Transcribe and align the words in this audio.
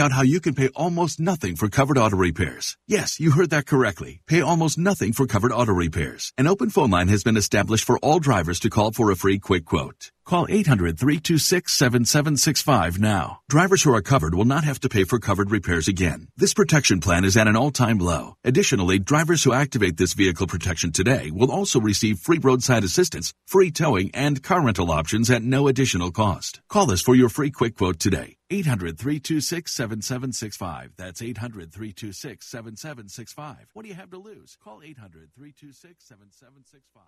find 0.00 0.12
out 0.12 0.16
how 0.16 0.22
you 0.22 0.40
can 0.40 0.54
pay 0.54 0.68
almost 0.74 1.20
nothing 1.20 1.56
for 1.56 1.68
covered 1.68 1.98
auto 1.98 2.16
repairs. 2.16 2.76
Yes, 2.88 3.20
you 3.20 3.32
heard 3.32 3.50
that 3.50 3.66
correctly. 3.66 4.20
Pay 4.26 4.40
almost 4.40 4.78
nothing 4.78 5.12
for 5.12 5.26
covered 5.26 5.52
auto 5.52 5.72
repairs. 5.72 6.32
An 6.38 6.46
open 6.46 6.70
phone 6.70 6.90
line 6.90 7.08
has 7.08 7.22
been 7.22 7.36
established 7.36 7.84
for 7.84 7.98
all 7.98 8.20
drivers 8.20 8.60
to 8.60 8.70
call 8.70 8.92
for 8.92 9.10
a 9.10 9.16
free 9.16 9.38
quick 9.38 9.64
quote. 9.64 10.10
Call 10.30 10.46
800-326-7765 10.46 13.00
now. 13.00 13.40
Drivers 13.48 13.82
who 13.82 13.92
are 13.92 14.00
covered 14.00 14.32
will 14.32 14.44
not 14.44 14.62
have 14.62 14.78
to 14.78 14.88
pay 14.88 15.02
for 15.02 15.18
covered 15.18 15.50
repairs 15.50 15.88
again. 15.88 16.28
This 16.36 16.54
protection 16.54 17.00
plan 17.00 17.24
is 17.24 17.36
at 17.36 17.48
an 17.48 17.56
all-time 17.56 17.98
low. 17.98 18.36
Additionally, 18.44 19.00
drivers 19.00 19.42
who 19.42 19.52
activate 19.52 19.96
this 19.96 20.12
vehicle 20.12 20.46
protection 20.46 20.92
today 20.92 21.32
will 21.32 21.50
also 21.50 21.80
receive 21.80 22.20
free 22.20 22.38
roadside 22.38 22.84
assistance, 22.84 23.34
free 23.44 23.72
towing, 23.72 24.12
and 24.14 24.40
car 24.40 24.64
rental 24.64 24.92
options 24.92 25.30
at 25.30 25.42
no 25.42 25.66
additional 25.66 26.12
cost. 26.12 26.60
Call 26.68 26.92
us 26.92 27.02
for 27.02 27.16
your 27.16 27.28
free 27.28 27.50
quick 27.50 27.74
quote 27.74 27.98
today. 27.98 28.36
800-326-7765. 28.52 30.90
That's 30.96 31.22
800-326-7765. 31.22 33.56
What 33.72 33.82
do 33.82 33.88
you 33.88 33.96
have 33.96 34.10
to 34.10 34.18
lose? 34.18 34.56
Call 34.62 34.80
800-326-7765. 34.80 37.00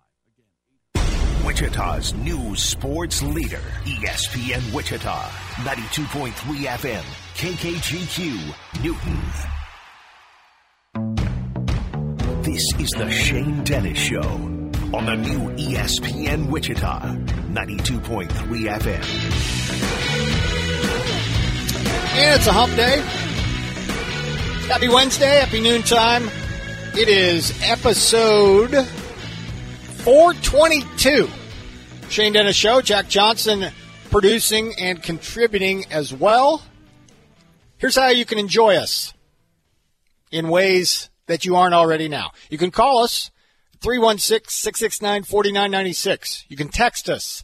Wichita's 1.53 2.15
new 2.15 2.55
sports 2.55 3.21
leader, 3.21 3.61
ESPN 3.83 4.73
Wichita, 4.73 5.29
92.3 5.61 6.33
FM, 6.65 7.03
KKGQ, 7.35 8.81
Newton. 8.81 9.21
This 12.41 12.63
is 12.79 12.89
the 12.97 13.11
Shane 13.11 13.63
Dennis 13.63 13.99
Show 13.99 14.23
on 14.95 15.05
the 15.05 15.15
new 15.15 15.51
ESPN 15.51 16.49
Wichita, 16.49 17.01
92.3 17.01 18.29
FM. 18.79 19.03
And 22.15 22.35
it's 22.35 22.47
a 22.47 22.51
hump 22.51 22.75
day. 22.75 22.99
Happy 24.69 24.89
Wednesday, 24.89 25.39
happy 25.39 25.61
noontime. 25.61 26.31
It 26.95 27.07
is 27.09 27.53
episode 27.61 28.87
422. 30.03 31.29
Shane 32.09 32.33
Dennis 32.33 32.55
Show, 32.55 32.81
Jack 32.81 33.07
Johnson 33.07 33.71
producing 34.09 34.73
and 34.79 35.01
contributing 35.01 35.85
as 35.89 36.13
well. 36.13 36.61
Here's 37.77 37.95
how 37.95 38.09
you 38.09 38.25
can 38.25 38.37
enjoy 38.37 38.75
us 38.75 39.13
in 40.31 40.49
ways 40.49 41.09
that 41.27 41.45
you 41.45 41.55
aren't 41.55 41.73
already 41.73 42.07
now. 42.07 42.31
You 42.49 42.57
can 42.57 42.71
call 42.71 43.03
us 43.03 43.31
316 43.81 44.49
669 44.49 45.23
4996. 45.23 46.45
You 46.47 46.57
can 46.57 46.69
text 46.69 47.09
us 47.09 47.43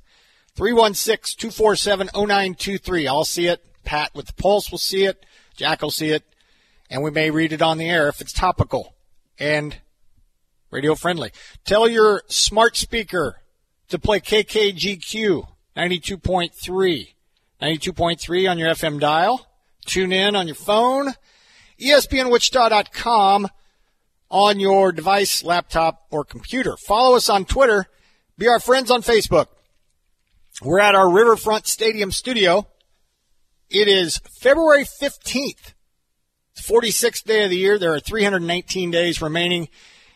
316 0.55 1.37
247 1.39 2.09
0923. 2.13 3.07
I'll 3.07 3.25
see 3.25 3.47
it. 3.47 3.65
Pat 3.83 4.11
with 4.13 4.27
the 4.27 4.33
Pulse 4.33 4.69
will 4.69 4.77
see 4.77 5.05
it. 5.05 5.25
Jack 5.55 5.81
will 5.81 5.91
see 5.91 6.09
it. 6.09 6.23
And 6.89 7.03
we 7.03 7.11
may 7.11 7.31
read 7.31 7.51
it 7.51 7.61
on 7.61 7.77
the 7.77 7.89
air 7.89 8.07
if 8.07 8.21
it's 8.21 8.33
topical 8.33 8.95
and 9.39 9.77
radio 10.71 10.95
friendly. 10.95 11.31
Tell 11.65 11.89
your 11.89 12.23
smart 12.27 12.77
speaker 12.77 13.38
to 13.89 13.99
play 13.99 14.19
KKGQ 14.19 15.47
92.3. 15.75 17.13
92.3 17.61 18.51
on 18.51 18.57
your 18.57 18.69
FM 18.69 18.99
dial. 18.99 19.47
Tune 19.85 20.11
in 20.11 20.35
on 20.35 20.47
your 20.47 20.55
phone. 20.55 21.13
ESPNWichita.com 21.79 23.49
on 24.29 24.59
your 24.59 24.91
device, 24.91 25.43
laptop, 25.43 26.05
or 26.11 26.23
computer. 26.23 26.77
Follow 26.77 27.15
us 27.15 27.29
on 27.29 27.45
Twitter. 27.45 27.85
Be 28.37 28.47
our 28.47 28.59
friends 28.59 28.91
on 28.91 29.01
Facebook. 29.01 29.47
We're 30.61 30.79
at 30.79 30.95
our 30.95 31.09
Riverfront 31.09 31.67
Stadium 31.67 32.11
studio. 32.11 32.67
It 33.69 33.87
is 33.87 34.19
February 34.39 34.83
15th. 34.83 35.73
It's 36.51 36.69
46th 36.69 37.23
day 37.23 37.43
of 37.45 37.49
the 37.49 37.57
year. 37.57 37.79
There 37.79 37.93
are 37.93 37.99
319 37.99 38.91
days 38.91 39.21
remaining 39.21 39.69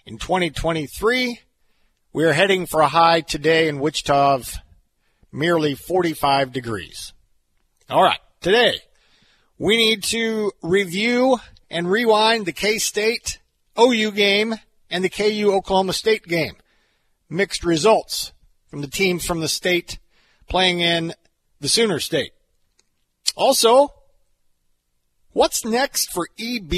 in 0.06 0.18
2023. 0.18 1.40
We 2.16 2.26
are 2.26 2.34
heading 2.34 2.68
for 2.68 2.82
a 2.82 2.88
high 2.88 3.22
today 3.22 3.68
in 3.68 3.80
Wichita 3.80 4.36
of 4.36 4.58
merely 5.32 5.74
45 5.74 6.54
degrees. 6.54 7.12
All 7.90 8.04
right. 8.04 8.20
Today, 8.40 8.78
we 9.58 9.78
need 9.78 10.04
to 10.04 10.52
review 10.62 11.40
and 11.72 11.90
rewind 11.90 12.46
the 12.46 12.52
K 12.52 12.78
State 12.78 13.40
OU 13.80 14.12
game 14.12 14.54
and 14.92 15.04
the 15.04 15.10
KU 15.10 15.54
Oklahoma 15.54 15.94
State 15.94 16.28
game. 16.28 16.54
Mixed 17.32 17.66
results 17.66 18.32
from 18.68 18.82
the 18.82 18.88
teams 18.88 19.26
from 19.26 19.40
the 19.40 19.48
state 19.48 19.98
playing 20.48 20.82
in 20.82 21.16
the 21.62 21.68
Sooner 21.68 22.00
State. 22.00 22.34
Also, 23.36 23.92
what's 25.32 25.66
next 25.66 26.12
for 26.12 26.28
EB? 26.40 26.74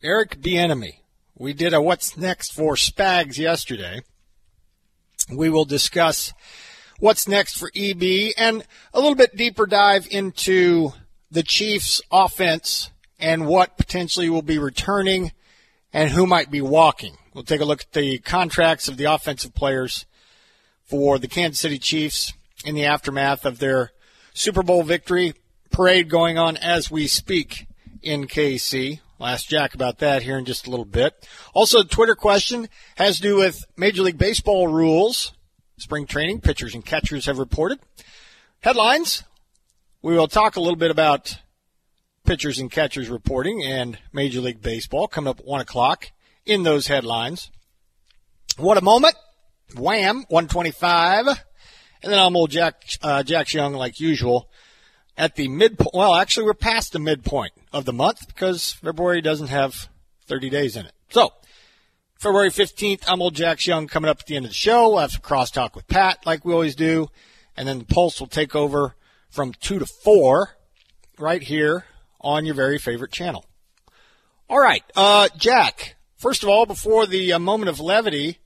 Eric 0.00 0.40
Bieniemy. 0.40 1.00
We 1.36 1.54
did 1.54 1.74
a 1.74 1.82
what's 1.82 2.16
next 2.16 2.52
for 2.52 2.76
Spags 2.76 3.36
yesterday. 3.36 4.02
We 5.30 5.50
will 5.50 5.64
discuss 5.64 6.32
what's 7.00 7.26
next 7.26 7.58
for 7.58 7.70
EB 7.74 8.32
and 8.38 8.64
a 8.94 9.00
little 9.00 9.16
bit 9.16 9.36
deeper 9.36 9.66
dive 9.66 10.06
into 10.10 10.92
the 11.30 11.42
Chiefs 11.42 12.00
offense 12.10 12.90
and 13.18 13.46
what 13.46 13.76
potentially 13.76 14.30
will 14.30 14.42
be 14.42 14.58
returning 14.58 15.32
and 15.92 16.10
who 16.10 16.26
might 16.26 16.50
be 16.50 16.60
walking. 16.60 17.16
We'll 17.34 17.44
take 17.44 17.60
a 17.60 17.64
look 17.64 17.82
at 17.82 17.92
the 17.92 18.18
contracts 18.18 18.88
of 18.88 18.96
the 18.96 19.12
offensive 19.12 19.54
players 19.54 20.06
for 20.84 21.18
the 21.18 21.28
Kansas 21.28 21.58
City 21.58 21.78
Chiefs 21.78 22.32
in 22.64 22.74
the 22.74 22.84
aftermath 22.84 23.44
of 23.44 23.58
their 23.58 23.92
Super 24.32 24.62
Bowl 24.62 24.82
victory 24.82 25.34
parade 25.70 26.08
going 26.08 26.38
on 26.38 26.56
as 26.56 26.90
we 26.90 27.06
speak 27.06 27.66
in 28.02 28.26
KC. 28.26 29.00
I'll 29.18 29.28
ask 29.28 29.46
Jack 29.48 29.74
about 29.74 29.98
that 29.98 30.22
here 30.22 30.38
in 30.38 30.44
just 30.44 30.66
a 30.66 30.70
little 30.70 30.84
bit. 30.84 31.26
Also, 31.54 31.82
Twitter 31.82 32.14
question 32.14 32.68
has 32.96 33.16
to 33.16 33.22
do 33.22 33.36
with 33.36 33.64
Major 33.76 34.02
League 34.02 34.18
Baseball 34.18 34.68
rules. 34.68 35.32
Spring 35.78 36.06
training, 36.06 36.40
pitchers 36.40 36.74
and 36.74 36.84
catchers 36.84 37.26
have 37.26 37.38
reported. 37.38 37.78
Headlines. 38.60 39.24
We 40.02 40.16
will 40.16 40.28
talk 40.28 40.56
a 40.56 40.60
little 40.60 40.76
bit 40.76 40.90
about 40.90 41.38
pitchers 42.24 42.58
and 42.58 42.70
catchers 42.70 43.08
reporting 43.08 43.62
and 43.62 43.98
Major 44.12 44.40
League 44.40 44.60
Baseball 44.60 45.08
coming 45.08 45.28
up 45.28 45.40
at 45.40 45.46
1 45.46 45.60
o'clock 45.60 46.10
in 46.44 46.62
those 46.62 46.86
headlines. 46.86 47.50
What 48.58 48.78
a 48.78 48.82
moment. 48.82 49.14
Wham, 49.76 50.24
125. 50.28 51.26
And 51.26 52.12
then 52.12 52.18
I'm 52.18 52.36
old 52.36 52.50
Jack, 52.50 52.82
uh, 53.02 53.22
Jack 53.22 53.52
Young, 53.52 53.74
like 53.74 53.98
usual, 53.98 54.48
at 55.16 55.36
the 55.36 55.48
midpoint. 55.48 55.94
Well, 55.94 56.14
actually, 56.14 56.46
we're 56.46 56.54
past 56.54 56.92
the 56.92 56.98
midpoint 56.98 57.52
of 57.76 57.84
the 57.84 57.92
month 57.92 58.26
because 58.26 58.72
February 58.72 59.20
doesn't 59.20 59.48
have 59.48 59.88
30 60.26 60.50
days 60.50 60.76
in 60.76 60.86
it. 60.86 60.92
So, 61.10 61.32
February 62.18 62.50
15th, 62.50 63.04
I'm 63.06 63.20
old 63.20 63.34
Jack 63.34 63.64
Young 63.66 63.86
coming 63.86 64.08
up 64.08 64.20
at 64.20 64.26
the 64.26 64.36
end 64.36 64.46
of 64.46 64.50
the 64.50 64.54
show. 64.54 64.88
We'll 64.88 64.98
have 64.98 65.12
some 65.12 65.20
crosstalk 65.20 65.74
with 65.74 65.86
Pat 65.86 66.24
like 66.24 66.44
we 66.44 66.52
always 66.52 66.74
do. 66.74 67.08
And 67.56 67.68
then 67.68 67.78
the 67.80 67.84
Pulse 67.84 68.18
will 68.20 68.26
take 68.26 68.56
over 68.56 68.94
from 69.28 69.52
2 69.52 69.78
to 69.78 69.86
4 69.86 70.50
right 71.18 71.42
here 71.42 71.84
on 72.20 72.46
your 72.46 72.54
very 72.54 72.78
favorite 72.78 73.12
channel. 73.12 73.44
All 74.48 74.58
right, 74.58 74.82
uh, 74.94 75.28
Jack, 75.36 75.96
first 76.16 76.42
of 76.42 76.48
all, 76.48 76.66
before 76.66 77.06
the 77.06 77.32
uh, 77.32 77.38
moment 77.38 77.68
of 77.68 77.80
levity, 77.80 78.38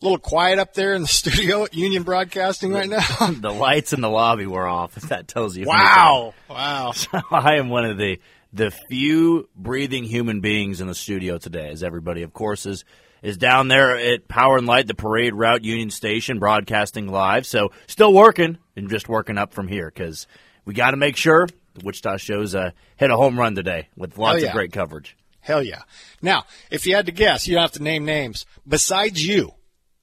a 0.00 0.04
little 0.04 0.18
quiet 0.18 0.58
up 0.58 0.74
there 0.74 0.94
in 0.94 1.02
the 1.02 1.08
studio 1.22 1.64
at 1.64 1.74
Union 1.74 2.02
Broadcasting 2.02 2.72
right 2.72 2.88
now. 2.88 3.00
the 3.40 3.50
lights 3.52 3.92
in 3.92 4.00
the 4.00 4.10
lobby 4.10 4.46
were 4.46 4.66
off. 4.66 4.96
If 4.96 5.04
that 5.08 5.28
tells 5.28 5.56
you. 5.56 5.66
Wow! 5.66 6.34
Wow! 6.48 6.92
So 6.96 7.20
I 7.30 7.56
am 7.56 7.68
one 7.68 7.84
of 7.84 7.96
the 7.96 8.18
the 8.52 8.70
few 8.70 9.48
breathing 9.56 10.04
human 10.04 10.40
beings 10.40 10.80
in 10.80 10.86
the 10.86 10.94
studio 10.94 11.38
today, 11.38 11.70
as 11.70 11.82
everybody, 11.82 12.22
of 12.22 12.32
course, 12.32 12.66
is 12.66 12.84
is 13.22 13.36
down 13.36 13.68
there 13.68 13.96
at 13.96 14.26
Power 14.26 14.58
and 14.58 14.66
Light, 14.66 14.88
the 14.88 14.94
Parade 14.94 15.34
Route 15.34 15.64
Union 15.64 15.90
Station, 15.90 16.40
broadcasting 16.40 17.06
live. 17.06 17.46
So 17.46 17.70
still 17.86 18.12
working 18.12 18.58
and 18.74 18.90
just 18.90 19.08
working 19.08 19.38
up 19.38 19.54
from 19.54 19.68
here 19.68 19.92
because 19.94 20.26
we 20.64 20.74
got 20.74 20.90
to 20.90 20.96
make 20.96 21.16
sure 21.16 21.46
the 21.74 21.84
Wichita 21.84 22.16
shows 22.16 22.54
uh, 22.54 22.72
hit 22.96 23.10
a 23.10 23.16
home 23.16 23.38
run 23.38 23.54
today 23.54 23.88
with 23.96 24.18
lots 24.18 24.42
yeah. 24.42 24.48
of 24.48 24.54
great 24.54 24.72
coverage. 24.72 25.16
Hell 25.40 25.62
yeah! 25.62 25.82
Now, 26.20 26.44
if 26.70 26.86
you 26.86 26.94
had 26.94 27.06
to 27.06 27.12
guess, 27.12 27.48
you 27.48 27.54
don't 27.54 27.62
have 27.62 27.72
to 27.72 27.82
name 27.82 28.04
names. 28.04 28.46
Besides 28.66 29.26
you, 29.26 29.54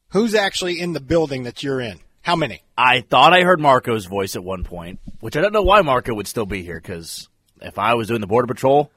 who's 0.09 0.35
actually 0.35 0.81
in 0.81 0.91
the 0.91 0.99
building 0.99 1.43
that 1.43 1.63
you're 1.63 1.79
in? 1.79 1.99
How 2.21 2.35
many? 2.35 2.61
I 2.77 3.01
thought 3.01 3.33
I 3.33 3.43
heard 3.43 3.61
Marco's 3.61 4.05
voice 4.05 4.35
at 4.35 4.43
one 4.43 4.65
point, 4.65 4.99
which 5.21 5.37
I 5.37 5.41
don't 5.41 5.53
know 5.53 5.61
why 5.61 5.81
Marco 5.81 6.13
would 6.13 6.27
still 6.27 6.45
be 6.45 6.61
here 6.61 6.79
because 6.79 7.28
if 7.61 7.79
I 7.79 7.93
was 7.95 8.07
doing 8.07 8.21
the 8.21 8.27
border 8.27 8.47
patrol, 8.47 8.91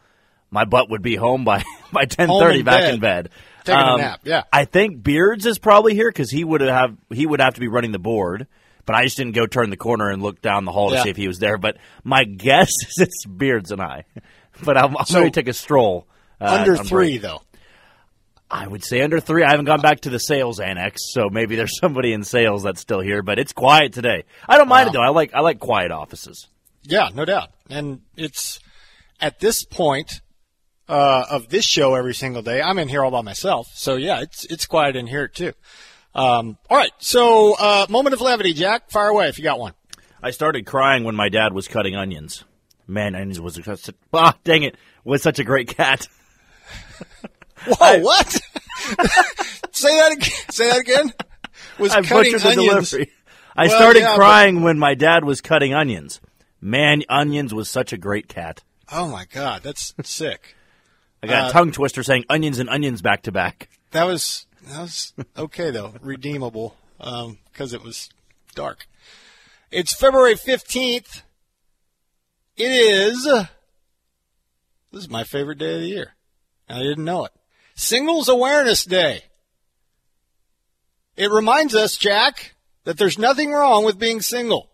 my 0.50 0.64
butt 0.64 0.90
would 0.90 1.02
be 1.02 1.16
home 1.16 1.44
by 1.44 1.64
by 1.92 2.04
ten 2.04 2.28
thirty, 2.28 2.62
back 2.62 2.80
bed. 2.80 2.94
in 2.94 3.00
bed, 3.00 3.28
taking 3.64 3.80
um, 3.80 4.00
a 4.00 4.02
nap. 4.02 4.20
Yeah, 4.24 4.44
I 4.52 4.64
think 4.64 5.02
Beards 5.02 5.46
is 5.46 5.58
probably 5.58 5.94
here 5.94 6.08
because 6.08 6.30
he 6.30 6.44
would 6.44 6.60
have 6.60 6.96
he 7.12 7.26
would 7.26 7.40
have 7.40 7.54
to 7.54 7.60
be 7.60 7.68
running 7.68 7.92
the 7.92 7.98
board. 7.98 8.46
But 8.84 8.96
I 8.96 9.04
just 9.04 9.16
didn't 9.16 9.36
go 9.36 9.46
turn 9.46 9.70
the 9.70 9.76
corner 9.76 10.10
and 10.10 10.22
look 10.22 10.42
down 10.42 10.64
the 10.64 10.72
hall 10.72 10.90
to 10.90 10.96
yeah. 10.96 11.02
see 11.04 11.10
if 11.10 11.16
he 11.16 11.28
was 11.28 11.38
there. 11.38 11.56
But 11.56 11.76
my 12.02 12.24
guess 12.36 12.68
is 12.68 12.98
it's 12.98 13.24
Beards 13.26 13.70
and 13.70 13.80
I. 13.80 14.04
But 14.62 14.76
I'll, 14.76 14.94
I'm 14.96 15.06
so, 15.06 15.24
to 15.24 15.30
take 15.30 15.48
a 15.48 15.54
stroll. 15.54 16.06
Uh, 16.38 16.58
under 16.60 16.76
three, 16.76 17.18
break. 17.18 17.22
though. 17.22 17.40
I 18.50 18.66
would 18.66 18.84
say 18.84 19.00
under 19.00 19.18
three. 19.18 19.42
I 19.44 19.50
haven't 19.50 19.64
gone 19.64 19.80
back 19.80 20.00
to 20.00 20.10
the 20.10 20.18
sales 20.18 20.60
annex, 20.60 21.00
so 21.14 21.30
maybe 21.30 21.56
there's 21.56 21.78
somebody 21.80 22.12
in 22.12 22.22
sales 22.22 22.62
that's 22.62 22.80
still 22.80 23.00
here. 23.00 23.22
But 23.22 23.38
it's 23.38 23.54
quiet 23.54 23.94
today. 23.94 24.24
I 24.46 24.58
don't 24.58 24.68
mind 24.68 24.88
wow. 24.88 24.90
it 24.90 24.92
though. 24.92 25.02
I 25.02 25.08
like 25.08 25.32
I 25.34 25.40
like 25.40 25.58
quiet 25.58 25.90
offices. 25.90 26.48
Yeah, 26.84 27.08
no 27.14 27.24
doubt, 27.24 27.50
and 27.72 28.00
it's 28.16 28.60
at 29.20 29.40
this 29.40 29.64
point 29.64 30.20
uh, 30.88 31.24
of 31.30 31.48
this 31.48 31.64
show 31.64 31.94
every 31.94 32.14
single 32.14 32.42
day, 32.42 32.60
I'm 32.60 32.78
in 32.78 32.88
here 32.88 33.04
all 33.04 33.10
by 33.10 33.22
myself. 33.22 33.68
So 33.74 33.96
yeah, 33.96 34.20
it's 34.20 34.44
it's 34.46 34.66
quiet 34.66 34.96
in 34.96 35.06
here 35.06 35.28
too. 35.28 35.52
Um, 36.14 36.58
all 36.68 36.76
right, 36.76 36.92
so 36.98 37.54
uh, 37.58 37.86
moment 37.88 38.14
of 38.14 38.20
levity, 38.20 38.52
Jack. 38.52 38.90
Fire 38.90 39.08
away 39.08 39.28
if 39.28 39.38
you 39.38 39.44
got 39.44 39.58
one. 39.58 39.72
I 40.22 40.30
started 40.30 40.66
crying 40.66 41.04
when 41.04 41.16
my 41.16 41.28
dad 41.28 41.52
was 41.52 41.66
cutting 41.66 41.96
onions. 41.96 42.44
Man, 42.86 43.14
onions 43.14 43.40
was 43.40 43.58
a, 43.58 43.78
ah, 44.12 44.36
dang 44.44 44.62
it, 44.64 44.76
was 45.04 45.22
such 45.22 45.38
a 45.38 45.44
great 45.44 45.68
cat. 45.68 46.06
Whoa, 47.64 47.76
I, 47.80 47.98
what? 48.00 48.28
say 49.72 49.96
that 49.96 50.12
again. 50.12 50.30
Say 50.50 50.68
that 50.68 50.80
again. 50.80 51.12
Was 51.78 51.92
I 51.92 52.02
cutting 52.02 52.34
onions. 52.34 52.42
the 52.42 52.54
delivery. 52.54 53.12
I 53.56 53.66
Well, 53.66 53.76
started 53.76 54.00
yeah, 54.00 54.14
crying 54.14 54.62
when 54.62 54.78
my 54.78 54.94
dad 54.94 55.24
was 55.24 55.40
cutting 55.40 55.74
onions. 55.74 56.20
Man, 56.62 57.02
onions 57.08 57.52
was 57.52 57.68
such 57.68 57.92
a 57.92 57.98
great 57.98 58.28
cat. 58.28 58.62
Oh 58.90 59.08
my 59.08 59.24
god, 59.26 59.62
that's 59.62 59.92
sick. 60.04 60.54
I 61.22 61.26
got 61.26 61.46
Uh, 61.46 61.48
a 61.48 61.52
tongue 61.52 61.72
twister 61.72 62.02
saying 62.02 62.24
onions 62.30 62.58
and 62.58 62.70
onions 62.70 63.02
back 63.02 63.22
to 63.22 63.32
back. 63.32 63.68
That 63.90 64.04
was 64.04 64.46
that 64.68 64.80
was 64.82 65.12
okay 65.36 65.70
though, 65.70 65.94
redeemable 66.00 66.76
because 66.98 67.72
it 67.74 67.82
was 67.82 68.08
dark. 68.54 68.86
It's 69.70 69.92
February 69.92 70.36
fifteenth. 70.36 71.22
It 72.56 72.70
is. 72.70 73.24
This 73.24 75.04
is 75.04 75.08
my 75.10 75.24
favorite 75.24 75.58
day 75.58 75.74
of 75.74 75.80
the 75.80 75.88
year. 75.88 76.14
I 76.68 76.78
didn't 76.78 77.04
know 77.04 77.24
it. 77.24 77.32
Singles 77.74 78.28
Awareness 78.28 78.84
Day. 78.84 79.22
It 81.16 81.30
reminds 81.30 81.74
us, 81.74 81.96
Jack, 81.96 82.54
that 82.84 82.98
there's 82.98 83.18
nothing 83.18 83.50
wrong 83.52 83.84
with 83.84 83.98
being 83.98 84.20
single. 84.20 84.70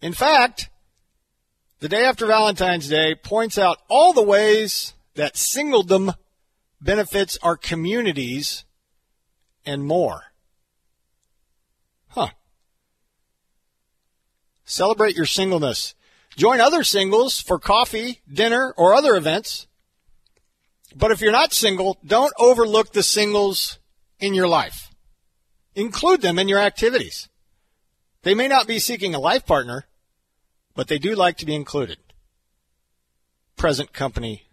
In 0.00 0.12
fact, 0.12 0.70
the 1.80 1.88
day 1.88 2.04
after 2.04 2.26
Valentine's 2.26 2.88
Day 2.88 3.14
points 3.14 3.58
out 3.58 3.78
all 3.88 4.12
the 4.12 4.22
ways 4.22 4.94
that 5.14 5.34
singledom 5.34 6.14
benefits 6.80 7.38
our 7.42 7.56
communities 7.56 8.64
and 9.64 9.84
more. 9.84 10.22
Huh. 12.08 12.28
Celebrate 14.64 15.16
your 15.16 15.26
singleness. 15.26 15.94
Join 16.36 16.60
other 16.60 16.84
singles 16.84 17.40
for 17.40 17.58
coffee, 17.58 18.20
dinner, 18.32 18.72
or 18.76 18.94
other 18.94 19.16
events. 19.16 19.66
But 20.94 21.10
if 21.10 21.20
you're 21.20 21.32
not 21.32 21.52
single, 21.52 21.98
don't 22.04 22.32
overlook 22.38 22.92
the 22.92 23.02
singles 23.02 23.78
in 24.18 24.34
your 24.34 24.48
life. 24.48 24.94
Include 25.74 26.22
them 26.22 26.38
in 26.38 26.48
your 26.48 26.58
activities. 26.58 27.28
They 28.22 28.34
may 28.34 28.48
not 28.48 28.66
be 28.66 28.78
seeking 28.78 29.14
a 29.14 29.20
life 29.20 29.46
partner, 29.46 29.86
but 30.78 30.86
they 30.86 31.00
do 31.00 31.16
like 31.16 31.36
to 31.36 31.44
be 31.44 31.56
included. 31.56 31.98
Present 33.56 33.92
company 33.92 34.44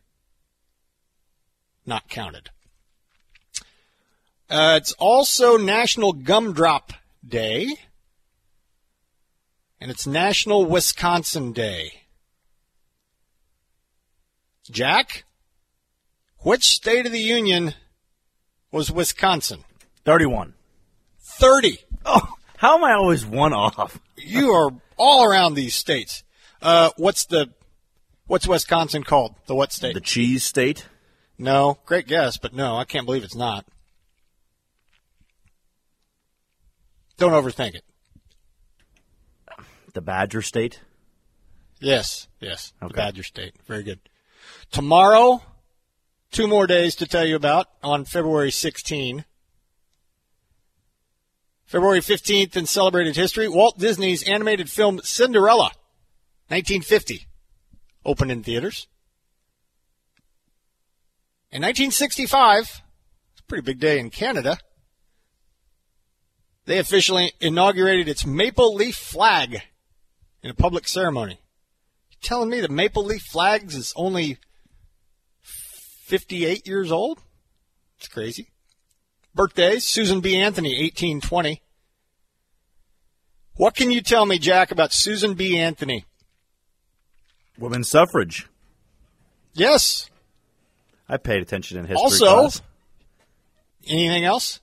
not 1.86 2.10
counted. 2.10 2.50
Uh, 4.50 4.74
it's 4.76 4.94
also 4.94 5.56
National 5.56 6.14
Gumdrop 6.14 6.94
Day, 7.24 7.76
and 9.80 9.92
it's 9.92 10.08
National 10.08 10.66
Wisconsin 10.66 11.54
Day. 11.54 11.92
Jack, 14.72 15.26
which 16.40 16.64
state 16.64 17.06
of 17.06 17.12
the 17.12 17.20
union 17.20 17.76
was 18.72 18.90
Wisconsin? 18.90 19.64
31. 20.06 20.56
30. 21.20 21.78
Oh, 22.04 22.34
how 22.58 22.80
am 22.80 22.84
I 22.84 22.94
always 22.94 23.24
one 23.24 23.54
off? 23.54 24.00
You 24.18 24.50
are 24.50 24.72
all 24.98 25.24
around 25.24 25.54
these 25.54 25.76
states. 25.76 26.24
Uh, 26.62 26.90
what's 26.98 27.26
the 27.26 27.50
what's 28.28 28.48
Wisconsin 28.48 29.04
called? 29.04 29.36
The 29.48 29.56
what 29.56 29.72
state? 29.72 29.94
The 29.94 30.02
cheese 30.02 30.44
state? 30.44 30.88
No, 31.38 31.80
great 31.86 32.08
guess, 32.08 32.38
but 32.38 32.54
no, 32.54 32.78
I 32.78 32.86
can't 32.86 33.06
believe 33.06 33.24
it's 33.24 33.36
not. 33.36 33.66
Don't 37.18 37.32
overthink 37.32 37.76
it. 37.76 37.84
The 39.94 40.02
Badger 40.02 40.42
state? 40.42 40.82
Yes, 41.80 42.28
yes. 42.40 42.74
The 42.82 42.90
Badger 42.90 43.24
State. 43.24 43.54
Very 43.68 43.84
good. 43.84 44.00
Tomorrow, 44.72 45.42
two 46.32 46.48
more 46.48 46.68
days 46.68 46.96
to 46.96 47.06
tell 47.06 47.26
you 47.26 47.36
about 47.36 47.68
on 47.84 48.06
February 48.06 48.52
16. 48.52 49.26
February 51.76 52.00
15th 52.00 52.56
in 52.56 52.66
celebrated 52.66 53.18
history, 53.18 53.50
Walt 53.50 53.78
Disney's 53.78 54.24
animated 54.24 54.70
film 54.70 55.02
Cinderella, 55.04 55.72
1950, 56.48 57.28
opened 58.06 58.32
in 58.32 58.44
theaters. 58.44 58.88
In 61.52 61.62
1965, 61.62 62.62
it's 62.62 63.42
a 63.42 63.44
pretty 63.50 63.62
big 63.62 63.82
day 63.82 64.00
in 64.00 64.10
Canada, 64.10 64.58
they 66.64 66.80
officially 66.80 67.34
inaugurated 67.42 68.08
its 68.08 68.26
maple 68.26 68.74
leaf 68.74 68.96
flag 68.96 69.62
in 70.42 70.50
a 70.50 70.54
public 70.54 70.88
ceremony. 70.88 71.42
You 72.10 72.18
telling 72.22 72.50
me 72.50 72.62
the 72.62 72.70
maple 72.70 73.04
leaf 73.04 73.24
flags 73.24 73.76
is 73.76 73.92
only 73.98 74.38
58 75.42 76.66
years 76.66 76.90
old? 76.90 77.20
It's 77.98 78.08
crazy. 78.08 78.48
Birthdays, 79.34 79.84
Susan 79.84 80.22
B. 80.22 80.38
Anthony, 80.38 80.70
1820. 80.70 81.64
What 83.58 83.74
can 83.76 83.92
you 83.92 84.02
tell 84.02 84.26
me, 84.26 84.38
Jack, 84.38 84.72
about 84.72 84.92
Susan 84.92 85.34
B. 85.34 85.58
Anthony? 85.58 86.06
Women's 87.58 87.90
suffrage. 87.90 88.48
Yes. 89.54 90.10
I 91.08 91.18
paid 91.18 91.42
attention 91.42 91.78
in 91.78 91.86
history 91.86 92.02
Also- 92.04 92.26
class. 92.42 92.62
Anything 93.88 94.26
else? 94.26 94.60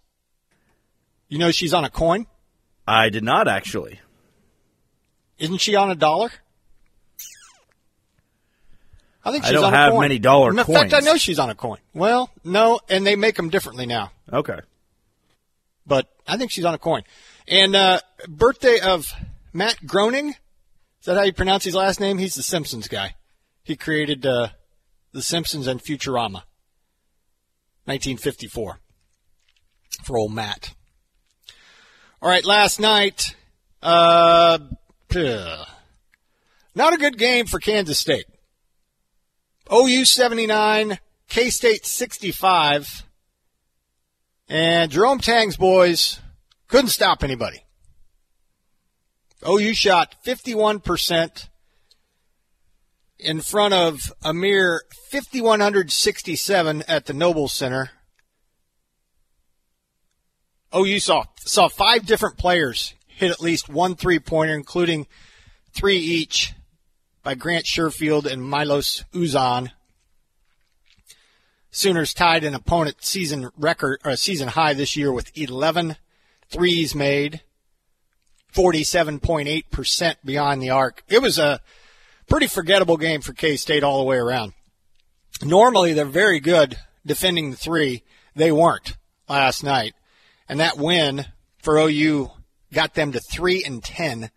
You 1.29 1.39
know 1.39 1.51
she's 1.53 1.73
on 1.73 1.85
a 1.85 1.91
coin? 1.91 2.27
I 2.87 3.09
did 3.09 3.23
not 3.25 3.47
actually. 3.49 4.01
Isn't 5.39 5.59
she 5.59 5.77
on 5.77 5.91
a 5.91 5.95
dollar? 5.95 6.31
I 9.25 9.31
think 9.31 9.45
she's 9.45 9.51
I 9.51 9.55
don't 9.55 9.65
on 9.67 9.73
a 9.75 9.77
have 9.77 9.93
coin. 9.93 10.01
many 10.01 10.19
dollar 10.19 10.51
In 10.51 10.57
fact, 10.65 10.93
I 10.93 10.99
know 10.99 11.17
she's 11.17 11.39
on 11.39 11.49
a 11.49 11.55
coin. 11.55 11.79
Well, 11.95 12.31
no, 12.43 12.81
and 12.89 13.07
they 13.07 13.15
make 13.15 13.37
them 13.37 13.49
differently 13.51 13.87
now. 13.87 14.11
Okay. 14.33 14.59
but 15.87 16.09
I 16.27 16.37
think 16.37 16.51
she's 16.51 16.65
on 16.65 16.75
a 16.75 16.79
coin. 16.79 17.03
And 17.49 17.75
uh, 17.75 18.01
birthday 18.29 18.81
of 18.81 19.13
Matt 19.53 19.87
Groening. 19.87 20.31
Is 20.31 21.07
that 21.07 21.17
how 21.17 21.23
you 21.23 21.33
pronounce 21.33 21.65
his 21.65 21.75
last 21.75 22.01
name? 22.01 22.19
He's 22.19 22.37
the 22.37 22.43
Simpsons 22.43 22.89
guy. 22.89 23.17
He 23.65 23.77
created 23.77 24.25
uh, 24.25 24.49
the 25.13 25.23
Simpsons 25.23 25.67
and 25.67 25.83
Futurama. 25.83 26.43
1954 27.85 28.79
for 30.05 30.17
old 30.17 30.33
Matt. 30.33 30.75
All 32.21 32.29
right, 32.29 32.45
last 32.45 32.79
night, 32.79 33.35
uh, 33.83 34.59
not 35.13 36.95
a 36.95 36.97
good 36.97 37.19
game 37.19 37.47
for 37.47 37.59
Kansas 37.59 37.99
State. 37.99 38.27
OU 39.73 40.05
79, 40.05 40.99
K 41.29 41.51
State 41.51 41.85
65. 41.85 43.03
And 44.49 44.91
Jerome 44.93 45.19
Tang's 45.19 45.57
boys 45.57 46.21
couldn't 46.73 46.89
stop 46.89 47.23
anybody. 47.23 47.63
OU 49.47 49.75
shot 49.75 50.17
51% 50.25 51.49
in 53.19 53.43
front 53.43 53.75
of 53.75 54.11
a 54.25 54.33
mere 54.33 54.85
5,167 55.11 56.83
at 56.89 57.05
the 57.05 57.13
Noble 57.13 57.49
Center. 57.49 57.91
OU 60.75 60.99
saw, 61.01 61.25
saw 61.41 61.69
five 61.69 62.07
different 62.07 62.39
players 62.39 62.95
hit 63.07 63.31
at 63.31 63.43
least 63.43 63.69
one 63.69 63.95
three 63.95 64.19
pointer, 64.19 64.55
including 64.55 65.07
three 65.75 65.99
each 65.99 66.55
by 67.23 67.35
Grant 67.35 67.67
Sherfield 67.67 68.25
and 68.25 68.43
Milos 68.43 69.05
Uzan. 69.13 69.73
Sooners 71.71 72.15
tied 72.15 72.45
an 72.45 72.55
opponent 72.55 73.05
season 73.05 73.51
record 73.59 74.01
or 74.07 74.17
season 74.17 74.49
high 74.49 74.73
this 74.73 74.97
year 74.97 75.13
with 75.13 75.31
11 75.37 75.97
threes 76.53 76.95
made, 76.95 77.41
47.8% 78.55 80.15
beyond 80.25 80.63
the 80.63 80.71
arc. 80.71 81.03
It 81.09 81.23
was 81.23 81.39
a 81.39 81.61
pretty 82.29 82.47
forgettable 82.47 82.97
game 82.97 83.23
for 83.23 83.33
K 83.33 83.57
State 83.57 83.83
all 83.83 83.99
the 83.99 84.05
way 84.05 84.19
around. 84.19 84.53
Normally 85.43 85.93
they're 85.93 86.05
very 86.05 86.41
good 86.41 86.77
defending 87.05 87.51
the 87.51 87.57
three. 87.57 88.03
They 88.37 88.53
weren't 88.53 88.97
last 89.29 89.65
night. 89.65 89.95
And 90.49 90.61
that 90.61 90.77
win 90.77 91.27
for 91.59 91.79
OU 91.79 92.31
got 92.73 92.95
them 92.95 93.13
to 93.13 93.21
3 93.21 93.65
and 93.65 93.83
10 93.83 94.31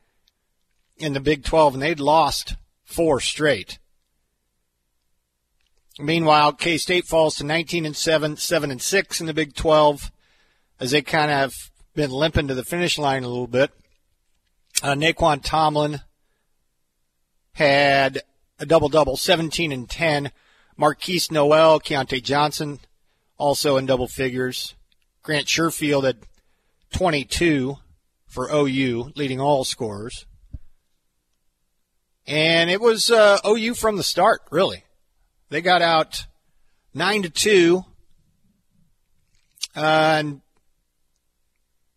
in 0.98 1.13
the 1.13 1.19
Big 1.19 1.43
12 1.43 1.75
and 1.75 1.84
they'd 1.84 2.00
lost 2.00 2.55
four 2.84 3.19
straight. 3.19 3.79
Meanwhile, 6.00 6.53
K 6.53 6.77
State 6.77 7.05
falls 7.05 7.36
to 7.36 7.45
19 7.45 7.86
and 7.86 7.95
7, 7.95 8.38
7 8.38 8.72
and 8.72 8.81
6 8.81 9.22
in 9.22 9.27
the 9.27 9.34
Big 9.34 9.53
12 9.53 10.12
as 10.79 10.91
they 10.91 11.01
kind 11.01 11.31
of 11.31 11.72
been 11.95 12.11
limping 12.11 12.49
to 12.49 12.53
the 12.53 12.63
finish 12.63 12.97
line 12.97 13.23
a 13.23 13.27
little 13.27 13.47
bit. 13.47 13.71
Uh, 14.83 14.93
Nae'Qwan 14.93 15.41
Tomlin 15.41 16.01
had 17.53 18.21
a 18.59 18.65
double 18.65 18.89
double, 18.89 19.17
17 19.17 19.71
and 19.71 19.89
10. 19.89 20.31
Markquis 20.77 21.31
Nowell, 21.31 21.79
Keyontae 21.79 22.21
Johnson, 22.21 22.79
also 23.37 23.77
in 23.77 23.85
double 23.85 24.07
figures. 24.07 24.75
Grant 25.23 25.47
Sherfield 25.47 26.03
had 26.03 26.17
22 26.91 27.77
for 28.27 28.49
OU, 28.51 29.13
leading 29.15 29.39
all 29.39 29.63
scorers. 29.63 30.25
And 32.27 32.69
it 32.69 32.81
was 32.81 33.09
uh, 33.09 33.37
OU 33.47 33.75
from 33.75 33.95
the 33.95 34.03
start, 34.03 34.41
really. 34.51 34.83
They 35.49 35.61
got 35.61 35.81
out 35.81 36.25
nine 36.93 37.21
to 37.21 37.29
two, 37.29 37.85
uh, 39.75 40.15
and 40.19 40.41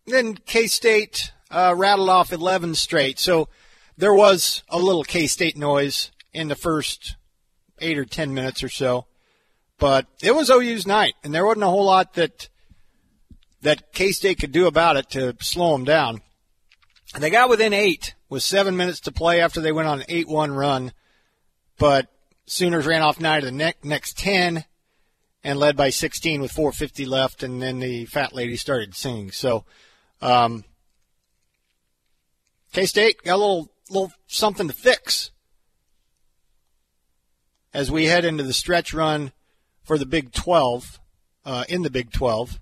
then 0.09 0.35
K 0.35 0.67
State 0.67 1.31
uh, 1.51 1.73
rattled 1.77 2.09
off 2.09 2.33
eleven 2.33 2.75
straight. 2.75 3.19
So 3.19 3.49
there 3.97 4.13
was 4.13 4.63
a 4.69 4.79
little 4.79 5.03
K 5.03 5.27
State 5.27 5.57
noise 5.57 6.11
in 6.33 6.47
the 6.47 6.55
first 6.55 7.15
eight 7.79 7.97
or 7.97 8.05
ten 8.05 8.33
minutes 8.33 8.63
or 8.63 8.69
so, 8.69 9.05
but 9.77 10.07
it 10.21 10.35
was 10.35 10.49
OU's 10.49 10.85
night, 10.87 11.13
and 11.23 11.33
there 11.33 11.45
wasn't 11.45 11.63
a 11.63 11.67
whole 11.67 11.85
lot 11.85 12.13
that 12.13 12.49
that 13.61 13.93
K 13.93 14.11
State 14.11 14.39
could 14.39 14.51
do 14.51 14.67
about 14.67 14.97
it 14.97 15.09
to 15.11 15.35
slow 15.41 15.73
them 15.73 15.85
down. 15.85 16.21
And 17.13 17.23
they 17.23 17.29
got 17.29 17.49
within 17.49 17.73
eight 17.73 18.13
with 18.29 18.43
seven 18.43 18.77
minutes 18.77 18.99
to 19.01 19.11
play 19.11 19.41
after 19.41 19.59
they 19.59 19.71
went 19.71 19.87
on 19.87 20.01
an 20.01 20.05
8 20.07 20.27
1 20.27 20.51
run. 20.51 20.93
But 21.77 22.07
Sooners 22.45 22.85
ran 22.85 23.01
off 23.01 23.19
nine 23.19 23.39
of 23.39 23.45
the 23.45 23.51
ne- 23.51 23.73
next 23.83 24.17
10 24.17 24.65
and 25.43 25.59
led 25.59 25.75
by 25.75 25.89
16 25.89 26.41
with 26.41 26.51
450 26.51 27.05
left. 27.05 27.43
And 27.43 27.61
then 27.61 27.79
the 27.79 28.05
fat 28.05 28.33
lady 28.33 28.55
started 28.55 28.95
singing. 28.95 29.31
So, 29.31 29.65
um, 30.21 30.63
K 32.73 32.85
State 32.85 33.23
got 33.23 33.35
a 33.35 33.37
little, 33.37 33.71
little 33.89 34.11
something 34.27 34.67
to 34.67 34.73
fix 34.73 35.31
as 37.73 37.91
we 37.91 38.05
head 38.05 38.25
into 38.25 38.43
the 38.43 38.53
stretch 38.53 38.93
run 38.93 39.31
for 39.83 39.97
the 39.97 40.05
Big 40.05 40.31
12, 40.31 40.99
uh, 41.45 41.63
in 41.69 41.81
the 41.81 41.89
Big 41.89 42.11
12. 42.11 42.59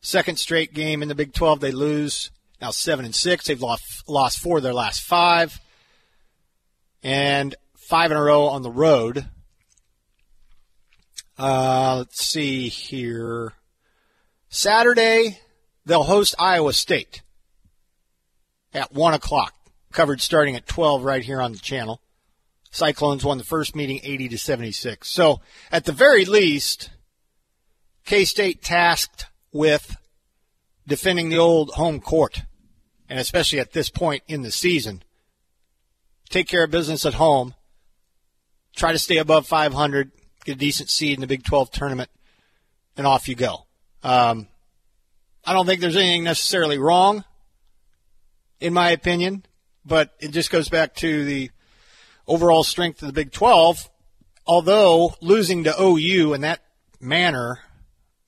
Second 0.00 0.38
straight 0.38 0.74
game 0.74 1.02
in 1.02 1.08
the 1.08 1.14
Big 1.14 1.32
12, 1.32 1.60
they 1.60 1.70
lose 1.70 2.30
now 2.60 2.70
seven 2.70 3.04
and 3.04 3.14
six. 3.14 3.46
They've 3.46 3.60
lost 3.60 4.08
lost 4.08 4.38
four 4.38 4.58
of 4.58 4.62
their 4.62 4.74
last 4.74 5.02
five, 5.02 5.60
and 7.02 7.54
five 7.74 8.10
in 8.10 8.16
a 8.16 8.22
row 8.22 8.46
on 8.46 8.62
the 8.62 8.70
road. 8.70 9.28
Uh, 11.38 11.96
let's 11.98 12.24
see 12.24 12.68
here. 12.68 13.52
Saturday, 14.48 15.40
they'll 15.84 16.04
host 16.04 16.34
Iowa 16.38 16.72
State 16.72 17.22
at 18.72 18.92
one 18.92 19.14
o'clock. 19.14 19.54
Covered 19.92 20.20
starting 20.20 20.56
at 20.56 20.66
twelve 20.66 21.04
right 21.04 21.22
here 21.22 21.40
on 21.40 21.52
the 21.52 21.58
channel. 21.58 22.00
Cyclones 22.70 23.24
won 23.24 23.36
the 23.36 23.44
first 23.44 23.76
meeting 23.76 24.00
80 24.02 24.30
to 24.30 24.38
76. 24.38 25.06
So 25.06 25.42
at 25.70 25.84
the 25.84 25.92
very 25.92 26.24
least, 26.24 26.88
K 28.06 28.24
State 28.24 28.62
tasked 28.62 29.26
with 29.52 29.94
defending 30.86 31.28
the 31.28 31.36
old 31.36 31.72
home 31.72 32.00
court 32.00 32.40
and 33.12 33.20
especially 33.20 33.60
at 33.60 33.72
this 33.72 33.90
point 33.90 34.22
in 34.26 34.40
the 34.40 34.50
season. 34.50 35.02
Take 36.30 36.48
care 36.48 36.64
of 36.64 36.70
business 36.70 37.04
at 37.04 37.12
home. 37.12 37.54
Try 38.74 38.92
to 38.92 38.98
stay 38.98 39.18
above 39.18 39.46
500, 39.46 40.10
get 40.46 40.56
a 40.56 40.58
decent 40.58 40.88
seed 40.88 41.18
in 41.18 41.20
the 41.20 41.26
Big 41.26 41.44
12 41.44 41.70
tournament, 41.72 42.08
and 42.96 43.06
off 43.06 43.28
you 43.28 43.34
go. 43.34 43.66
Um, 44.02 44.48
I 45.44 45.52
don't 45.52 45.66
think 45.66 45.80
there's 45.80 45.96
anything 45.96 46.24
necessarily 46.24 46.78
wrong, 46.78 47.24
in 48.60 48.72
my 48.72 48.90
opinion, 48.90 49.44
but 49.84 50.14
it 50.20 50.28
just 50.28 50.50
goes 50.50 50.68
back 50.68 50.94
to 50.96 51.24
the 51.24 51.50
overall 52.26 52.62
strength 52.62 53.02
of 53.02 53.08
the 53.08 53.12
Big 53.12 53.32
12. 53.32 53.90
Although 54.46 55.14
losing 55.20 55.64
to 55.64 55.74
OU 55.80 56.34
in 56.34 56.40
that 56.42 56.60
manner, 57.00 57.60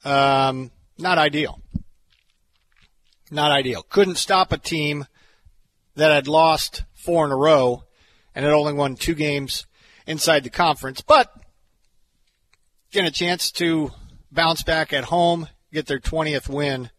um, 0.05 0.71
not 0.99 1.19
ideal 1.19 1.61
not 3.35 3.51
ideal. 3.51 3.83
Couldn't 3.83 4.17
stop 4.17 4.53
a 4.53 4.59
team 4.59 5.07
that 5.97 6.13
had 6.13 6.29
lost 6.29 6.85
four 6.95 7.27
in 7.27 7.33
a 7.33 7.37
row 7.37 7.85
and 8.35 8.45
had 8.45 8.55
only 8.55 8.73
won 8.73 8.97
two 8.97 9.15
games 9.15 9.67
inside 10.07 10.45
the 10.45 10.51
conference, 10.51 11.01
but 11.01 11.33
getting 12.91 13.09
a 13.09 13.13
chance 13.13 13.51
to 13.51 13.91
bounce 14.31 14.63
back 14.63 14.93
at 14.93 15.05
home, 15.05 15.49
get 15.73 15.87
their 15.87 16.01
20th 16.01 16.49
win 16.49 16.91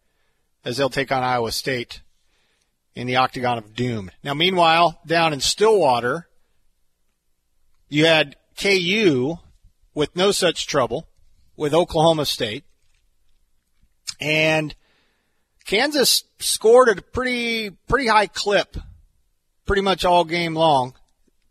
as 0.65 0.77
they'll 0.77 0.89
take 0.89 1.11
on 1.11 1.23
Iowa 1.23 1.51
State 1.51 2.01
in 2.95 3.07
the 3.07 3.17
Octagon 3.17 3.57
of 3.57 3.75
Doom. 3.75 4.11
Now, 4.23 4.33
meanwhile, 4.33 4.99
down 5.05 5.31
in 5.31 5.39
Stillwater, 5.39 6.27
you 7.87 8.05
had 8.05 8.35
KU 8.57 9.37
with 9.93 10.15
no 10.15 10.31
such 10.31 10.67
trouble 10.67 11.07
with 11.55 11.73
Oklahoma 11.73 12.25
State. 12.25 12.63
And 14.19 14.75
Kansas 15.65 16.23
scored 16.39 16.89
at 16.89 16.99
a 16.99 17.01
pretty 17.01 17.69
pretty 17.69 18.07
high 18.07 18.27
clip, 18.27 18.77
pretty 19.65 19.81
much 19.81 20.05
all 20.05 20.25
game 20.25 20.55
long. 20.55 20.93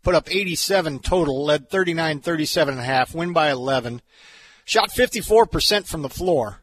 Put 0.03 0.15
up 0.15 0.29
87 0.29 0.99
total, 0.99 1.43
led 1.45 1.69
39 1.69 2.21
37 2.21 2.73
and 2.73 2.81
a 2.81 2.85
half, 2.85 3.15
win 3.15 3.33
by 3.33 3.49
11. 3.49 4.01
Shot 4.63 4.89
54% 4.89 5.85
from 5.85 6.01
the 6.01 6.09
floor. 6.09 6.61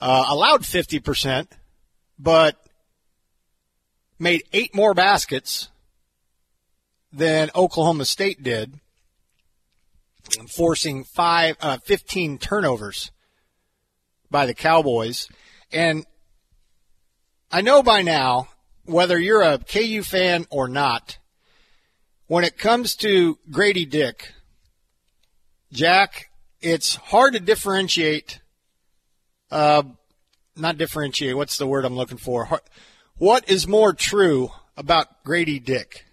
Uh, 0.00 0.24
allowed 0.28 0.62
50%, 0.62 1.46
but 2.18 2.56
made 4.18 4.44
eight 4.52 4.74
more 4.74 4.94
baskets 4.94 5.68
than 7.12 7.50
Oklahoma 7.54 8.04
State 8.04 8.42
did, 8.42 8.80
forcing 10.48 11.04
five, 11.04 11.56
uh, 11.60 11.78
15 11.78 12.38
turnovers 12.38 13.10
by 14.30 14.46
the 14.46 14.54
Cowboys. 14.54 15.28
And 15.72 16.06
I 17.50 17.60
know 17.60 17.82
by 17.82 18.02
now, 18.02 18.48
whether 18.84 19.18
you're 19.18 19.42
a 19.42 19.58
KU 19.58 20.02
fan 20.02 20.46
or 20.50 20.68
not, 20.68 21.18
when 22.26 22.44
it 22.44 22.56
comes 22.56 22.96
to 22.96 23.38
Grady 23.50 23.84
Dick, 23.84 24.32
Jack, 25.70 26.30
it's 26.60 26.94
hard 26.94 27.34
to 27.34 27.40
differentiate. 27.40 28.40
Uh, 29.50 29.82
not 30.56 30.78
differentiate. 30.78 31.36
What's 31.36 31.58
the 31.58 31.66
word 31.66 31.84
I'm 31.84 31.96
looking 31.96 32.18
for? 32.18 32.60
What 33.16 33.48
is 33.48 33.68
more 33.68 33.92
true 33.92 34.50
about 34.76 35.22
Grady 35.24 35.58
Dick? 35.58 36.06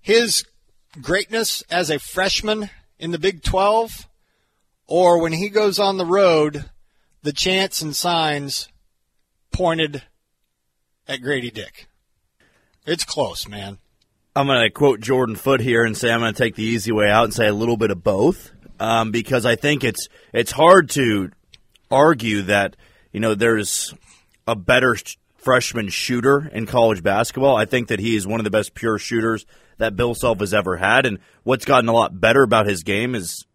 His 0.00 0.44
greatness 1.00 1.62
as 1.70 1.90
a 1.90 1.98
freshman 1.98 2.70
in 2.98 3.10
the 3.10 3.18
Big 3.18 3.42
12, 3.42 4.08
or 4.86 5.20
when 5.20 5.32
he 5.32 5.48
goes 5.48 5.78
on 5.78 5.96
the 5.96 6.06
road, 6.06 6.64
the 7.22 7.32
chants 7.32 7.82
and 7.82 7.94
signs 7.94 8.68
pointed 9.52 10.02
at 11.06 11.22
Grady 11.22 11.50
Dick. 11.50 11.86
It's 12.84 13.04
close, 13.04 13.48
man. 13.48 13.78
I'm 14.34 14.46
going 14.46 14.62
to 14.62 14.70
quote 14.70 15.00
Jordan 15.00 15.36
Foot 15.36 15.60
here 15.60 15.84
and 15.84 15.96
say 15.96 16.10
I'm 16.10 16.20
going 16.20 16.32
to 16.32 16.38
take 16.42 16.56
the 16.56 16.64
easy 16.64 16.90
way 16.90 17.10
out 17.10 17.24
and 17.24 17.34
say 17.34 17.46
a 17.46 17.54
little 17.54 17.76
bit 17.76 17.90
of 17.90 18.02
both, 18.02 18.50
um, 18.80 19.10
because 19.10 19.44
I 19.44 19.56
think 19.56 19.84
it's 19.84 20.08
it's 20.32 20.50
hard 20.50 20.90
to 20.90 21.30
argue 21.92 22.42
that 22.42 22.76
you 23.12 23.20
know 23.20 23.34
there's 23.34 23.94
a 24.48 24.56
better 24.56 24.96
freshman 25.36 25.88
shooter 25.88 26.48
in 26.52 26.66
college 26.66 27.02
basketball. 27.02 27.56
I 27.56 27.64
think 27.64 27.88
that 27.88 28.00
he 28.00 28.16
is 28.16 28.26
one 28.26 28.40
of 28.40 28.44
the 28.44 28.50
best 28.50 28.74
pure 28.74 28.98
shooters 28.98 29.44
that 29.78 29.96
Bill 29.96 30.14
Self 30.14 30.40
has 30.40 30.54
ever 30.54 30.76
had, 30.76 31.06
and 31.06 31.18
what's 31.44 31.64
gotten 31.64 31.88
a 31.88 31.92
lot 31.92 32.18
better 32.18 32.42
about 32.42 32.66
his 32.66 32.82
game 32.82 33.14
is 33.14 33.46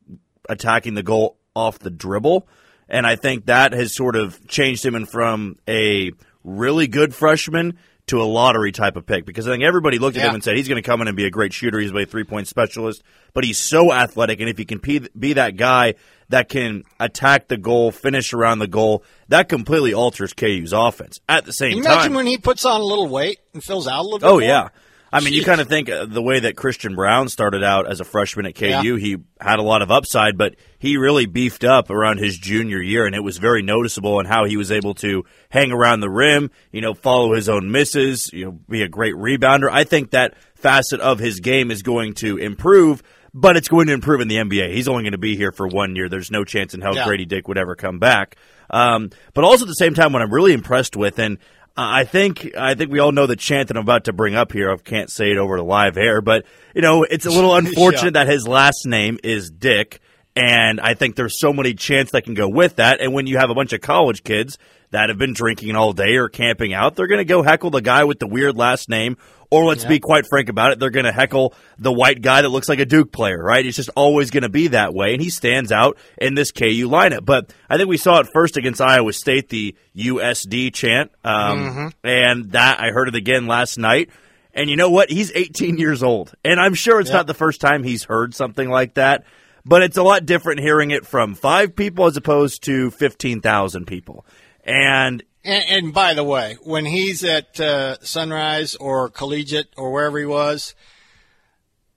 attacking 0.48 0.94
the 0.94 1.04
goal 1.04 1.38
off 1.56 1.80
the 1.80 1.90
dribble. 1.90 2.48
And 2.90 3.06
I 3.06 3.18
think 3.18 3.48
that 3.48 3.74
has 3.74 3.94
sort 3.94 4.16
of 4.16 4.48
changed 4.48 4.86
him 4.86 5.06
from 5.06 5.58
a 5.68 6.12
really 6.44 6.88
good 6.88 7.14
freshman 7.14 7.78
to 8.08 8.22
a 8.22 8.24
lottery 8.24 8.72
type 8.72 8.96
of 8.96 9.06
pick 9.06 9.26
because 9.26 9.48
I 9.48 9.52
think 9.52 9.64
everybody 9.64 10.00
looked 10.00 10.18
at 10.18 10.24
yeah. 10.24 10.30
him 10.30 10.36
and 10.36 10.44
said 10.44 10.56
he's 10.56 10.68
going 10.68 10.82
to 10.82 10.86
come 10.88 11.02
in 11.02 11.08
and 11.08 11.18
be 11.18 11.26
a 11.26 11.30
great 11.30 11.54
shooter. 11.54 11.78
He's 11.78 11.92
a 11.92 12.06
three 12.06 12.24
point 12.24 12.48
specialist, 12.48 13.04
but 13.34 13.44
he's 13.44 13.58
so 13.58 13.92
athletic. 13.92 14.40
And 14.40 14.50
if 14.50 14.58
he 14.58 14.66
can 14.66 14.80
be 15.18 15.34
that 15.34 15.58
guy 15.58 15.96
that 16.30 16.50
can 16.50 16.84
attack 17.00 17.50
the 17.50 17.58
goal, 17.58 17.92
finish 17.92 18.34
around 18.34 18.60
the 18.60 18.68
goal, 18.68 19.04
that 19.28 19.50
completely 19.50 19.94
alters 19.94 20.34
KU's 20.34 20.74
offense. 20.74 21.20
At 21.28 21.46
the 21.46 21.54
same 21.54 21.72
can 21.72 21.78
you 21.80 21.84
time, 21.84 21.94
imagine 21.94 22.14
when 22.16 22.28
he 22.28 22.38
puts 22.38 22.66
on 22.66 22.80
a 22.80 22.84
little 22.84 23.08
weight 23.08 23.40
and 23.54 23.64
fills 23.64 23.88
out 23.88 24.00
a 24.00 24.04
little 24.04 24.20
bit. 24.20 24.28
Oh 24.28 24.34
more? 24.34 24.42
yeah. 24.42 24.70
I 25.12 25.22
mean, 25.22 25.34
Jeez. 25.34 25.38
you 25.38 25.44
kind 25.46 25.62
of 25.62 25.68
think 25.68 25.90
uh, 25.90 26.06
the 26.06 26.22
way 26.22 26.42
that 26.42 26.58
Christian 26.58 26.96
Braun 26.96 27.30
started 27.30 27.64
out 27.64 27.90
as 27.90 28.00
a 28.00 28.04
freshman 28.04 28.46
at 28.46 28.56
KU, 28.56 28.66
yeah. 28.66 28.82
he 28.98 29.18
had 29.40 29.60
a 29.60 29.64
lot 29.64 29.82
of 29.82 29.90
upside, 29.90 30.38
but 30.38 30.56
he 30.80 30.98
really 30.98 31.26
beefed 31.26 31.64
up 31.64 31.90
around 31.90 32.18
his 32.20 32.38
junior 32.38 32.82
year, 32.82 33.06
and 33.06 33.16
it 33.16 33.24
was 33.24 33.38
very 33.38 33.62
noticeable 33.62 34.20
in 34.20 34.26
how 34.26 34.46
he 34.46 34.58
was 34.58 34.72
able 34.72 34.94
to 34.96 35.24
hang 35.50 35.72
around 35.72 36.02
the 36.02 36.10
rim, 36.10 36.52
you 36.72 36.82
know, 36.82 36.94
follow 36.94 37.34
his 37.34 37.48
own 37.48 37.72
misses, 37.72 38.30
you 38.34 38.46
know, 38.46 38.52
be 38.52 38.82
a 38.82 38.90
great 38.90 39.16
rebounder. 39.16 39.70
I 39.72 39.86
think 39.86 40.12
that 40.12 40.36
facet 40.56 41.00
of 41.00 41.20
his 41.20 41.40
game 41.40 41.72
is 41.72 41.84
going 41.84 42.14
to 42.16 42.38
improve, 42.38 43.02
but 43.34 43.56
it's 43.56 43.68
going 43.70 43.88
to 43.88 43.94
improve 43.94 44.20
in 44.20 44.28
the 44.28 44.38
NBA. 44.38 44.74
He's 44.74 44.88
only 44.88 45.04
going 45.04 45.14
to 45.14 45.18
be 45.18 45.38
here 45.38 45.52
for 45.52 45.68
one 45.68 45.96
year. 45.96 46.10
There's 46.10 46.32
no 46.32 46.44
chance 46.44 46.74
in 46.74 46.82
hell 46.82 46.96
yeah. 46.96 47.06
Grady 47.06 47.26
Dick 47.26 47.48
would 47.48 47.58
ever 47.58 47.76
come 47.76 48.00
back. 48.00 48.36
Um, 48.70 49.12
but 49.34 49.44
also 49.44 49.64
at 49.64 49.70
the 49.70 49.74
same 49.74 49.94
time, 49.94 50.12
what 50.12 50.22
I'm 50.22 50.34
really 50.34 50.54
impressed 50.54 50.96
with, 50.96 51.20
and 51.20 51.38
I 51.78 52.06
think 52.06 52.56
I 52.58 52.74
think 52.74 52.92
we 52.92 53.00
all 53.00 53.12
know 53.12 53.28
the 53.28 53.36
chant 53.36 53.68
that 53.68 53.78
I'm 53.78 53.84
about 53.84 54.06
to 54.06 54.14
bring 54.14 54.36
up 54.36 54.52
here. 54.52 54.72
I 54.72 54.78
can't 54.78 55.12
say 55.12 55.32
it 55.32 55.38
over 55.38 55.58
the 55.58 55.64
live 55.64 55.96
air, 55.96 56.22
but 56.22 56.46
you 56.74 56.82
know 56.82 57.04
it's 57.04 57.28
a 57.28 57.30
little 57.30 57.56
unfortunate 57.56 58.16
yeah. 58.16 58.24
that 58.24 58.28
his 58.28 58.48
last 58.48 58.86
name 58.86 59.20
is 59.24 59.52
Dick, 59.52 60.02
and 60.36 60.82
I 60.82 60.96
think 60.96 61.16
there's 61.16 61.40
so 61.40 61.54
many 61.54 61.76
chants 61.76 62.14
that 62.14 62.24
can 62.24 62.34
go 62.34 62.50
with 62.50 62.78
that. 62.78 63.00
And 63.00 63.14
when 63.14 63.28
you 63.28 63.38
have 63.38 63.52
a 63.52 63.56
bunch 63.56 63.74
of 63.74 63.82
college 63.82 64.24
kids 64.24 64.58
that 64.92 65.10
have 65.10 65.18
been 65.18 65.34
drinking 65.34 65.76
all 65.76 65.94
day 65.94 66.16
or 66.16 66.30
camping 66.30 66.74
out, 66.74 66.96
they're 66.96 67.08
going 67.08 67.20
to 67.20 67.26
go 67.26 67.44
heckle 67.44 67.70
the 67.70 67.82
guy 67.82 68.04
with 68.04 68.20
the 68.20 68.28
weird 68.28 68.56
last 68.56 68.90
name 68.90 69.18
or 69.50 69.66
let's 69.66 69.86
be 69.86 70.00
quite 70.00 70.26
frank 70.28 70.50
about 70.50 70.72
it, 70.72 70.80
they're 70.80 70.90
going 70.90 71.06
to 71.06 71.12
heckle 71.12 71.54
the 71.78 71.92
white 71.92 72.22
guy 72.22 72.42
that 72.42 72.50
looks 72.50 72.68
like 72.68 72.80
a 72.80 72.86
Duke 72.86 73.12
player, 73.12 73.42
right? 73.42 73.66
It's 73.66 73.78
just 73.78 73.90
always 73.96 74.30
going 74.32 74.44
to 74.44 74.50
be 74.50 74.70
that 74.70 74.94
way, 74.94 75.14
and 75.14 75.22
he 75.22 75.30
stands 75.30 75.72
out 75.72 75.98
in 76.18 76.34
this 76.34 76.52
KU 76.52 76.90
lineup. 76.90 77.26
But 77.26 77.54
I 77.70 77.78
think 77.78 77.90
we 77.90 77.98
saw 77.98 78.20
it 78.20 78.28
first 78.34 78.58
against 78.58 78.82
Iowa 78.82 79.14
State, 79.14 79.50
the 79.50 79.76
USD 79.96 80.74
chant, 80.74 81.12
um, 81.24 81.60
mm-hmm. 81.60 81.88
and 82.04 82.52
that 82.52 82.80
I 82.82 82.92
heard 82.92 83.08
it 83.08 83.16
again 83.16 83.48
last 83.48 83.78
night. 83.78 84.10
And 84.54 84.70
you 84.70 84.76
know 84.76 84.90
what? 84.90 85.10
He's 85.10 85.32
18 85.34 85.78
years 85.78 86.04
old, 86.04 86.34
and 86.44 86.60
I'm 86.60 86.74
sure 86.74 87.00
it's 87.00 87.10
yep. 87.10 87.18
not 87.18 87.28
the 87.28 87.34
first 87.34 87.62
time 87.62 87.84
he's 87.84 88.04
heard 88.04 88.34
something 88.34 88.70
like 88.70 88.96
that. 88.96 89.24
But 89.64 89.84
it's 89.84 89.98
a 89.98 90.04
lot 90.04 90.26
different 90.26 90.62
hearing 90.62 90.92
it 90.92 91.06
from 91.06 91.36
five 91.36 91.76
people 91.76 92.06
as 92.06 92.16
opposed 92.16 92.64
to 92.64 92.90
15,000 92.90 93.86
people. 93.86 94.26
And 94.68 95.24
and, 95.46 95.64
and, 95.70 95.94
by 95.94 96.14
the 96.14 96.26
way, 96.26 96.58
when 96.64 96.84
he's 96.84 97.24
at 97.24 97.58
uh, 97.58 97.98
Sunrise 98.02 98.76
or 98.76 99.10
Collegiate 99.10 99.70
or 99.78 99.94
wherever 99.94 100.20
he 100.20 100.26
was, 100.26 100.76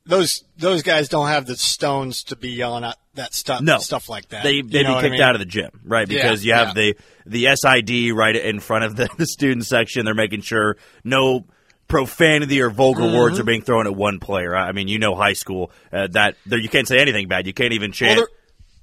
those 0.07 0.45
those 0.57 0.83
guys 0.83 1.09
don't 1.09 1.27
have 1.27 1.47
the 1.47 1.57
stones 1.57 2.23
to 2.25 2.37
be 2.37 2.51
yelling 2.51 2.85
at 2.85 2.97
that 3.15 3.35
stuff. 3.35 3.61
No, 3.61 3.79
stuff 3.79 4.09
like 4.09 4.29
that. 4.29 4.45
They 4.45 4.61
they 4.61 4.83
be 4.83 4.95
kicked 4.95 5.05
I 5.05 5.09
mean? 5.09 5.21
out 5.21 5.35
of 5.35 5.41
the 5.41 5.47
gym, 5.47 5.71
right? 5.85 6.07
Because 6.07 6.45
yeah, 6.45 6.61
you 6.61 6.67
have 6.67 6.77
yeah. 6.77 6.93
the 7.27 7.49
the 7.49 7.57
SID 7.57 8.17
right 8.17 8.37
in 8.37 8.61
front 8.61 8.85
of 8.85 8.95
the, 8.95 9.09
the 9.19 9.27
student 9.27 9.67
section. 9.67 10.05
They're 10.05 10.15
making 10.15 10.43
sure 10.43 10.77
no 11.03 11.47
profanity 11.89 12.63
or 12.63 12.71
vulgar 12.71 13.03
mm-hmm. 13.03 13.17
words 13.17 13.41
are 13.41 13.45
being 13.45 13.63
thrown 13.63 13.87
at 13.87 13.97
one 13.97 14.21
player. 14.21 14.55
I 14.55 14.71
mean, 14.71 14.87
you 14.87 15.01
know, 15.01 15.17
high 15.17 15.33
school 15.33 15.73
uh, 15.93 16.07
that 16.13 16.37
there, 16.47 16.59
you 16.59 16.69
can't 16.69 16.87
say 16.87 16.99
anything 16.99 17.27
bad. 17.27 17.49
You 17.49 17.53
can't 17.53 17.73
even 17.73 17.91
chant. 17.91 18.19
Well, 18.19 18.29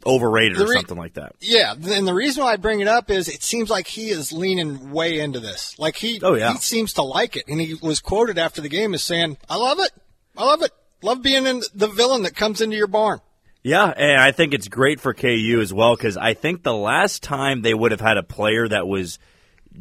overrated 0.07 0.59
or 0.59 0.67
something 0.73 0.97
like 0.97 1.13
that. 1.15 1.35
Yeah, 1.39 1.73
and 1.73 2.07
the 2.07 2.13
reason 2.13 2.43
why 2.43 2.53
I 2.53 2.55
bring 2.55 2.79
it 2.79 2.87
up 2.87 3.11
is 3.11 3.27
it 3.27 3.43
seems 3.43 3.69
like 3.69 3.87
he 3.87 4.09
is 4.09 4.31
leaning 4.31 4.91
way 4.91 5.19
into 5.19 5.39
this. 5.39 5.77
Like 5.77 5.97
he, 5.97 6.19
oh 6.23 6.33
yeah, 6.33 6.53
he 6.53 6.59
seems 6.59 6.93
to 6.93 7.03
like 7.03 7.35
it, 7.35 7.43
and 7.47 7.59
he 7.59 7.75
was 7.75 7.99
quoted 7.99 8.37
after 8.37 8.61
the 8.61 8.69
game 8.69 8.93
as 8.93 9.03
saying, 9.03 9.37
"I 9.49 9.57
love 9.57 9.79
it, 9.79 9.91
I 10.37 10.45
love 10.45 10.63
it, 10.63 10.71
love 11.01 11.21
being 11.21 11.45
in 11.45 11.61
the 11.75 11.87
villain 11.87 12.23
that 12.23 12.35
comes 12.35 12.61
into 12.61 12.77
your 12.77 12.87
barn." 12.87 13.19
Yeah, 13.63 13.85
and 13.85 14.21
I 14.21 14.31
think 14.31 14.53
it's 14.53 14.69
great 14.69 15.01
for 15.01 15.13
KU 15.13 15.59
as 15.61 15.73
well 15.73 15.95
because 15.95 16.15
I 16.15 16.33
think 16.33 16.63
the 16.63 16.73
last 16.73 17.21
time 17.21 17.61
they 17.61 17.73
would 17.73 17.91
have 17.91 17.99
had 17.99 18.17
a 18.17 18.23
player 18.23 18.65
that 18.67 18.87
was 18.87 19.19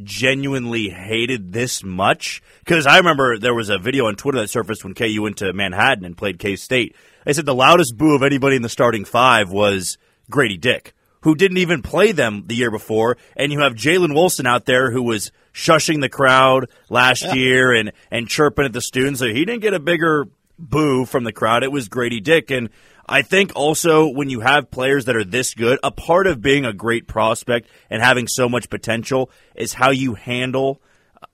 genuinely 0.02 0.88
hated 0.88 1.52
this 1.52 1.82
much 1.82 2.42
because 2.60 2.86
I 2.86 2.98
remember 2.98 3.38
there 3.38 3.54
was 3.54 3.70
a 3.70 3.78
video 3.78 4.06
on 4.06 4.16
Twitter 4.16 4.40
that 4.40 4.50
surfaced 4.50 4.84
when 4.84 4.94
KU 4.94 5.22
went 5.22 5.38
to 5.38 5.52
Manhattan 5.52 6.04
and 6.04 6.16
played 6.16 6.38
K 6.38 6.56
State. 6.56 6.96
They 7.24 7.32
said 7.32 7.46
the 7.46 7.54
loudest 7.54 7.96
boo 7.96 8.14
of 8.14 8.22
anybody 8.22 8.56
in 8.56 8.62
the 8.62 8.68
starting 8.68 9.04
five 9.04 9.50
was 9.50 9.98
Grady 10.30 10.56
Dick, 10.56 10.94
who 11.22 11.34
didn't 11.34 11.58
even 11.58 11.82
play 11.82 12.12
them 12.12 12.44
the 12.46 12.54
year 12.54 12.70
before, 12.70 13.16
and 13.36 13.52
you 13.52 13.60
have 13.60 13.74
Jalen 13.74 14.14
Wilson 14.14 14.46
out 14.46 14.64
there 14.64 14.90
who 14.90 15.02
was 15.02 15.32
shushing 15.52 16.00
the 16.00 16.08
crowd 16.08 16.68
last 16.88 17.24
yeah. 17.24 17.34
year 17.34 17.72
and 17.72 17.92
and 18.10 18.28
chirping 18.28 18.64
at 18.64 18.72
the 18.72 18.80
students. 18.80 19.20
So 19.20 19.26
he 19.26 19.44
didn't 19.44 19.62
get 19.62 19.74
a 19.74 19.80
bigger 19.80 20.26
boo 20.58 21.04
from 21.04 21.24
the 21.24 21.32
crowd. 21.32 21.62
It 21.62 21.72
was 21.72 21.88
Grady 21.88 22.20
Dick, 22.20 22.50
and 22.50 22.70
I 23.08 23.22
think 23.22 23.52
also 23.54 24.08
when 24.08 24.30
you 24.30 24.40
have 24.40 24.70
players 24.70 25.04
that 25.04 25.16
are 25.16 25.24
this 25.24 25.54
good, 25.54 25.78
a 25.82 25.90
part 25.90 26.26
of 26.26 26.42
being 26.42 26.64
a 26.64 26.72
great 26.72 27.06
prospect 27.06 27.68
and 27.88 28.02
having 28.02 28.26
so 28.26 28.48
much 28.48 28.68
potential 28.68 29.30
is 29.54 29.72
how 29.72 29.90
you 29.90 30.14
handle 30.14 30.80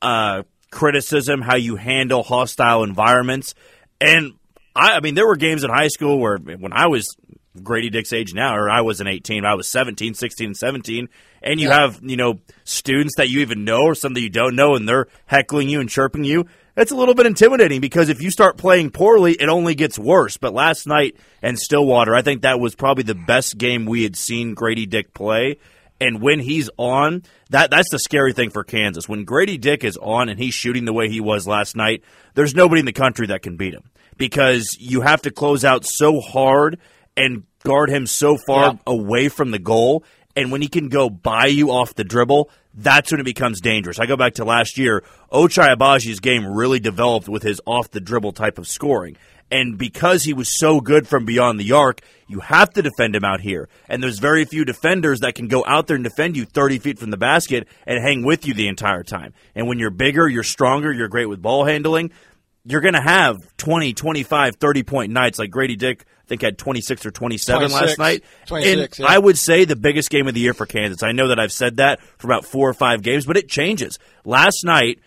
uh, 0.01 0.43
criticism, 0.71 1.41
how 1.41 1.57
you 1.57 1.77
handle 1.77 2.23
hostile 2.23 2.83
environments, 2.83 3.55
and 4.01 4.35
I, 4.75 4.97
I 4.97 5.01
mean, 5.01 5.15
there 5.15 5.27
were 5.27 5.37
games 5.37 5.65
in 5.65 5.71
high 5.71 5.89
school 5.89 6.19
where 6.19 6.39
when 6.39 6.73
I 6.73 6.87
was 6.87 7.17
Grady 7.63 7.91
Dick's 7.91 8.13
age 8.13 8.33
now, 8.33 8.57
or 8.57 8.71
I 8.71 8.81
wasn't 8.81 9.11
18, 9.11 9.45
I 9.45 9.55
was 9.55 9.69
17, 9.69 10.15
16, 10.15 10.47
and 10.47 10.57
17, 10.57 11.09
and 11.43 11.61
you 11.61 11.69
yeah. 11.69 11.81
have, 11.81 12.01
you 12.03 12.17
know, 12.17 12.41
students 12.65 13.15
that 13.17 13.29
you 13.29 13.41
even 13.41 13.65
know 13.65 13.83
or 13.83 13.95
some 13.95 14.15
that 14.15 14.21
you 14.21 14.31
don't 14.31 14.57
know, 14.57 14.75
and 14.75 14.89
they're 14.89 15.09
heckling 15.27 15.69
you 15.69 15.81
and 15.81 15.89
chirping 15.89 16.25
you, 16.25 16.47
it's 16.77 16.91
a 16.91 16.97
little 16.97 17.15
bit 17.15 17.27
intimidating 17.27 17.81
because 17.81 18.09
if 18.09 18.23
you 18.23 18.31
start 18.31 18.57
playing 18.57 18.91
poorly, 18.91 19.33
it 19.33 19.49
only 19.49 19.75
gets 19.75 19.99
worse. 19.99 20.39
But 20.39 20.55
last 20.55 20.87
night 20.87 21.17
and 21.43 21.59
Stillwater, 21.59 22.15
I 22.15 22.23
think 22.23 22.43
that 22.43 22.61
was 22.61 22.75
probably 22.75 23.05
the 23.05 23.15
best 23.15 23.59
game 23.59 23.85
we 23.85 24.03
had 24.05 24.17
seen 24.17 24.55
Grady 24.55 24.87
Dick 24.87 25.13
play. 25.13 25.59
And 26.01 26.21
when 26.21 26.41
he's 26.41 26.71
on, 26.79 27.23
that 27.51 27.71
that's 27.71 27.91
the 27.91 27.99
scary 27.99 28.33
thing 28.33 28.51
for 28.51 28.65
Kansas. 28.65 29.09
When 29.09 29.25
Grady 29.25 29.59
Dick 29.59 29.85
is 29.85 29.97
on 29.99 30.29
and 30.29 30.41
he's 30.41 30.55
shooting 30.55 30.85
the 30.85 30.93
way 30.93 31.09
he 31.09 31.21
was 31.21 31.47
last 31.47 31.77
night, 31.77 32.03
there's 32.35 32.55
nobody 32.55 32.81
in 32.81 32.87
the 32.87 32.93
country 32.93 33.27
that 33.29 33.43
can 33.43 33.57
beat 33.57 33.75
him 33.75 33.91
because 34.17 34.77
you 34.81 35.03
have 35.03 35.23
to 35.23 35.31
close 35.31 35.65
out 35.65 35.85
so 35.85 36.21
hard 36.21 36.79
and 37.17 37.45
guard 37.65 37.91
him 37.91 38.07
so 38.07 38.37
far 38.37 38.73
yeah. 38.73 38.79
away 38.87 39.29
from 39.29 39.51
the 39.51 39.59
goal. 39.59 40.05
And 40.35 40.51
when 40.51 40.63
he 40.63 40.69
can 40.69 40.89
go 40.89 41.11
by 41.11 41.47
you 41.47 41.71
off 41.71 41.95
the 41.95 42.05
dribble, 42.05 42.51
that's 42.75 43.11
when 43.11 43.21
it 43.21 43.25
becomes 43.25 43.61
dangerous. 43.61 43.99
I 43.99 44.07
go 44.07 44.17
back 44.17 44.35
to 44.35 44.45
last 44.45 44.79
year. 44.79 45.05
Ochai 45.31 45.77
Agbaji's 45.77 46.21
game 46.21 46.47
really 46.47 46.81
developed 46.81 47.29
with 47.29 47.43
his 47.43 47.61
off 47.67 47.91
the 47.91 48.01
dribble 48.01 48.33
type 48.33 48.59
of 48.59 48.67
scoring. 48.67 49.17
And 49.51 49.77
because 49.77 50.25
he 50.25 50.33
was 50.33 50.59
so 50.59 50.81
good 50.81 51.07
from 51.07 51.27
beyond 51.27 51.61
the 51.61 51.73
arc, 51.73 52.01
you 52.27 52.41
have 52.41 52.71
to 52.71 52.81
defend 52.81 53.15
him 53.15 53.25
out 53.25 53.43
here. 53.43 53.69
And 53.87 54.03
there's 54.03 54.19
very 54.19 54.47
few 54.47 54.65
defenders 54.65 55.21
that 55.21 55.35
can 55.35 55.47
go 55.47 55.63
out 55.67 55.87
there 55.87 55.95
and 55.95 56.03
defend 56.03 56.39
you 56.39 56.47
30 56.47 56.79
feet 56.79 56.99
from 56.99 57.11
the 57.11 57.19
basket 57.19 57.69
and 57.87 58.03
hang 58.03 58.25
with 58.25 58.47
you 58.47 58.55
the 58.55 58.69
entire 58.69 59.03
time. 59.03 59.35
And 59.55 59.69
when 59.69 59.79
you're 59.79 59.91
bigger, 59.91 60.27
you're 60.27 60.43
stronger, 60.43 60.91
you're 60.91 61.09
great 61.09 61.29
with 61.29 61.43
ball 61.43 61.67
handling, 61.67 62.13
you're 62.65 62.81
going 62.81 62.95
to 62.95 63.01
have 63.01 63.57
20, 63.57 63.95
25, 63.95 64.57
30 64.57 64.83
point 64.83 65.13
nights 65.13 65.39
like 65.39 65.51
Grady 65.51 65.77
Dick 65.77 66.05
I 66.25 66.29
think 66.29 66.43
had 66.43 66.57
26 66.57 67.07
or 67.07 67.11
27 67.11 67.73
last 67.73 67.99
night. 67.99 68.25
and 68.51 68.89
yeah. 68.99 69.07
I 69.07 69.19
would 69.19 69.37
say 69.37 69.65
the 69.65 69.77
biggest 69.77 70.09
game 70.09 70.29
of 70.29 70.35
the 70.35 70.41
year 70.41 70.55
for 70.55 70.67
Kansas. 70.67 71.03
I 71.03 71.13
know 71.13 71.29
that 71.29 71.41
I've 71.41 71.53
said 71.53 71.79
that 71.79 72.01
for 72.19 72.29
about 72.29 72.45
four 72.45 72.69
or 72.69 72.75
five 72.75 73.03
games, 73.03 73.27
but 73.27 73.37
it 73.37 73.49
changes. 73.49 73.99
Last 74.25 74.65
night, 74.65 75.01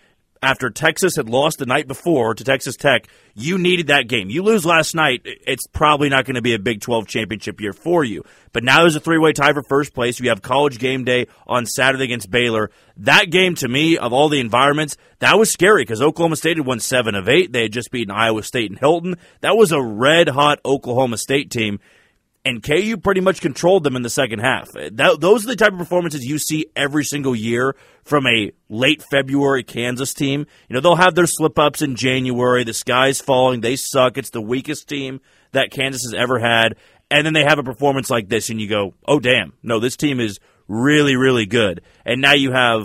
after 0.46 0.70
Texas 0.70 1.16
had 1.16 1.28
lost 1.28 1.58
the 1.58 1.66
night 1.66 1.88
before 1.88 2.32
to 2.32 2.44
Texas 2.44 2.76
Tech, 2.76 3.08
you 3.34 3.58
needed 3.58 3.88
that 3.88 4.06
game. 4.06 4.30
You 4.30 4.44
lose 4.44 4.64
last 4.64 4.94
night, 4.94 5.22
it's 5.24 5.66
probably 5.66 6.08
not 6.08 6.24
going 6.24 6.36
to 6.36 6.42
be 6.42 6.54
a 6.54 6.58
Big 6.60 6.80
12 6.80 7.08
championship 7.08 7.60
year 7.60 7.72
for 7.72 8.04
you. 8.04 8.24
But 8.52 8.62
now 8.62 8.82
there's 8.82 8.94
a 8.94 9.00
three 9.00 9.18
way 9.18 9.32
tie 9.32 9.52
for 9.52 9.64
first 9.64 9.92
place. 9.92 10.20
You 10.20 10.28
have 10.28 10.42
college 10.42 10.78
game 10.78 11.02
day 11.02 11.26
on 11.48 11.66
Saturday 11.66 12.04
against 12.04 12.30
Baylor. 12.30 12.70
That 12.98 13.30
game, 13.30 13.56
to 13.56 13.66
me, 13.66 13.98
of 13.98 14.12
all 14.12 14.28
the 14.28 14.38
environments, 14.38 14.96
that 15.18 15.36
was 15.36 15.50
scary 15.50 15.82
because 15.82 16.00
Oklahoma 16.00 16.36
State 16.36 16.58
had 16.58 16.66
won 16.66 16.78
seven 16.78 17.16
of 17.16 17.28
eight. 17.28 17.50
They 17.50 17.62
had 17.62 17.72
just 17.72 17.90
beaten 17.90 18.14
Iowa 18.14 18.44
State 18.44 18.70
and 18.70 18.78
Hilton. 18.78 19.16
That 19.40 19.56
was 19.56 19.72
a 19.72 19.82
red 19.82 20.28
hot 20.28 20.60
Oklahoma 20.64 21.18
State 21.18 21.50
team 21.50 21.80
and 22.46 22.62
KU 22.62 22.96
pretty 22.96 23.20
much 23.20 23.40
controlled 23.40 23.82
them 23.82 23.96
in 23.96 24.02
the 24.02 24.08
second 24.08 24.38
half. 24.38 24.70
That, 24.70 25.16
those 25.20 25.44
are 25.44 25.48
the 25.48 25.56
type 25.56 25.72
of 25.72 25.78
performances 25.80 26.24
you 26.24 26.38
see 26.38 26.66
every 26.76 27.04
single 27.04 27.34
year 27.34 27.74
from 28.04 28.24
a 28.28 28.52
late 28.68 29.02
February 29.10 29.64
Kansas 29.64 30.14
team. 30.14 30.46
You 30.68 30.74
know, 30.74 30.80
they'll 30.80 30.94
have 30.94 31.16
their 31.16 31.26
slip 31.26 31.58
ups 31.58 31.82
in 31.82 31.96
January. 31.96 32.62
The 32.62 32.72
sky's 32.72 33.20
falling. 33.20 33.62
They 33.62 33.74
suck. 33.74 34.16
It's 34.16 34.30
the 34.30 34.40
weakest 34.40 34.88
team 34.88 35.20
that 35.50 35.72
Kansas 35.72 36.04
has 36.04 36.14
ever 36.14 36.38
had. 36.38 36.76
And 37.10 37.26
then 37.26 37.34
they 37.34 37.42
have 37.42 37.58
a 37.58 37.64
performance 37.64 38.10
like 38.10 38.28
this, 38.28 38.48
and 38.48 38.60
you 38.60 38.68
go, 38.68 38.94
oh, 39.04 39.18
damn. 39.18 39.52
No, 39.64 39.80
this 39.80 39.96
team 39.96 40.20
is 40.20 40.38
really, 40.68 41.16
really 41.16 41.46
good. 41.46 41.82
And 42.04 42.20
now 42.20 42.34
you 42.34 42.52
have. 42.52 42.84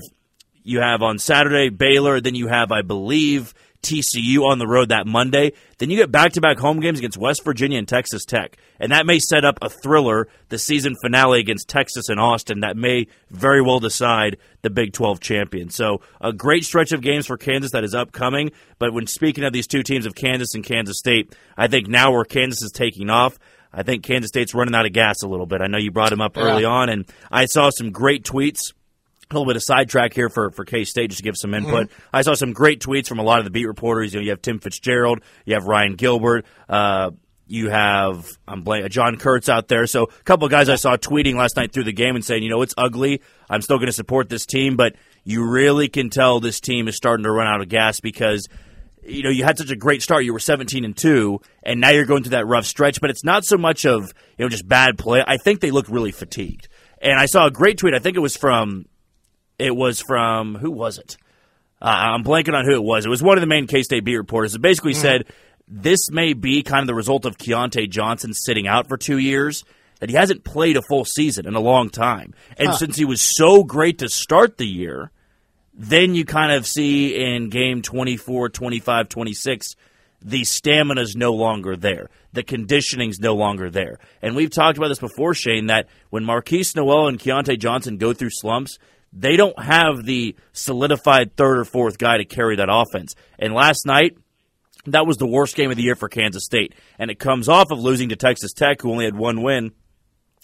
You 0.64 0.80
have 0.80 1.02
on 1.02 1.18
Saturday 1.18 1.70
Baylor, 1.70 2.22
then 2.22 2.36
you 2.36 2.48
have, 2.48 2.72
I 2.72 2.84
believe, 2.84 3.56
TCU 3.82 4.46
on 4.46 4.60
the 4.60 4.68
road 4.68 4.90
that 4.90 5.08
Monday. 5.08 5.54
Then 5.78 5.90
you 5.90 5.98
get 5.98 6.12
back 6.12 6.34
to 6.34 6.42
back 6.42 6.60
home 6.60 6.80
games 6.80 7.00
against 7.00 7.18
West 7.18 7.44
Virginia 7.44 7.78
and 7.78 7.88
Texas 7.88 8.26
Tech. 8.26 8.58
And 8.80 8.92
that 8.92 9.06
may 9.06 9.20
set 9.20 9.44
up 9.44 9.58
a 9.62 9.70
thriller, 9.70 10.28
the 10.50 10.58
season 10.58 10.96
finale 11.02 11.40
against 11.40 11.68
Texas 11.68 12.10
and 12.10 12.20
Austin, 12.20 12.62
that 12.62 12.78
may 12.78 13.08
very 13.30 13.62
well 13.62 13.80
decide 13.80 14.38
the 14.62 14.70
Big 14.70 14.94
12 14.94 15.20
champion. 15.20 15.70
So 15.70 16.02
a 16.20 16.32
great 16.32 16.64
stretch 16.64 16.92
of 16.92 17.02
games 17.02 17.26
for 17.26 17.38
Kansas 17.38 17.72
that 17.72 17.84
is 17.84 17.96
upcoming. 17.96 18.52
But 18.80 18.94
when 18.94 19.08
speaking 19.08 19.44
of 19.44 19.54
these 19.54 19.68
two 19.68 19.84
teams 19.84 20.06
of 20.06 20.16
Kansas 20.16 20.54
and 20.54 20.64
Kansas 20.64 20.98
State, 20.98 21.36
I 21.58 21.68
think 21.68 21.88
now 21.88 22.12
where 22.12 22.26
Kansas 22.26 22.62
is 22.62 22.72
taking 22.72 23.10
off, 23.10 23.38
I 23.74 23.84
think 23.84 24.04
Kansas 24.04 24.30
State's 24.30 24.54
running 24.54 24.76
out 24.76 24.86
of 24.86 24.94
gas 24.94 25.22
a 25.24 25.28
little 25.28 25.46
bit. 25.46 25.62
I 25.62 25.68
know 25.68 25.78
you 25.78 25.92
brought 25.92 26.12
him 26.12 26.22
up 26.22 26.36
yeah. 26.36 26.44
early 26.44 26.66
on, 26.66 26.90
and 26.90 27.06
I 27.32 27.46
saw 27.46 27.70
some 27.70 27.92
great 27.92 28.24
tweets 28.26 28.74
a 29.32 29.34
little 29.34 29.46
bit 29.46 29.56
of 29.56 29.64
sidetrack 29.64 30.14
here 30.14 30.30
for, 30.30 30.52
for 30.52 30.66
K 30.66 30.84
State 30.84 31.10
just 31.10 31.20
to 31.20 31.24
give 31.24 31.38
some 31.38 31.54
input. 31.54 31.90
Mm-hmm. 31.90 32.16
I 32.16 32.22
saw 32.22 32.34
some 32.34 32.54
great 32.54 32.82
tweets 32.82 33.08
from 33.08 33.20
a 33.20 33.24
lot 33.24 33.40
of 33.40 33.46
the 33.46 33.52
beat 33.52 33.66
reporters. 33.66 34.14
You 34.14 34.20
know, 34.20 34.24
you 34.24 34.30
have 34.32 34.42
Tim 34.42 34.60
Fitzgerald, 34.60 35.22
you 35.46 35.54
have 35.54 35.66
Ryan 35.66 35.96
Gilbert, 35.96 36.46
uh, 36.70 37.12
you 37.48 37.70
have 37.70 38.30
I'm 38.48 38.62
blank, 38.62 38.90
John 38.92 39.18
Kurtz 39.18 39.50
out 39.50 39.68
there. 39.68 39.86
So 39.86 40.04
a 40.04 40.24
couple 40.24 40.46
of 40.46 40.52
guys 40.52 40.70
I 40.70 40.76
saw 40.76 40.96
tweeting 40.96 41.36
last 41.36 41.58
night 41.58 41.74
through 41.74 41.84
the 41.84 41.94
game 41.94 42.16
and 42.16 42.24
saying, 42.24 42.44
you 42.44 42.50
know, 42.50 42.62
it's 42.62 42.74
ugly. 42.78 43.22
I'm 43.50 43.62
still 43.62 43.78
going 43.78 43.88
to 43.88 43.94
support 43.94 44.30
this 44.30 44.46
team, 44.46 44.78
but 44.78 44.96
you 45.24 45.46
really 45.46 45.90
can 45.90 46.10
tell 46.10 46.40
this 46.40 46.60
team 46.62 46.88
is 46.88 46.96
starting 46.96 47.26
to 47.26 47.32
run 47.32 47.48
out 47.48 47.62
of 47.62 47.68
gas 47.68 48.00
because 48.00 48.48
you 49.04 49.24
know 49.24 49.30
you 49.30 49.44
had 49.44 49.58
such 49.58 49.72
a 49.72 49.76
great 49.76 50.02
start. 50.02 50.24
You 50.24 50.34
were 50.34 50.40
17 50.40 50.86
and 50.86 50.96
two, 50.96 51.42
and 51.64 51.82
now 51.82 51.90
you're 51.90 52.06
going 52.06 52.24
through 52.24 52.32
that 52.32 52.48
rough 52.48 52.66
stretch. 52.66 53.02
But 53.02 53.10
it's 53.10 53.24
not 53.24 53.44
so 53.44 53.58
much 53.58 53.86
of 53.86 54.14
you 54.38 54.46
know 54.46 54.50
just 54.50 54.68
bad 54.68 54.98
play. 54.98 55.24
I 55.26 55.38
think 55.38 55.60
they 55.60 55.72
look 55.72 55.88
really 55.90 56.12
fatigued. 56.12 56.68
And 57.02 57.20
I 57.20 57.26
saw 57.26 57.48
a 57.48 57.52
great 57.52 57.80
tweet. 57.80 57.96
I 57.96 58.00
think 58.00 58.16
it 58.16 58.22
was 58.22 58.38
from 58.38 58.86
it 59.62 59.76
was 59.76 60.02
from 60.02 60.56
who 60.56 60.72
was 60.72 60.98
it? 60.98 61.18
Uh, 61.82 61.86
I'm 61.86 62.24
blanking 62.24 62.54
on 62.54 62.66
who 62.66 62.76
it 62.76 62.84
was. 62.84 63.06
It 63.06 63.10
was 63.10 63.24
one 63.24 63.38
of 63.38 63.42
the 63.42 63.48
main 63.48 63.68
K 63.68 63.84
State 63.84 64.04
beat 64.04 64.18
reporters. 64.18 64.56
It 64.56 64.62
basically 64.62 64.94
mm. 64.94 65.02
said 65.02 65.26
this 65.68 66.12
may 66.12 66.34
be 66.34 66.64
kind 66.64 66.82
of 66.82 66.88
the 66.88 66.96
result 66.96 67.26
of 67.26 67.38
Keyontae 67.38 67.90
Johnson 67.90 68.34
sitting 68.34 68.68
out 68.68 68.88
for 68.88 68.98
two 68.98 69.18
years. 69.18 69.64
That 70.00 70.10
he 70.10 70.16
hasn't 70.16 70.44
played 70.44 70.78
a 70.78 70.82
full 70.82 71.06
season 71.06 71.46
in 71.46 71.54
a 71.54 71.60
long 71.60 71.92
time. 71.92 72.34
And 72.58 72.70
huh. 72.70 72.76
since 72.76 72.98
he 72.98 73.06
was 73.06 73.22
so 73.22 73.64
great 73.64 74.00
to 74.00 74.10
start 74.10 74.58
the 74.58 74.66
year, 74.66 75.12
then 75.76 76.16
you 76.16 76.26
kind 76.26 76.52
of 76.52 76.66
see 76.66 77.16
in 77.16 77.50
game 77.50 77.84
24, 77.84 78.50
25, 78.50 79.10
26, 79.10 79.76
the 80.22 80.44
stamina 80.44 81.02
is 81.02 81.16
no 81.16 81.34
longer 81.34 81.76
there. 81.76 82.10
The 82.34 82.44
conditioning's 82.44 83.20
no 83.20 83.36
longer 83.36 83.70
there. 83.70 84.00
And 84.22 84.36
we've 84.36 84.50
talked 84.50 84.78
about 84.78 84.88
this 84.90 85.00
before, 85.00 85.34
Shane, 85.34 85.68
that 85.68 85.88
when 86.10 86.24
Markquis 86.24 86.76
Nowell 86.76 87.08
and 87.08 87.20
Keyontae 87.20 87.60
Johnson 87.60 87.98
go 87.98 88.14
through 88.14 88.30
slumps, 88.32 88.78
they 89.14 89.36
don't 89.36 89.60
have 89.62 90.06
the 90.06 90.36
solidified 90.54 91.36
third 91.36 91.60
or 91.60 91.66
fourth 91.66 91.98
guy 91.98 92.18
to 92.18 92.26
carry 92.26 92.56
that 92.58 92.70
offense. 92.72 93.16
And 93.38 93.54
last 93.54 93.86
night, 93.86 94.18
that 94.86 95.06
was 95.06 95.18
the 95.18 95.28
worst 95.28 95.56
game 95.56 95.70
of 95.70 95.78
the 95.78 95.84
year 95.84 95.96
for 95.96 96.10
Kansas 96.10 96.46
State. 96.46 96.74
And 96.98 97.12
it 97.12 97.20
comes 97.20 97.50
off 97.50 97.72
of 97.72 97.80
losing 97.80 98.10
to 98.10 98.16
Texas 98.16 98.54
Tech, 98.54 98.82
who 98.82 98.92
only 98.92 99.06
had 99.06 99.16
one 99.16 99.44
win 99.44 99.72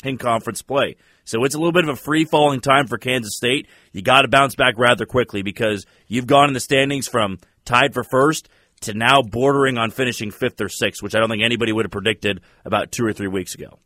in 0.04 0.18
conference 0.18 0.62
play. 0.62 0.96
So 1.24 1.44
it's 1.44 1.56
a 1.56 1.58
little 1.58 1.74
bit 1.74 1.84
of 1.84 1.90
a 1.90 1.96
free 1.96 2.26
falling 2.26 2.62
time 2.62 2.88
for 2.88 2.98
Kansas 2.98 3.36
State. 3.36 3.68
You 3.92 4.02
got 4.02 4.22
to 4.22 4.28
bounce 4.28 4.56
back 4.56 4.76
rather 4.78 5.06
quickly 5.06 5.42
because 5.42 5.86
you've 6.08 6.28
gone 6.28 6.50
in 6.50 6.54
the 6.54 6.60
standings 6.60 7.08
from 7.08 7.40
tied 7.66 7.94
for 7.94 8.04
first 8.04 8.48
to 8.82 8.94
now 8.94 9.22
bordering 9.22 9.78
on 9.78 9.92
finishing 9.92 10.32
fifth 10.32 10.62
or 10.62 10.70
sixth, 10.70 11.02
which 11.02 11.16
I 11.16 11.20
don't 11.20 11.30
think 11.30 11.44
anybody 11.44 11.72
would 11.72 11.86
have 11.86 11.92
predicted 11.92 12.42
about 12.64 12.92
two 12.92 13.06
or 13.06 13.14
three 13.14 13.28
weeks 13.28 13.56
ago. 13.56 13.80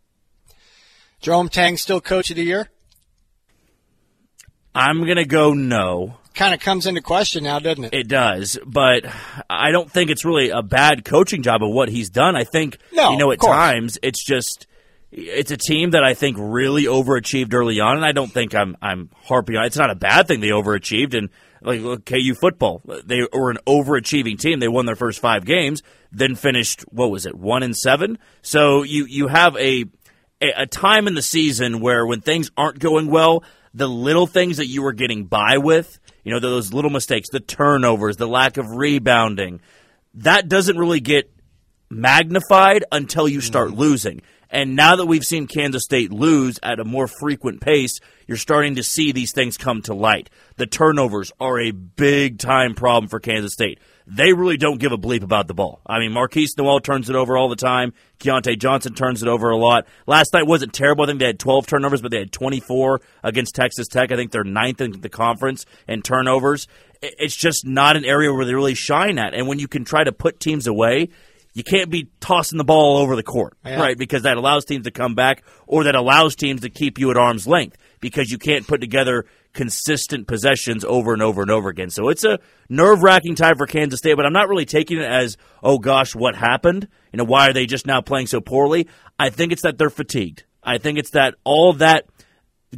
Jerome 1.22 1.50
Tang 1.50 1.78
still 1.78 2.02
coach 2.02 2.30
of 2.30 2.36
the 2.36 2.44
year? 2.44 2.70
I'm 4.74 5.04
going 5.04 5.18
to 5.18 5.26
go 5.26 5.54
no. 5.54 6.18
Kind 6.34 6.54
of 6.54 6.62
comes 6.62 6.88
into 6.88 7.02
question 7.02 7.44
now, 7.44 7.60
doesn't 7.60 7.84
it? 7.86 7.94
It 7.94 8.08
does, 8.08 8.58
but 8.66 9.06
I 9.50 9.72
don't 9.72 9.92
think 9.92 10.10
it's 10.10 10.24
really 10.24 10.50
a 10.50 10.62
bad 10.62 11.04
coaching 11.04 11.44
job 11.44 11.62
of 11.62 11.70
what 11.72 11.90
he's 11.90 12.10
done. 12.10 12.38
I 12.38 12.46
think, 12.46 12.78
no, 12.94 13.12
you 13.12 13.18
know, 13.18 13.32
at 13.32 13.42
times 13.42 14.00
it's 14.02 14.24
just 14.24 14.66
it's 15.12 15.52
a 15.52 15.58
team 15.58 15.92
that 15.92 16.06
I 16.06 16.14
think 16.14 16.38
really 16.40 16.86
overachieved 16.86 17.54
early 17.54 17.82
on, 17.82 17.98
and 17.98 18.06
I 18.06 18.14
don't 18.14 18.32
think 18.32 18.56
I'm 18.56 18.78
I'm 18.82 19.10
harping 19.26 19.58
on. 19.58 19.66
It's 19.66 19.76
not 19.76 19.90
a 19.90 19.96
bad 19.96 20.28
thing 20.28 20.40
they 20.40 20.48
overachieved, 20.50 21.16
and 21.16 21.30
like 21.62 21.82
look, 21.82 22.06
KU 22.06 22.34
football, 22.34 22.82
they 23.04 23.28
were 23.34 23.52
an 23.52 23.60
overachieving 23.68 24.40
team. 24.40 24.60
They 24.60 24.70
won 24.70 24.86
their 24.86 24.96
first 24.96 25.20
five 25.20 25.44
games, 25.44 25.84
then 26.14 26.36
finished 26.36 26.84
what 26.84 27.12
was 27.12 27.26
it, 27.26 27.36
one 27.36 27.62
and 27.62 27.76
seven. 27.76 28.18
So 28.42 28.84
you 28.84 29.06
you 29.06 29.28
have 29.28 29.58
a 29.58 29.84
a 30.42 30.66
time 30.66 31.08
in 31.08 31.14
the 31.14 31.22
season 31.22 31.82
where 31.82 32.06
when 32.06 32.22
things 32.22 32.50
aren't 32.56 32.80
going 32.80 33.12
well, 33.12 33.44
the 33.74 33.88
little 33.88 34.28
things 34.28 34.58
that 34.58 34.68
you 34.68 34.82
were 34.82 34.94
getting 34.94 35.26
by 35.26 35.58
with, 35.58 36.00
you 36.24 36.32
know, 36.32 36.40
those 36.40 36.74
little 36.74 36.92
mistakes, 36.92 37.30
the 37.30 37.40
turnovers, 37.40 38.18
the 38.18 38.28
lack 38.28 38.58
of 38.58 38.70
rebounding, 38.70 39.62
that 40.16 40.50
doesn't 40.50 40.78
really 40.78 41.00
get 41.00 41.32
magnified 41.90 42.84
until 42.92 43.28
you 43.28 43.42
start 43.42 43.70
mm-hmm. 43.70 43.80
losing. 43.80 44.22
And 44.50 44.76
now 44.76 44.98
that 44.98 45.06
we've 45.06 45.24
seen 45.24 45.48
Kansas 45.48 45.84
State 45.84 46.12
lose 46.12 46.60
at 46.62 46.80
a 46.80 46.86
more 46.86 47.08
frequent 47.08 47.62
pace, 47.62 48.00
you're 48.28 48.38
starting 48.38 48.76
to 48.76 48.84
see 48.84 49.12
these 49.14 49.32
things 49.32 49.58
come 49.58 49.82
to 49.84 49.94
light. 49.94 50.30
The 50.58 50.68
turnovers 50.68 51.32
are 51.40 51.60
a 51.60 51.72
big 51.72 52.38
time 52.38 52.76
problem 52.76 53.08
for 53.08 53.22
Kansas 53.22 53.54
State. 53.54 53.80
They 54.08 54.34
really 54.34 54.58
don't 54.58 54.80
give 54.80 54.92
a 54.92 54.98
bleep 54.98 55.24
about 55.24 55.48
the 55.48 55.54
ball. 55.54 55.82
I 55.86 56.00
mean, 56.00 56.12
Markquis 56.12 56.58
Nowell 56.58 56.80
turns 56.80 57.10
it 57.10 57.16
over 57.16 57.38
all 57.38 57.50
the 57.50 57.56
time. 57.56 57.94
Keyontae 58.20 58.60
Johnson 58.60 58.94
turns 58.94 59.22
it 59.22 59.28
over 59.28 59.50
a 59.50 59.58
lot. 59.58 59.86
Last 60.06 60.34
night 60.34 60.48
wasn't 60.48 60.74
terrible. 60.74 61.04
I 61.04 61.08
think 61.08 61.20
they 61.20 61.28
had 61.28 61.40
12 61.40 61.68
turnovers, 61.68 62.02
but 62.02 62.12
they 62.12 62.20
had 62.20 62.32
24 62.32 63.02
against 63.24 63.56
Texas 63.56 63.88
Tech. 63.88 64.12
I 64.12 64.16
think 64.16 64.32
they're 64.32 64.44
ninth 64.44 64.82
in 64.82 65.02
the 65.02 65.10
conference 65.10 65.66
in 65.88 66.02
turnovers. 66.02 66.68
It's 67.02 67.36
just 67.36 67.66
not 67.66 67.96
an 67.96 68.06
area 68.06 68.34
where 68.34 68.46
they 68.46 68.54
really 68.54 68.76
shine 68.76 69.18
at. 69.18 69.34
And 69.34 69.48
when 69.48 69.60
you 69.60 69.68
can 69.68 69.86
try 69.86 70.04
to 70.04 70.12
put 70.12 70.40
teams 70.40 70.68
away, 70.68 71.10
you 71.54 71.64
can't 71.64 71.90
be 71.90 72.10
tossing 72.20 72.58
the 72.58 72.64
ball 72.64 72.96
all 72.96 73.02
over 73.02 73.16
the 73.16 73.24
court, 73.24 73.58
yeah. 73.66 73.80
right? 73.80 73.98
Because 73.98 74.24
that 74.24 74.38
allows 74.38 74.66
teams 74.66 74.86
to 74.86 74.92
come 74.92 75.16
back 75.16 75.44
or 75.68 75.84
that 75.86 75.96
allows 75.96 76.36
teams 76.36 76.62
to 76.62 76.70
keep 76.70 76.98
you 76.98 77.12
at 77.12 77.18
arm's 77.18 77.48
length 77.48 77.78
because 78.00 78.32
you 78.32 78.38
can't 78.38 78.68
put 78.68 78.82
together 78.82 79.26
consistent 79.54 80.28
possessions 80.28 80.84
over 80.86 81.14
and 81.14 81.22
over 81.22 81.42
and 81.42 81.52
over 81.52 81.70
again. 81.70 81.90
So 81.90 82.10
it's 82.10 82.24
a 82.24 82.40
nerve 82.70 83.04
wracking 83.04 83.36
time 83.36 83.58
for 83.58 83.68
Kansas 83.68 84.00
State, 84.00 84.16
but 84.16 84.26
I'm 84.26 84.34
not 84.34 84.50
really 84.50 84.66
taking 84.66 84.98
it 84.98 85.06
as, 85.06 85.38
oh 85.62 85.78
gosh, 85.78 86.16
what 86.16 86.36
happened? 86.36 86.88
You 87.12 87.18
know, 87.18 87.26
why 87.26 87.50
are 87.50 87.54
they 87.54 87.66
just 87.66 87.86
now 87.86 88.02
playing 88.02 88.28
so 88.28 88.42
poorly? 88.42 88.88
I 89.20 89.30
think 89.30 89.52
it's 89.52 89.64
that 89.64 89.78
they're 89.78 89.90
fatigued. 89.90 90.46
I 90.64 90.78
think 90.78 90.98
it's 90.98 91.12
that 91.12 91.36
all 91.44 91.74
that 91.74 92.06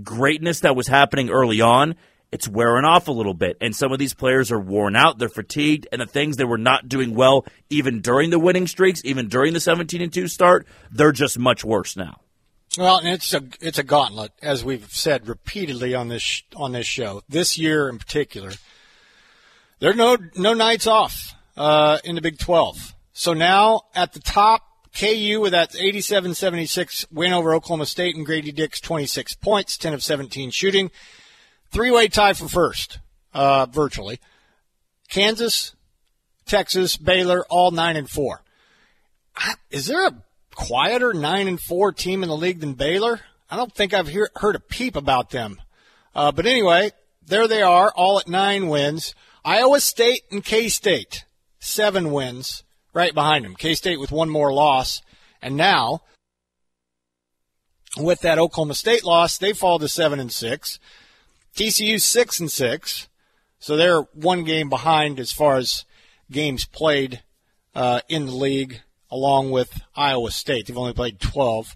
greatness 0.02 0.62
that 0.62 0.76
was 0.76 0.88
happening 0.88 1.30
early 1.30 1.62
on 1.62 1.96
it's 2.34 2.48
wearing 2.48 2.84
off 2.84 3.08
a 3.08 3.12
little 3.12 3.36
bit. 3.36 3.58
And 3.62 3.76
some 3.76 3.92
of 3.92 4.00
these 4.00 4.16
players 4.16 4.52
are 4.52 4.60
worn 4.60 4.96
out, 4.96 5.20
they're 5.20 5.30
fatigued, 5.30 5.88
and 5.92 6.02
the 6.02 6.08
things 6.08 6.36
they 6.36 6.44
were 6.44 6.58
not 6.58 6.90
doing 6.90 7.14
well 7.14 7.46
even 7.70 8.02
during 8.02 8.32
the 8.32 8.40
winning 8.40 8.66
streaks, 8.66 9.04
even 9.06 9.28
during 9.28 9.54
the 9.54 9.60
17 9.60 10.02
and 10.02 10.12
2 10.12 10.28
start, 10.28 10.66
they're 10.92 11.12
just 11.12 11.38
much 11.38 11.64
worse 11.64 11.96
now. 11.96 12.22
Well, 12.78 13.02
it's 13.04 13.34
a 13.36 13.44
it's 13.62 13.78
a 13.78 13.84
gauntlet, 13.84 14.32
as 14.42 14.66
we've 14.66 14.92
said 14.92 15.28
repeatedly 15.28 15.94
on 15.94 16.08
this 16.08 16.42
on 16.56 16.72
this 16.72 16.88
show. 16.88 17.22
This 17.30 17.56
year 17.56 17.88
in 17.88 18.00
particular, 18.00 18.52
there 19.80 19.92
are 19.92 19.96
no 19.96 20.18
no 20.36 20.56
nights 20.56 20.88
off 20.88 21.36
uh, 21.56 22.00
in 22.04 22.16
the 22.16 22.22
Big 22.22 22.40
12. 22.40 22.96
So 23.14 23.34
now 23.34 23.82
at 23.94 24.14
the 24.14 24.20
top, 24.20 24.64
KU 24.98 25.40
with 25.40 25.52
that 25.52 25.74
87-76 25.74 27.06
win 27.12 27.32
over 27.32 27.54
Oklahoma 27.54 27.86
State 27.86 28.16
and 28.16 28.26
Grady 28.26 28.52
Dick's 28.52 28.80
26 28.80 29.36
points, 29.36 29.78
10 29.78 29.94
of 29.94 30.04
17 30.04 30.50
shooting. 30.50 30.90
Three 31.72 31.92
way 31.92 32.08
tie 32.08 32.34
for 32.34 32.48
first, 32.48 32.98
uh, 33.36 33.68
virtually. 33.68 34.20
Kansas, 35.10 35.76
Texas, 36.48 36.98
Baylor, 36.98 37.46
all 37.50 37.70
nine 37.70 37.98
and 37.98 38.10
four. 38.10 38.42
Is 39.70 39.86
there 39.86 40.08
a 40.08 40.24
quieter 40.56 41.14
nine 41.14 41.48
and 41.48 41.60
four 41.60 41.92
team 41.92 42.24
in 42.24 42.30
the 42.30 42.38
league 42.38 42.60
than 42.60 42.74
Baylor? 42.74 43.22
I 43.50 43.56
don't 43.56 43.74
think 43.74 43.94
I've 43.94 44.08
hear, 44.08 44.30
heard 44.36 44.56
a 44.56 44.60
peep 44.60 44.96
about 44.96 45.30
them. 45.30 45.62
Uh, 46.16 46.32
but 46.32 46.46
anyway, 46.46 46.92
there 47.26 47.48
they 47.48 47.62
are, 47.62 47.92
all 47.96 48.20
at 48.20 48.28
nine 48.28 48.68
wins. 48.68 49.16
Iowa 49.46 49.80
State 49.80 50.24
and 50.32 50.44
K 50.44 50.70
State, 50.70 51.26
seven 51.60 52.12
wins 52.12 52.64
right 52.94 53.14
behind 53.14 53.46
them. 53.46 53.56
K 53.56 53.76
State 53.76 54.00
with 54.00 54.12
one 54.12 54.30
more 54.30 54.54
loss. 54.54 55.02
And 55.42 55.58
now, 55.58 56.02
with 57.98 58.22
that 58.22 58.40
Oklahoma 58.40 58.76
State 58.76 59.04
loss, 59.04 59.38
they 59.38 59.54
fall 59.54 59.80
to 59.80 59.88
seven 59.88 60.20
and 60.20 60.32
six. 60.32 60.80
TCU 61.56 62.02
six 62.02 62.40
and 62.40 62.52
six, 62.52 63.08
so 63.60 63.78
they're 63.78 64.02
one 64.14 64.44
game 64.44 64.70
behind 64.70 65.20
as 65.20 65.32
far 65.32 65.58
as 65.58 65.86
games 66.32 66.66
played 66.66 67.22
uh, 67.76 68.02
in 68.10 68.26
the 68.26 68.32
league, 68.32 68.82
along 69.14 69.52
with 69.52 69.82
Iowa 69.96 70.32
State. 70.32 70.66
They've 70.66 70.78
only 70.78 70.94
played 70.94 71.20
twelve, 71.20 71.76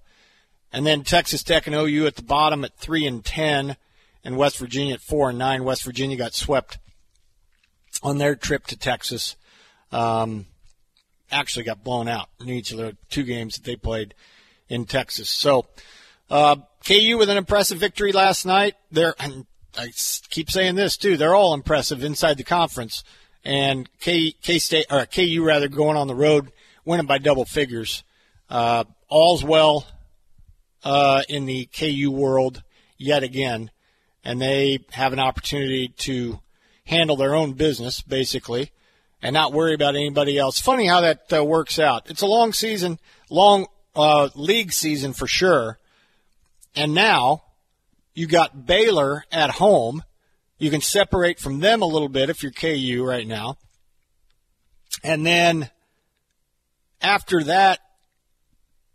and 0.71 0.85
then 0.85 1.03
Texas 1.03 1.43
Tech 1.43 1.67
and 1.67 1.75
OU 1.75 2.07
at 2.07 2.15
the 2.15 2.23
bottom 2.23 2.63
at 2.63 2.75
three 2.77 3.05
and 3.05 3.23
ten, 3.23 3.77
and 4.23 4.37
West 4.37 4.57
Virginia 4.57 4.95
at 4.95 5.01
four 5.01 5.29
and 5.29 5.37
nine. 5.37 5.63
West 5.63 5.83
Virginia 5.83 6.17
got 6.17 6.33
swept 6.33 6.79
on 8.01 8.17
their 8.17 8.35
trip 8.35 8.65
to 8.67 8.77
Texas. 8.77 9.35
Um, 9.91 10.47
actually, 11.31 11.63
got 11.63 11.83
blown 11.83 12.07
out 12.07 12.29
in 12.39 12.49
each 12.49 12.71
of 12.71 12.77
the 12.77 12.97
two 13.09 13.23
games 13.23 13.55
that 13.55 13.63
they 13.63 13.75
played 13.75 14.13
in 14.69 14.85
Texas. 14.85 15.29
So. 15.29 15.65
Uh, 16.29 16.57
KU 16.85 17.15
with 17.17 17.29
an 17.29 17.37
impressive 17.37 17.77
victory 17.77 18.11
last 18.11 18.45
night. 18.45 18.75
They're 18.91 19.15
I 19.77 19.91
keep 20.29 20.49
saying 20.49 20.75
this 20.75 20.97
too. 20.97 21.17
They're 21.17 21.35
all 21.35 21.53
impressive 21.53 22.03
inside 22.03 22.37
the 22.37 22.43
conference, 22.43 23.03
and 23.43 23.89
K 23.99 24.31
K 24.41 24.59
State 24.59 24.87
or 24.89 25.05
KU 25.05 25.43
rather 25.43 25.67
going 25.67 25.97
on 25.97 26.07
the 26.07 26.15
road, 26.15 26.51
winning 26.87 27.05
by 27.05 27.17
double 27.17 27.45
figures. 27.45 28.03
Uh, 28.49 28.85
all's 29.09 29.43
well 29.43 29.85
uh, 30.83 31.21
in 31.27 31.45
the 31.45 31.65
KU 31.65 32.09
world 32.09 32.63
yet 32.97 33.21
again, 33.21 33.69
and 34.23 34.41
they 34.41 34.79
have 34.91 35.13
an 35.13 35.19
opportunity 35.19 35.89
to 35.89 36.39
handle 36.85 37.17
their 37.17 37.35
own 37.35 37.53
business 37.53 38.01
basically, 38.01 38.71
and 39.21 39.33
not 39.33 39.51
worry 39.51 39.73
about 39.73 39.95
anybody 39.95 40.37
else. 40.37 40.59
Funny 40.59 40.87
how 40.87 41.01
that 41.01 41.31
uh, 41.31 41.43
works 41.43 41.77
out. 41.77 42.09
It's 42.09 42.21
a 42.21 42.27
long 42.27 42.53
season, 42.53 42.99
long 43.29 43.67
uh, 43.93 44.29
league 44.33 44.71
season 44.71 45.11
for 45.11 45.27
sure, 45.27 45.77
and 46.73 46.93
now 46.93 47.43
you 48.13 48.27
got 48.27 48.65
Baylor 48.65 49.25
at 49.31 49.51
home. 49.51 50.03
You 50.57 50.71
can 50.71 50.81
separate 50.81 51.39
from 51.39 51.59
them 51.59 51.81
a 51.81 51.85
little 51.85 52.09
bit 52.09 52.29
if 52.29 52.41
you're 52.41 52.51
KU 52.51 53.03
right 53.05 53.27
now. 53.27 53.57
And 55.03 55.25
then 55.25 55.69
after 57.01 57.43
that, 57.43 57.79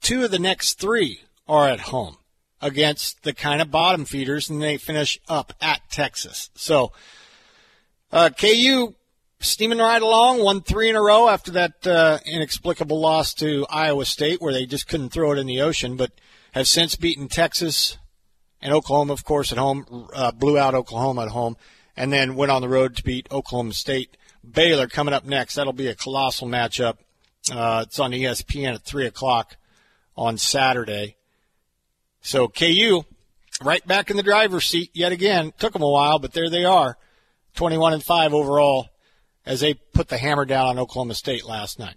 two 0.01 0.25
of 0.25 0.31
the 0.31 0.39
next 0.39 0.79
three 0.79 1.21
are 1.49 1.69
at 1.69 1.81
home 1.81 2.17
against 2.61 3.23
the 3.25 3.33
kind 3.33 3.61
of 3.61 3.71
bottom 3.71 4.05
feeders, 4.05 4.49
and 4.49 4.63
they 4.63 4.77
finish 4.77 5.19
up 5.29 5.53
at 5.61 5.81
Texas. 5.91 6.51
So 6.55 6.93
uh, 8.13 8.31
KU 8.31 8.95
steaming 9.41 9.79
right 9.79 10.01
along, 10.01 10.43
won 10.43 10.63
three 10.63 10.89
in 10.89 10.97
a 10.97 11.03
row 11.03 11.29
after 11.29 11.51
that 11.53 11.87
uh, 11.87 12.19
inexplicable 12.25 13.01
loss 13.01 13.35
to 13.35 13.67
Iowa 13.69 14.05
State, 14.05 14.41
where 14.41 14.53
they 14.53 14.67
just 14.67 14.89
couldn't 14.89 15.11
throw 15.11 15.33
it 15.33 15.39
in 15.39 15.47
the 15.47 15.61
ocean, 15.61 15.97
but 15.97 16.13
have 16.53 16.69
since 16.69 16.97
beaten 16.97 17.29
Texas, 17.29 17.99
and 18.61 18.73
Oklahoma, 18.73 19.13
of 19.13 19.25
course, 19.25 19.51
at 19.51 19.59
home, 19.59 20.09
uh, 20.15 20.31
blew 20.31 20.57
out 20.57 20.75
Oklahoma 20.75 21.23
at 21.23 21.29
home, 21.29 21.57
and 21.97 22.13
then 22.13 22.37
went 22.37 22.53
on 22.53 22.63
the 22.63 22.69
road 22.69 22.97
to 22.97 23.03
beat 23.03 23.27
Oklahoma 23.33 23.73
State. 23.73 24.17
Baylor 24.49 24.87
coming 24.87 25.15
up 25.15 25.25
next. 25.25 25.57
That'll 25.57 25.73
be 25.73 25.89
a 25.89 25.95
colossal 25.95 26.47
matchup. 26.47 26.99
Uh, 27.51 27.85
it's 27.87 27.99
on 27.99 28.13
ESPN 28.13 28.75
at 28.75 28.83
3 28.83 29.07
o'clock 29.07 29.57
on 30.17 30.39
Saturday. 30.39 31.17
So 32.21 32.49
KU 32.49 33.05
right 33.63 33.87
back 33.87 34.11
in 34.11 34.17
the 34.17 34.23
driver's 34.23 34.67
seat 34.67 34.91
yet 34.95 35.13
again. 35.13 35.53
Took 35.59 35.73
them 35.73 35.83
a 35.83 35.91
while, 35.91 36.19
but 36.19 36.33
there 36.33 36.51
they 36.51 36.65
are. 36.65 36.97
21 37.55 37.95
and 37.95 38.03
5 38.03 38.35
overall 38.35 38.89
as 39.45 39.61
they 39.61 39.75
put 39.75 40.09
the 40.09 40.19
hammer 40.19 40.45
down 40.45 40.69
on 40.69 40.79
Oklahoma 40.79 41.15
State 41.15 41.45
last 41.45 41.79
night. 41.79 41.97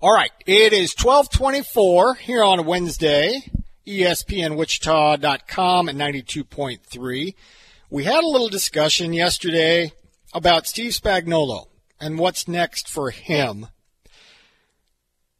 All 0.00 0.12
right, 0.12 0.32
it 0.44 0.72
is 0.72 0.94
1224 0.94 2.16
here 2.16 2.42
on 2.42 2.66
Wednesday, 2.66 3.40
ESPNWichita.com 3.86 5.88
at 5.88 5.94
92.3. 5.94 7.34
We 7.90 8.04
had 8.04 8.24
a 8.24 8.28
little 8.28 8.48
discussion 8.48 9.12
yesterday 9.12 9.92
about 10.34 10.66
Steve 10.66 10.92
Spagnuolo 10.92 11.68
and 12.00 12.18
what's 12.18 12.48
next 12.48 12.88
for 12.88 13.10
him. 13.10 13.68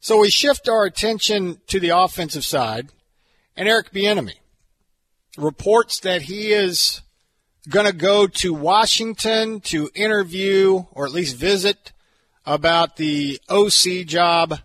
So 0.05 0.21
we 0.21 0.29
shift 0.29 0.69
our 0.69 0.85
attention 0.85 1.63
to 1.69 1.81
the 1.81 1.89
offensive 1.89 2.45
side 2.45 2.91
and 3.57 3.67
Eric 3.67 3.91
Bieniemy 3.91 4.35
reports 5.39 5.99
that 6.01 6.21
he 6.21 6.53
is 6.53 7.01
going 7.71 7.87
to 7.87 7.93
go 7.95 8.27
to 8.27 8.53
Washington 8.53 9.61
to 9.61 9.89
interview 9.95 10.85
or 10.93 11.07
at 11.07 11.13
least 11.13 11.37
visit 11.37 11.93
about 12.45 12.97
the 12.97 13.41
OC 13.49 14.05
job 14.05 14.59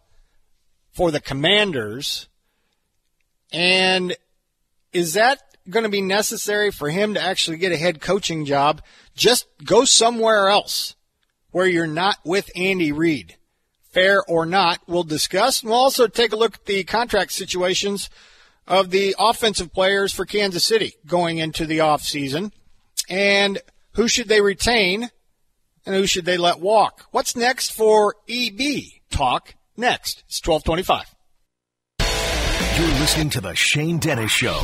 for 0.92 1.10
the 1.10 1.22
Commanders. 1.22 2.28
And 3.54 4.18
is 4.92 5.14
that 5.14 5.42
going 5.70 5.86
to 5.86 5.90
be 5.90 6.02
necessary 6.02 6.70
for 6.70 6.90
him 6.90 7.14
to 7.14 7.22
actually 7.22 7.60
get 7.60 7.72
a 7.72 7.78
head 7.78 8.02
coaching 8.02 8.44
job? 8.44 8.82
Just 9.16 9.46
go 9.64 9.86
somewhere 9.86 10.50
else 10.50 10.98
where 11.52 11.66
you're 11.66 11.88
not 11.88 12.18
with 12.26 12.52
Andy 12.58 12.92
Reid. 12.92 13.38
Fair 13.90 14.24
or 14.28 14.46
not, 14.46 14.80
we'll 14.88 15.04
discuss. 15.04 15.62
And 15.62 15.72
we'll 15.72 15.80
also 15.80 16.08
take 16.08 16.32
a 16.32 16.36
look 16.36 16.56
at 16.56 16.66
the 16.66 16.84
contract 16.84 17.32
situations 17.32 18.10
of 18.68 18.92
the 18.92 19.16
offensive 19.18 19.74
players 19.74 20.14
for 20.14 20.26
Kansas 20.26 20.64
City 20.64 20.94
going 21.08 21.40
into 21.40 21.66
the 21.66 21.80
offseason 21.80 22.52
and 23.10 23.60
who 23.94 24.08
should 24.08 24.28
they 24.28 24.42
retain 24.42 25.10
and 25.86 25.96
who 25.96 26.06
should 26.06 26.26
they 26.26 26.38
let 26.38 26.60
walk. 26.60 27.06
What's 27.12 27.36
next 27.36 27.72
for 27.72 28.16
EB? 28.30 28.62
Talk 29.10 29.56
next. 29.76 30.24
It's 30.28 30.46
1225. 30.46 31.16
You're 32.80 33.00
listening 33.00 33.30
to 33.32 33.42
the 33.42 33.56
Shane 33.56 33.98
Dennis 33.98 34.32
Show 34.32 34.56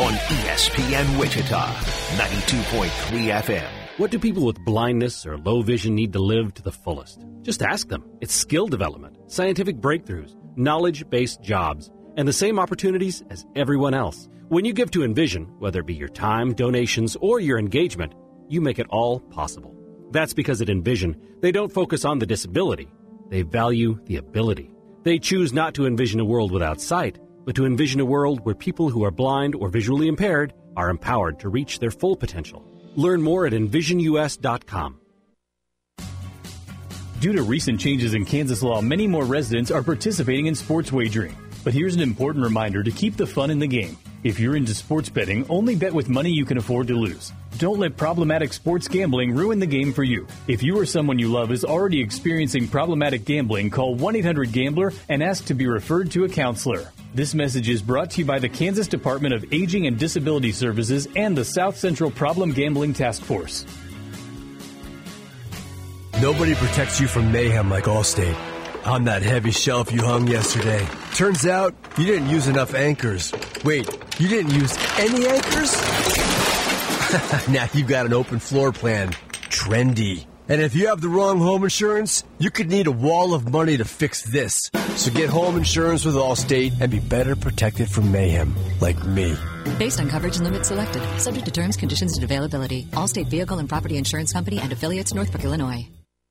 on 0.00 0.12
ESPN 0.12 1.18
Wichita, 1.18 1.72
92.3 2.18 3.42
FM. 3.42 3.85
What 3.98 4.10
do 4.10 4.18
people 4.18 4.44
with 4.44 4.62
blindness 4.62 5.24
or 5.24 5.38
low 5.38 5.62
vision 5.62 5.94
need 5.94 6.12
to 6.12 6.18
live 6.18 6.52
to 6.52 6.62
the 6.62 6.70
fullest? 6.70 7.24
Just 7.40 7.62
ask 7.62 7.88
them. 7.88 8.04
It's 8.20 8.34
skill 8.34 8.66
development, 8.66 9.16
scientific 9.26 9.76
breakthroughs, 9.76 10.36
knowledge 10.54 11.08
based 11.08 11.40
jobs 11.40 11.90
and 12.18 12.28
the 12.28 12.32
same 12.34 12.58
opportunities 12.58 13.22
as 13.30 13.46
everyone 13.56 13.94
else. 13.94 14.28
When 14.48 14.66
you 14.66 14.74
give 14.74 14.90
to 14.90 15.02
Envision, 15.02 15.44
whether 15.60 15.80
it 15.80 15.86
be 15.86 15.94
your 15.94 16.10
time, 16.10 16.52
donations, 16.52 17.16
or 17.22 17.40
your 17.40 17.58
engagement, 17.58 18.12
you 18.50 18.60
make 18.60 18.78
it 18.78 18.86
all 18.90 19.18
possible. 19.18 19.74
That's 20.10 20.34
because 20.34 20.60
at 20.60 20.68
Envision, 20.68 21.16
they 21.40 21.50
don't 21.50 21.72
focus 21.72 22.04
on 22.04 22.18
the 22.18 22.26
disability, 22.26 22.88
they 23.30 23.40
value 23.40 23.98
the 24.04 24.16
ability. 24.16 24.74
They 25.04 25.18
choose 25.18 25.54
not 25.54 25.72
to 25.72 25.86
envision 25.86 26.20
a 26.20 26.24
world 26.26 26.52
without 26.52 26.82
sight, 26.82 27.18
but 27.46 27.54
to 27.54 27.64
envision 27.64 28.00
a 28.00 28.04
world 28.04 28.44
where 28.44 28.54
people 28.54 28.90
who 28.90 29.04
are 29.04 29.10
blind 29.10 29.54
or 29.54 29.70
visually 29.70 30.06
impaired 30.06 30.52
are 30.76 30.90
empowered 30.90 31.40
to 31.40 31.48
reach 31.48 31.78
their 31.78 31.90
full 31.90 32.14
potential. 32.14 32.75
Learn 32.96 33.22
more 33.22 33.46
at 33.46 33.52
envisionus.com. 33.52 35.00
Due 37.20 37.32
to 37.32 37.42
recent 37.42 37.80
changes 37.80 38.12
in 38.12 38.24
Kansas 38.24 38.62
law, 38.62 38.80
many 38.82 39.06
more 39.06 39.24
residents 39.24 39.70
are 39.70 39.82
participating 39.82 40.46
in 40.46 40.54
sports 40.54 40.92
wagering. 40.92 41.34
But 41.64 41.72
here's 41.72 41.94
an 41.94 42.02
important 42.02 42.44
reminder 42.44 42.82
to 42.82 42.90
keep 42.90 43.16
the 43.16 43.26
fun 43.26 43.50
in 43.50 43.58
the 43.58 43.66
game. 43.66 43.96
If 44.22 44.40
you're 44.40 44.56
into 44.56 44.74
sports 44.74 45.08
betting, 45.08 45.46
only 45.48 45.76
bet 45.76 45.92
with 45.92 46.08
money 46.08 46.30
you 46.30 46.44
can 46.44 46.58
afford 46.58 46.88
to 46.88 46.94
lose. 46.94 47.32
Don't 47.58 47.78
let 47.78 47.96
problematic 47.96 48.52
sports 48.52 48.88
gambling 48.88 49.34
ruin 49.34 49.58
the 49.58 49.66
game 49.66 49.92
for 49.92 50.02
you. 50.02 50.26
If 50.48 50.62
you 50.62 50.78
or 50.78 50.86
someone 50.86 51.18
you 51.18 51.28
love 51.28 51.52
is 51.52 51.64
already 51.64 52.00
experiencing 52.00 52.68
problematic 52.68 53.24
gambling, 53.24 53.70
call 53.70 53.94
1 53.94 54.16
800 54.16 54.52
Gambler 54.52 54.92
and 55.08 55.22
ask 55.22 55.44
to 55.46 55.54
be 55.54 55.66
referred 55.66 56.10
to 56.12 56.24
a 56.24 56.28
counselor. 56.28 56.90
This 57.14 57.34
message 57.34 57.68
is 57.68 57.82
brought 57.82 58.10
to 58.12 58.20
you 58.20 58.24
by 58.24 58.38
the 58.38 58.48
Kansas 58.48 58.88
Department 58.88 59.34
of 59.34 59.52
Aging 59.52 59.86
and 59.86 59.98
Disability 59.98 60.52
Services 60.52 61.08
and 61.14 61.36
the 61.36 61.44
South 61.44 61.76
Central 61.76 62.10
Problem 62.10 62.52
Gambling 62.52 62.94
Task 62.94 63.22
Force. 63.22 63.64
Nobody 66.20 66.54
protects 66.54 67.00
you 67.00 67.06
from 67.06 67.30
mayhem 67.30 67.70
like 67.70 67.84
Allstate 67.84 68.36
on 68.86 69.04
that 69.04 69.22
heavy 69.22 69.50
shelf 69.50 69.92
you 69.92 70.00
hung 70.00 70.26
yesterday. 70.28 70.86
Turns 71.14 71.46
out 71.46 71.74
you 71.98 72.06
didn't 72.06 72.28
use 72.28 72.46
enough 72.46 72.74
anchors. 72.74 73.32
Wait, 73.64 73.88
you 74.18 74.28
didn't 74.28 74.52
use 74.52 74.76
any 74.98 75.26
anchors? 75.26 75.72
now 77.48 77.66
you've 77.72 77.88
got 77.88 78.06
an 78.06 78.12
open 78.12 78.38
floor 78.38 78.72
plan. 78.72 79.12
Trendy. 79.50 80.26
And 80.48 80.60
if 80.60 80.74
you 80.74 80.88
have 80.88 81.00
the 81.00 81.08
wrong 81.08 81.38
home 81.38 81.64
insurance, 81.64 82.22
you 82.38 82.50
could 82.50 82.68
need 82.68 82.86
a 82.86 82.92
wall 82.92 83.34
of 83.34 83.50
money 83.50 83.76
to 83.76 83.84
fix 83.84 84.22
this. 84.22 84.70
So 84.94 85.10
get 85.10 85.28
home 85.28 85.56
insurance 85.56 86.04
with 86.04 86.14
Allstate 86.14 86.80
and 86.80 86.90
be 86.90 87.00
better 87.00 87.34
protected 87.34 87.90
from 87.90 88.12
mayhem, 88.12 88.54
like 88.80 89.04
me. 89.04 89.36
Based 89.78 90.00
on 90.00 90.08
coverage 90.08 90.36
and 90.36 90.44
limits 90.44 90.68
selected, 90.68 91.02
subject 91.18 91.46
to 91.46 91.52
terms, 91.52 91.76
conditions, 91.76 92.14
and 92.14 92.24
availability. 92.24 92.84
Allstate 92.92 93.26
Vehicle 93.26 93.58
and 93.58 93.68
Property 93.68 93.96
Insurance 93.96 94.32
Company 94.32 94.58
and 94.58 94.72
affiliates, 94.72 95.12
Northbrook, 95.12 95.44
Illinois. 95.44 95.88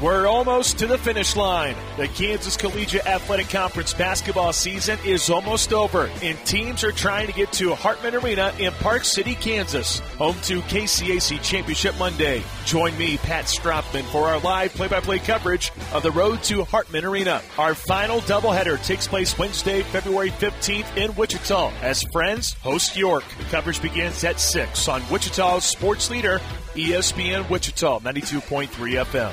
We're 0.00 0.26
almost 0.26 0.80
to 0.80 0.88
the 0.88 0.98
finish 0.98 1.36
line. 1.36 1.76
The 1.96 2.08
Kansas 2.08 2.56
Collegiate 2.56 3.06
Athletic 3.06 3.48
Conference 3.50 3.94
basketball 3.94 4.52
season 4.52 4.98
is 5.04 5.30
almost 5.30 5.72
over, 5.72 6.10
and 6.22 6.36
teams 6.38 6.82
are 6.82 6.90
trying 6.90 7.28
to 7.28 7.32
get 7.32 7.52
to 7.52 7.72
Hartman 7.76 8.16
Arena 8.16 8.52
in 8.58 8.72
Park 8.72 9.04
City, 9.04 9.36
Kansas, 9.36 10.00
home 10.18 10.34
to 10.42 10.60
KCAC 10.62 11.40
Championship 11.44 11.96
Monday. 12.00 12.42
Join 12.64 12.98
me, 12.98 13.18
Pat 13.18 13.44
Stropman, 13.44 14.02
for 14.04 14.26
our 14.26 14.40
live 14.40 14.72
play-by-play 14.74 15.20
coverage 15.20 15.70
of 15.92 16.02
the 16.02 16.10
road 16.10 16.42
to 16.44 16.64
Hartman 16.64 17.04
Arena. 17.04 17.40
Our 17.56 17.76
final 17.76 18.20
doubleheader 18.22 18.84
takes 18.84 19.06
place 19.06 19.38
Wednesday, 19.38 19.82
February 19.82 20.30
15th 20.30 20.96
in 20.96 21.14
Wichita, 21.14 21.70
as 21.80 22.02
Friends 22.10 22.54
host 22.54 22.96
York. 22.96 23.24
Coverage 23.50 23.80
begins 23.80 24.24
at 24.24 24.40
6 24.40 24.88
on 24.88 25.02
Wichita's 25.10 25.64
sports 25.64 26.10
leader, 26.10 26.40
ESPN 26.74 27.50
Wichita, 27.50 27.98
92.3 28.00 29.04
FM. 29.04 29.32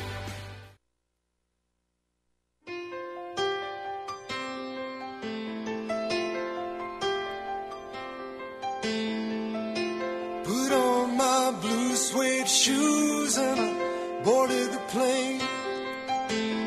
Put 10.44 10.72
on 10.74 11.16
my 11.16 11.58
blue 11.62 11.96
suede 11.96 12.50
shoes 12.50 13.38
and 13.38 13.58
I 13.58 14.22
boarded 14.26 14.74
the 14.74 14.80
plane. 14.90 15.40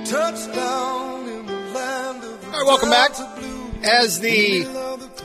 Touchdown 0.06 1.28
in 1.28 1.44
the 1.44 1.52
land 1.52 2.24
of 2.24 2.40
the 2.40 2.46
All 2.46 2.52
right, 2.52 2.66
welcome 2.66 2.88
back. 2.88 3.10
As 3.84 4.20
the 4.20 4.64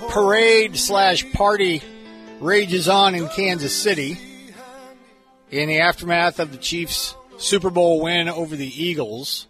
parade 0.10 0.76
slash 0.76 1.32
party 1.32 1.82
rages 2.42 2.90
on 2.90 3.16
in 3.16 3.30
Kansas 3.30 3.74
City, 3.74 4.18
in 5.52 5.70
the 5.70 5.80
aftermath 5.80 6.40
of 6.40 6.52
the 6.52 6.58
Chiefs' 6.58 7.16
Super 7.38 7.70
Bowl 7.70 8.02
win 8.02 8.28
over 8.28 8.56
the 8.56 8.84
Eagles. 8.84 9.48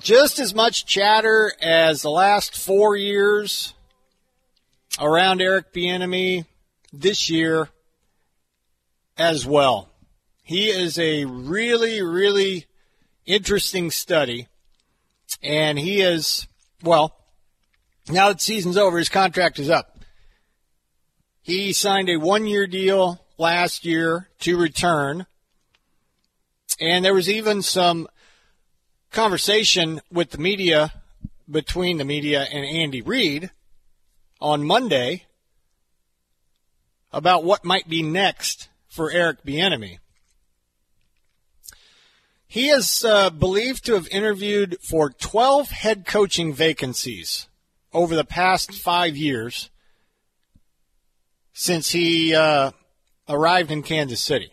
Just 0.00 0.38
as 0.38 0.54
much 0.54 0.86
chatter 0.86 1.52
as 1.60 2.02
the 2.02 2.10
last 2.10 2.56
four 2.56 2.96
years 2.96 3.74
around 4.98 5.40
Eric 5.40 5.72
Bieniemy 5.72 6.46
this 6.92 7.30
year 7.30 7.68
as 9.18 9.46
well. 9.46 9.90
He 10.42 10.70
is 10.70 10.98
a 10.98 11.26
really, 11.26 12.02
really 12.02 12.66
interesting 13.26 13.90
study, 13.90 14.48
and 15.42 15.78
he 15.78 16.00
is 16.00 16.48
well. 16.82 17.14
Now 18.08 18.28
that 18.28 18.40
season's 18.40 18.76
over, 18.76 18.98
his 18.98 19.08
contract 19.08 19.58
is 19.58 19.70
up. 19.70 19.98
He 21.42 21.72
signed 21.72 22.08
a 22.08 22.16
one-year 22.16 22.66
deal 22.66 23.24
last 23.40 23.86
year 23.86 24.28
to 24.38 24.58
return, 24.58 25.26
and 26.78 27.04
there 27.04 27.14
was 27.14 27.28
even 27.28 27.62
some 27.62 28.06
conversation 29.10 30.00
with 30.12 30.30
the 30.30 30.38
media 30.38 30.92
between 31.50 31.96
the 31.96 32.04
media 32.04 32.42
and 32.52 32.64
Andy 32.64 33.00
Reid 33.00 33.50
on 34.40 34.62
Monday 34.62 35.24
about 37.12 37.42
what 37.42 37.64
might 37.64 37.88
be 37.88 38.02
next 38.02 38.68
for 38.88 39.10
Eric 39.10 39.42
Bieniemy. 39.44 39.98
He 42.46 42.68
is 42.68 43.04
uh, 43.04 43.30
believed 43.30 43.86
to 43.86 43.94
have 43.94 44.08
interviewed 44.08 44.76
for 44.82 45.08
12 45.10 45.70
head 45.70 46.04
coaching 46.04 46.52
vacancies 46.52 47.48
over 47.92 48.14
the 48.14 48.24
past 48.24 48.72
five 48.72 49.16
years 49.16 49.70
since 51.52 51.90
he 51.90 52.34
uh, 52.34 52.72
arrived 53.30 53.70
in 53.70 53.82
Kansas 53.82 54.20
City. 54.20 54.52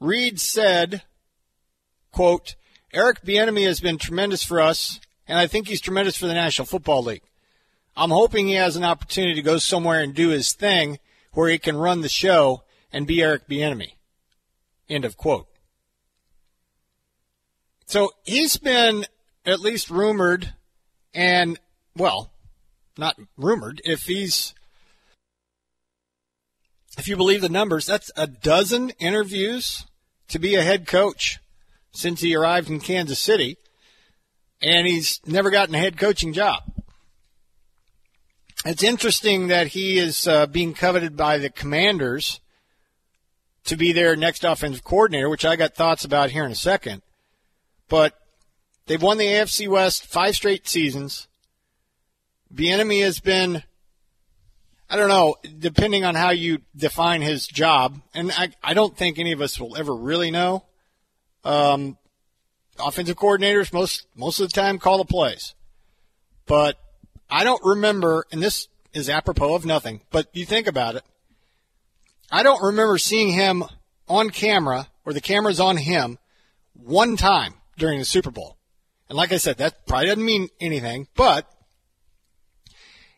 Reid 0.00 0.40
said, 0.40 1.02
quote, 2.12 2.54
Eric 2.92 3.22
Bieniemy 3.22 3.64
has 3.64 3.80
been 3.80 3.98
tremendous 3.98 4.42
for 4.42 4.60
us, 4.60 5.00
and 5.26 5.38
I 5.38 5.46
think 5.46 5.68
he's 5.68 5.80
tremendous 5.80 6.16
for 6.16 6.26
the 6.26 6.34
National 6.34 6.66
Football 6.66 7.02
League. 7.02 7.22
I'm 7.96 8.10
hoping 8.10 8.46
he 8.46 8.54
has 8.54 8.76
an 8.76 8.84
opportunity 8.84 9.34
to 9.34 9.42
go 9.42 9.58
somewhere 9.58 10.00
and 10.00 10.14
do 10.14 10.28
his 10.28 10.52
thing 10.52 10.98
where 11.32 11.50
he 11.50 11.58
can 11.58 11.76
run 11.76 12.00
the 12.00 12.08
show 12.08 12.62
and 12.92 13.06
be 13.06 13.22
Eric 13.22 13.48
Bieniemy. 13.48 13.92
End 14.88 15.04
of 15.04 15.16
quote. 15.16 15.46
So 17.86 18.12
he's 18.24 18.56
been 18.56 19.06
at 19.44 19.60
least 19.60 19.90
rumored 19.90 20.54
and, 21.14 21.58
well, 21.96 22.32
not 22.96 23.16
rumored. 23.36 23.80
If 23.84 24.04
he's, 24.04 24.54
if 26.98 27.08
you 27.08 27.16
believe 27.16 27.40
the 27.40 27.48
numbers, 27.48 27.86
that's 27.86 28.10
a 28.16 28.26
dozen 28.26 28.90
interviews 28.98 29.86
to 30.28 30.38
be 30.38 30.54
a 30.54 30.62
head 30.62 30.86
coach 30.86 31.38
since 31.92 32.20
he 32.20 32.34
arrived 32.34 32.70
in 32.70 32.80
Kansas 32.80 33.18
City, 33.18 33.56
and 34.60 34.86
he's 34.86 35.20
never 35.26 35.50
gotten 35.50 35.74
a 35.74 35.78
head 35.78 35.98
coaching 35.98 36.32
job. 36.32 36.62
It's 38.64 38.82
interesting 38.82 39.48
that 39.48 39.68
he 39.68 39.98
is 39.98 40.28
uh, 40.28 40.46
being 40.46 40.72
coveted 40.72 41.16
by 41.16 41.38
the 41.38 41.50
Commanders 41.50 42.40
to 43.64 43.76
be 43.76 43.92
their 43.92 44.16
next 44.16 44.44
offensive 44.44 44.84
coordinator, 44.84 45.28
which 45.28 45.44
I 45.44 45.56
got 45.56 45.74
thoughts 45.74 46.04
about 46.04 46.30
here 46.30 46.44
in 46.44 46.52
a 46.52 46.56
second. 46.56 47.02
But 47.88 48.14
they've 48.86 49.02
won 49.02 49.18
the 49.18 49.26
AFC 49.26 49.68
West 49.68 50.06
five 50.06 50.34
straight 50.36 50.68
seasons. 50.68 51.26
Bieniemy 52.54 53.02
has 53.02 53.18
been, 53.18 53.62
I 54.92 54.96
don't 54.96 55.08
know, 55.08 55.36
depending 55.58 56.04
on 56.04 56.14
how 56.14 56.32
you 56.32 56.58
define 56.76 57.22
his 57.22 57.46
job, 57.46 57.98
and 58.12 58.30
I, 58.30 58.50
I 58.62 58.74
don't 58.74 58.94
think 58.94 59.18
any 59.18 59.32
of 59.32 59.40
us 59.40 59.58
will 59.58 59.74
ever 59.74 59.96
really 59.96 60.30
know. 60.30 60.66
Um, 61.44 61.96
offensive 62.78 63.16
coordinators 63.16 63.72
most 63.72 64.06
most 64.14 64.38
of 64.38 64.52
the 64.52 64.60
time 64.60 64.78
call 64.78 64.98
the 64.98 65.06
plays, 65.06 65.54
but 66.44 66.76
I 67.30 67.42
don't 67.42 67.64
remember, 67.64 68.26
and 68.30 68.42
this 68.42 68.68
is 68.92 69.08
apropos 69.08 69.54
of 69.54 69.64
nothing, 69.64 70.02
but 70.10 70.26
you 70.34 70.44
think 70.44 70.66
about 70.66 70.96
it. 70.96 71.04
I 72.30 72.42
don't 72.42 72.62
remember 72.62 72.98
seeing 72.98 73.32
him 73.32 73.64
on 74.10 74.28
camera 74.28 74.88
or 75.06 75.14
the 75.14 75.22
camera's 75.22 75.58
on 75.58 75.78
him 75.78 76.18
one 76.74 77.16
time 77.16 77.54
during 77.78 77.98
the 77.98 78.04
Super 78.04 78.30
Bowl. 78.30 78.58
And 79.08 79.16
like 79.16 79.32
I 79.32 79.38
said, 79.38 79.56
that 79.56 79.86
probably 79.86 80.08
doesn't 80.08 80.24
mean 80.24 80.48
anything, 80.60 81.08
but 81.16 81.50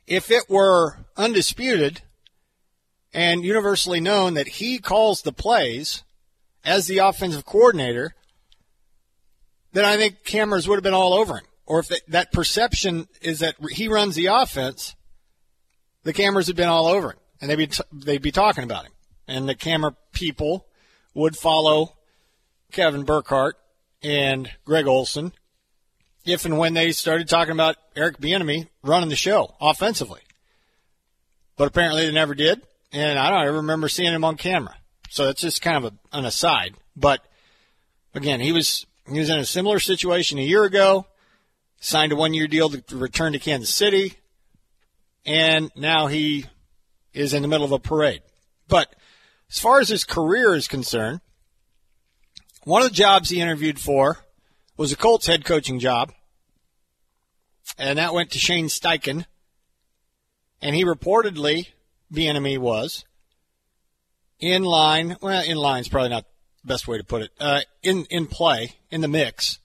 if 0.06 0.30
it 0.30 0.44
were 0.48 0.98
undisputed 1.16 2.02
and 3.12 3.44
universally 3.44 4.00
known 4.00 4.34
that 4.34 4.48
he 4.48 4.78
calls 4.78 5.22
the 5.22 5.32
plays 5.32 6.02
as 6.64 6.86
the 6.86 6.98
offensive 6.98 7.44
coordinator, 7.44 8.14
then 9.72 9.84
I 9.84 9.96
think 9.96 10.24
cameras 10.24 10.68
would 10.68 10.76
have 10.76 10.82
been 10.82 10.94
all 10.94 11.14
over 11.14 11.36
him. 11.36 11.44
Or 11.66 11.80
if 11.80 11.90
that 12.08 12.32
perception 12.32 13.08
is 13.22 13.38
that 13.38 13.56
he 13.70 13.88
runs 13.88 14.14
the 14.14 14.26
offense, 14.26 14.94
the 16.02 16.12
cameras 16.12 16.48
have 16.48 16.56
been 16.56 16.68
all 16.68 16.86
over 16.86 17.12
him, 17.12 17.18
and 17.40 17.50
they'd 17.50 17.56
be 17.56 17.66
t- 17.68 17.82
they'd 17.92 18.20
be 18.22 18.32
talking 18.32 18.64
about 18.64 18.84
him, 18.84 18.92
and 19.26 19.48
the 19.48 19.54
camera 19.54 19.96
people 20.12 20.66
would 21.14 21.36
follow 21.36 21.96
Kevin 22.70 23.04
Burkhardt 23.04 23.56
and 24.02 24.50
Greg 24.66 24.86
Olsen 24.86 25.32
if 26.24 26.44
and 26.44 26.58
when 26.58 26.74
they 26.74 26.92
started 26.92 27.28
talking 27.28 27.52
about 27.52 27.76
Eric 27.96 28.18
Bieniemy 28.18 28.68
running 28.82 29.08
the 29.08 29.16
show 29.16 29.54
offensively. 29.60 30.20
But 31.56 31.68
apparently 31.68 32.06
they 32.06 32.12
never 32.12 32.34
did, 32.34 32.62
and 32.92 33.18
I 33.18 33.30
don't 33.30 33.46
ever 33.46 33.58
remember 33.58 33.88
seeing 33.88 34.12
him 34.12 34.24
on 34.24 34.36
camera. 34.36 34.74
So 35.10 35.26
that's 35.26 35.40
just 35.40 35.62
kind 35.62 35.84
of 35.84 35.92
a, 35.92 36.16
an 36.16 36.24
aside. 36.24 36.74
But 36.96 37.24
again, 38.14 38.40
he 38.40 38.52
was 38.52 38.86
he 39.10 39.18
was 39.18 39.30
in 39.30 39.38
a 39.38 39.44
similar 39.44 39.78
situation 39.78 40.38
a 40.38 40.42
year 40.42 40.64
ago 40.64 41.06
signed 41.84 42.12
a 42.12 42.16
one 42.16 42.32
year 42.32 42.46
deal 42.46 42.70
to 42.70 42.96
return 42.96 43.34
to 43.34 43.38
Kansas 43.38 43.72
City, 43.72 44.14
and 45.26 45.70
now 45.76 46.06
he 46.06 46.46
is 47.12 47.34
in 47.34 47.42
the 47.42 47.48
middle 47.48 47.66
of 47.66 47.72
a 47.72 47.78
parade. 47.78 48.22
But 48.68 48.94
as 49.50 49.58
far 49.58 49.80
as 49.80 49.90
his 49.90 50.04
career 50.04 50.54
is 50.54 50.66
concerned, 50.66 51.20
one 52.64 52.82
of 52.82 52.88
the 52.88 52.94
jobs 52.94 53.28
he 53.28 53.40
interviewed 53.40 53.78
for 53.78 54.23
was 54.76 54.92
a 54.92 54.96
Colts 54.96 55.26
head 55.26 55.44
coaching 55.44 55.78
job, 55.78 56.12
and 57.78 57.98
that 57.98 58.14
went 58.14 58.30
to 58.32 58.38
Shane 58.38 58.66
Steichen. 58.66 59.26
And 60.60 60.74
he 60.74 60.84
reportedly, 60.84 61.68
Bieniemy 62.12 62.58
was 62.58 63.04
in 64.40 64.62
line. 64.62 65.16
Well, 65.20 65.44
in 65.44 65.56
line 65.56 65.82
is 65.82 65.88
probably 65.88 66.08
not 66.10 66.24
the 66.62 66.68
best 66.68 66.88
way 66.88 66.98
to 66.98 67.04
put 67.04 67.22
it. 67.22 67.30
Uh, 67.38 67.60
in 67.82 68.06
in 68.10 68.26
play 68.26 68.76
in 68.90 69.00
the 69.00 69.08
mix 69.08 69.58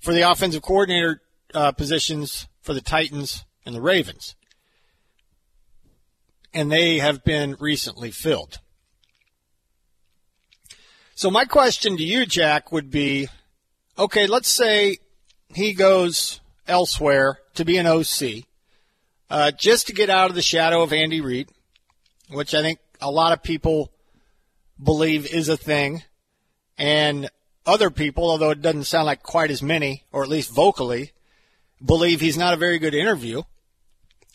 for 0.00 0.12
the 0.12 0.28
offensive 0.28 0.62
coordinator 0.62 1.20
uh, 1.54 1.72
positions 1.72 2.48
for 2.62 2.74
the 2.74 2.80
Titans 2.80 3.44
and 3.64 3.74
the 3.74 3.80
Ravens. 3.80 4.34
And 6.52 6.72
they 6.72 6.98
have 6.98 7.22
been 7.22 7.56
recently 7.60 8.10
filled. 8.10 8.58
So 11.14 11.30
my 11.30 11.44
question 11.44 11.96
to 11.96 12.02
you, 12.02 12.26
Jack, 12.26 12.72
would 12.72 12.90
be, 12.90 13.28
okay, 14.00 14.26
let's 14.26 14.48
say 14.48 14.96
he 15.54 15.74
goes 15.74 16.40
elsewhere 16.66 17.38
to 17.54 17.66
be 17.66 17.76
an 17.76 17.86
OC, 17.86 18.44
uh, 19.28 19.50
just 19.50 19.86
to 19.86 19.92
get 19.92 20.08
out 20.08 20.30
of 20.30 20.34
the 20.34 20.42
shadow 20.42 20.82
of 20.82 20.92
Andy 20.92 21.20
Reid, 21.20 21.50
which 22.30 22.54
I 22.54 22.62
think 22.62 22.78
a 23.00 23.10
lot 23.10 23.32
of 23.32 23.42
people 23.42 23.92
believe 24.82 25.26
is 25.32 25.50
a 25.50 25.56
thing. 25.56 26.02
And 26.78 27.28
other 27.66 27.90
people, 27.90 28.24
although 28.24 28.50
it 28.50 28.62
doesn't 28.62 28.84
sound 28.84 29.04
like 29.04 29.22
quite 29.22 29.50
as 29.50 29.62
many, 29.62 30.04
or 30.12 30.22
at 30.22 30.30
least 30.30 30.50
vocally, 30.50 31.12
believe 31.84 32.20
he's 32.20 32.38
not 32.38 32.54
a 32.54 32.56
very 32.56 32.78
good 32.78 32.94
interview, 32.94 33.42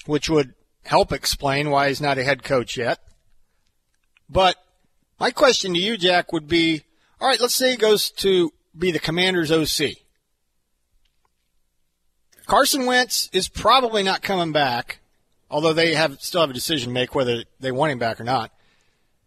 which 0.06 0.30
would 0.30 0.54
help 0.84 1.12
explain 1.12 1.72
why 1.72 1.88
he's 1.88 2.00
not 2.00 2.20
a 2.20 2.24
head 2.24 2.44
coach 2.44 2.78
yet. 2.78 3.00
But 4.30 4.58
my 5.20 5.32
question 5.32 5.74
to 5.74 5.80
you, 5.80 5.98
Jack, 5.98 6.32
would 6.32 6.48
be 6.48 6.84
all 7.20 7.28
right, 7.28 7.40
let's 7.40 7.56
say 7.56 7.72
he 7.72 7.78
goes 7.78 8.12
to 8.12 8.52
be 8.78 8.92
the 8.92 9.00
commander's 9.00 9.52
OC. 9.52 9.98
Carson 12.46 12.86
Wentz 12.86 13.30
is 13.34 13.48
probably 13.50 14.04
not 14.04 14.22
coming 14.22 14.52
back, 14.52 15.00
although 15.50 15.74
they 15.74 15.96
have 15.96 16.22
still 16.22 16.42
have 16.42 16.50
a 16.50 16.54
decision 16.54 16.90
to 16.90 16.94
make 16.94 17.16
whether 17.16 17.44
they 17.60 17.72
want 17.72 17.92
him 17.92 18.00
back 18.00 18.20
or 18.20 18.24
not. 18.24 18.52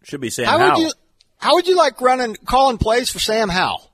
Should 0.04 0.20
be 0.20 0.30
Sam 0.30 0.46
how 0.46 0.58
Howell. 0.58 0.78
Would 0.78 0.86
you, 0.86 0.92
how 1.38 1.54
would 1.54 1.66
you 1.66 1.76
like 1.76 2.00
running 2.00 2.36
calling 2.44 2.78
plays 2.78 3.10
for 3.10 3.18
Sam 3.18 3.48
Howell 3.48 3.90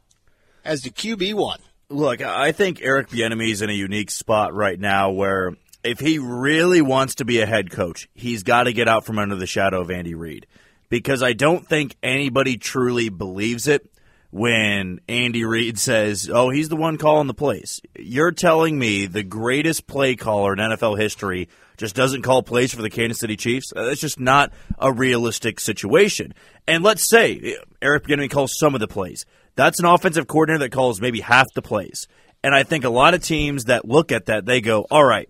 as 0.65 0.83
the 0.83 0.91
QB 0.91 1.35
one? 1.35 1.59
Look, 1.89 2.21
I 2.21 2.53
think 2.53 2.81
Eric 2.83 3.09
Bieniemy 3.09 3.51
is 3.51 3.63
in 3.63 3.71
a 3.71 3.75
unique 3.75 4.11
spot 4.11 4.55
right 4.55 4.79
now 4.79 5.11
where 5.11 5.55
if 5.83 6.01
he 6.01 6.19
really 6.19 6.81
wants 6.81 7.17
to 7.17 7.25
be 7.25 7.41
a 7.41 7.47
head 7.47 7.71
coach, 7.71 8.09
he's 8.15 8.43
got 8.43 8.65
to 8.65 8.73
get 8.73 8.89
out 8.89 9.05
from 9.05 9.19
under 9.19 9.37
the 9.37 9.47
shadow 9.47 9.81
of 9.81 9.91
Andy 9.91 10.15
Reid 10.15 10.47
because 10.89 11.23
I 11.23 11.35
don't 11.35 11.67
think 11.67 11.97
anybody 12.03 12.57
truly 12.57 13.11
believes 13.11 13.69
it 13.69 13.91
when 14.35 14.99
Andy 15.09 15.45
Reid 15.45 15.79
says, 15.79 16.29
"Oh, 16.29 16.51
he's 16.51 16.69
the 16.69 16.75
one 16.75 16.99
calling 16.99 17.29
the 17.29 17.35
plays." 17.35 17.81
You're 17.97 18.33
telling 18.33 18.77
me 18.77 19.07
the 19.07 19.23
greatest 19.23 19.87
play 19.87 20.17
caller 20.17 20.53
in 20.55 20.59
NFL 20.59 20.99
history 20.99 21.49
just 21.77 21.95
doesn't 21.95 22.23
call 22.23 22.43
plays 22.43 22.75
for 22.75 22.83
the 22.83 22.91
Kansas 22.91 23.21
City 23.21 23.37
Chiefs? 23.37 23.73
Uh, 23.77 23.85
That's 23.85 24.01
just 24.01 24.19
not 24.19 24.53
a 24.77 24.93
realistic 24.93 25.61
situation. 25.61 26.35
And 26.67 26.83
let's 26.83 27.09
say 27.09 27.59
Eric 27.81 28.09
Bieniemy 28.09 28.29
calls 28.29 28.59
some 28.59 28.75
of 28.75 28.81
the 28.81 28.89
plays. 28.89 29.25
That's 29.55 29.79
an 29.79 29.87
offensive 29.87 30.27
coordinator 30.27 30.65
that 30.65 30.73
calls 30.73 31.01
maybe 31.01 31.21
half 31.21 31.47
the 31.55 31.63
plays. 31.63 32.09
And 32.43 32.57
I 32.57 32.65
think 32.65 32.85
a 32.85 32.91
lot 32.91 33.15
of 33.15 33.23
teams 33.23 33.67
that 33.67 33.85
look 33.85 34.11
at 34.11 34.27
that, 34.27 34.47
they 34.47 34.61
go, 34.61 34.85
"All 34.91 35.05
right, 35.05 35.29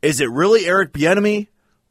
is 0.00 0.22
it 0.22 0.30
really 0.30 0.64
Eric 0.64 0.94
Bieniemy 0.94 1.48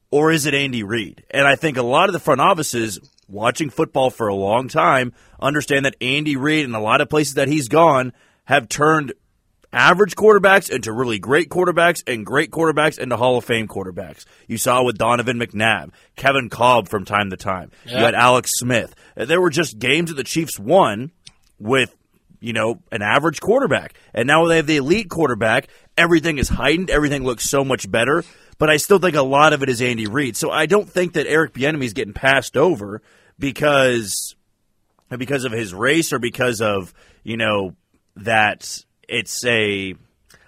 or 0.10 0.32
is 0.32 0.48
it 0.48 0.56
Andy 0.56 0.82
Reid?" 0.82 1.26
And 1.30 1.48
I 1.48 1.58
think 1.58 1.78
a 1.78 1.84
lot 1.84 2.10
of 2.10 2.14
the 2.14 2.20
front 2.20 2.42
offices 2.42 3.00
watching 3.28 3.70
football 3.70 4.10
for 4.10 4.28
a 4.28 4.36
long 4.36 4.68
time 4.68 5.14
understand 5.40 5.86
that 5.86 5.96
Andy 6.02 6.36
Reid 6.36 6.66
and 6.66 6.76
a 6.76 6.80
lot 6.80 7.02
of 7.02 7.10
places 7.10 7.36
that 7.36 7.48
he's 7.48 7.68
gone 7.68 8.14
have 8.46 8.70
turned 8.70 9.14
average 9.74 10.16
quarterbacks 10.16 10.70
into 10.70 10.94
really 10.94 11.20
great 11.20 11.50
quarterbacks 11.50 12.02
and 12.08 12.26
great 12.26 12.50
quarterbacks 12.50 12.98
into 12.98 13.18
Hall 13.18 13.38
of 13.38 13.44
Fame 13.44 13.68
quarterbacks. 13.68 14.26
You 14.48 14.58
saw 14.58 14.84
with 14.84 14.98
Donovan 14.98 15.38
McNabb, 15.38 15.92
Kevin 16.16 16.50
Kolb 16.50 16.88
from 16.88 17.04
time 17.04 17.30
to 17.32 17.38
time. 17.38 17.72
You 17.86 17.98
had 17.98 18.16
Alex 18.16 18.52
Smith. 18.56 18.96
There 19.16 19.42
were 19.42 19.50
just 19.50 19.78
games 19.78 20.10
that 20.10 20.16
the 20.16 20.24
Chiefs 20.24 20.58
won 20.58 21.12
with 21.60 21.96
you 22.46 22.54
know, 22.54 22.80
an 22.92 23.02
average 23.02 23.42
quarterback. 23.42 23.96
And 24.14 24.28
now 24.28 24.46
they 24.46 24.58
have 24.58 24.68
the 24.68 24.78
elite 24.78 25.10
quarterback. 25.10 25.68
Everything 25.98 26.38
is 26.38 26.48
heightened. 26.48 26.92
Everything 26.92 27.24
looks 27.24 27.50
so 27.50 27.66
much 27.66 27.90
better. 27.90 28.24
But 28.58 28.70
I 28.70 28.78
still 28.78 29.00
think 29.00 29.16
a 29.16 29.22
lot 29.22 29.54
of 29.54 29.64
it 29.64 29.70
is 29.70 29.82
Andy 29.82 30.08
Reid. 30.08 30.38
So 30.38 30.50
I 30.50 30.66
don't 30.66 30.90
think 30.90 31.14
that 31.14 31.28
Eric 31.28 31.54
Bieniemy 31.54 31.84
is 31.84 31.94
getting 31.94 32.14
passed 32.14 32.56
over 32.56 33.02
because 33.38 34.36
because 35.10 35.46
of 35.46 35.52
his 35.52 35.74
race 35.74 36.14
or 36.14 36.20
because 36.20 36.62
of 36.62 36.94
you 37.24 37.38
know 37.38 37.76
that 38.16 38.84
it's 39.08 39.46
a 39.46 39.96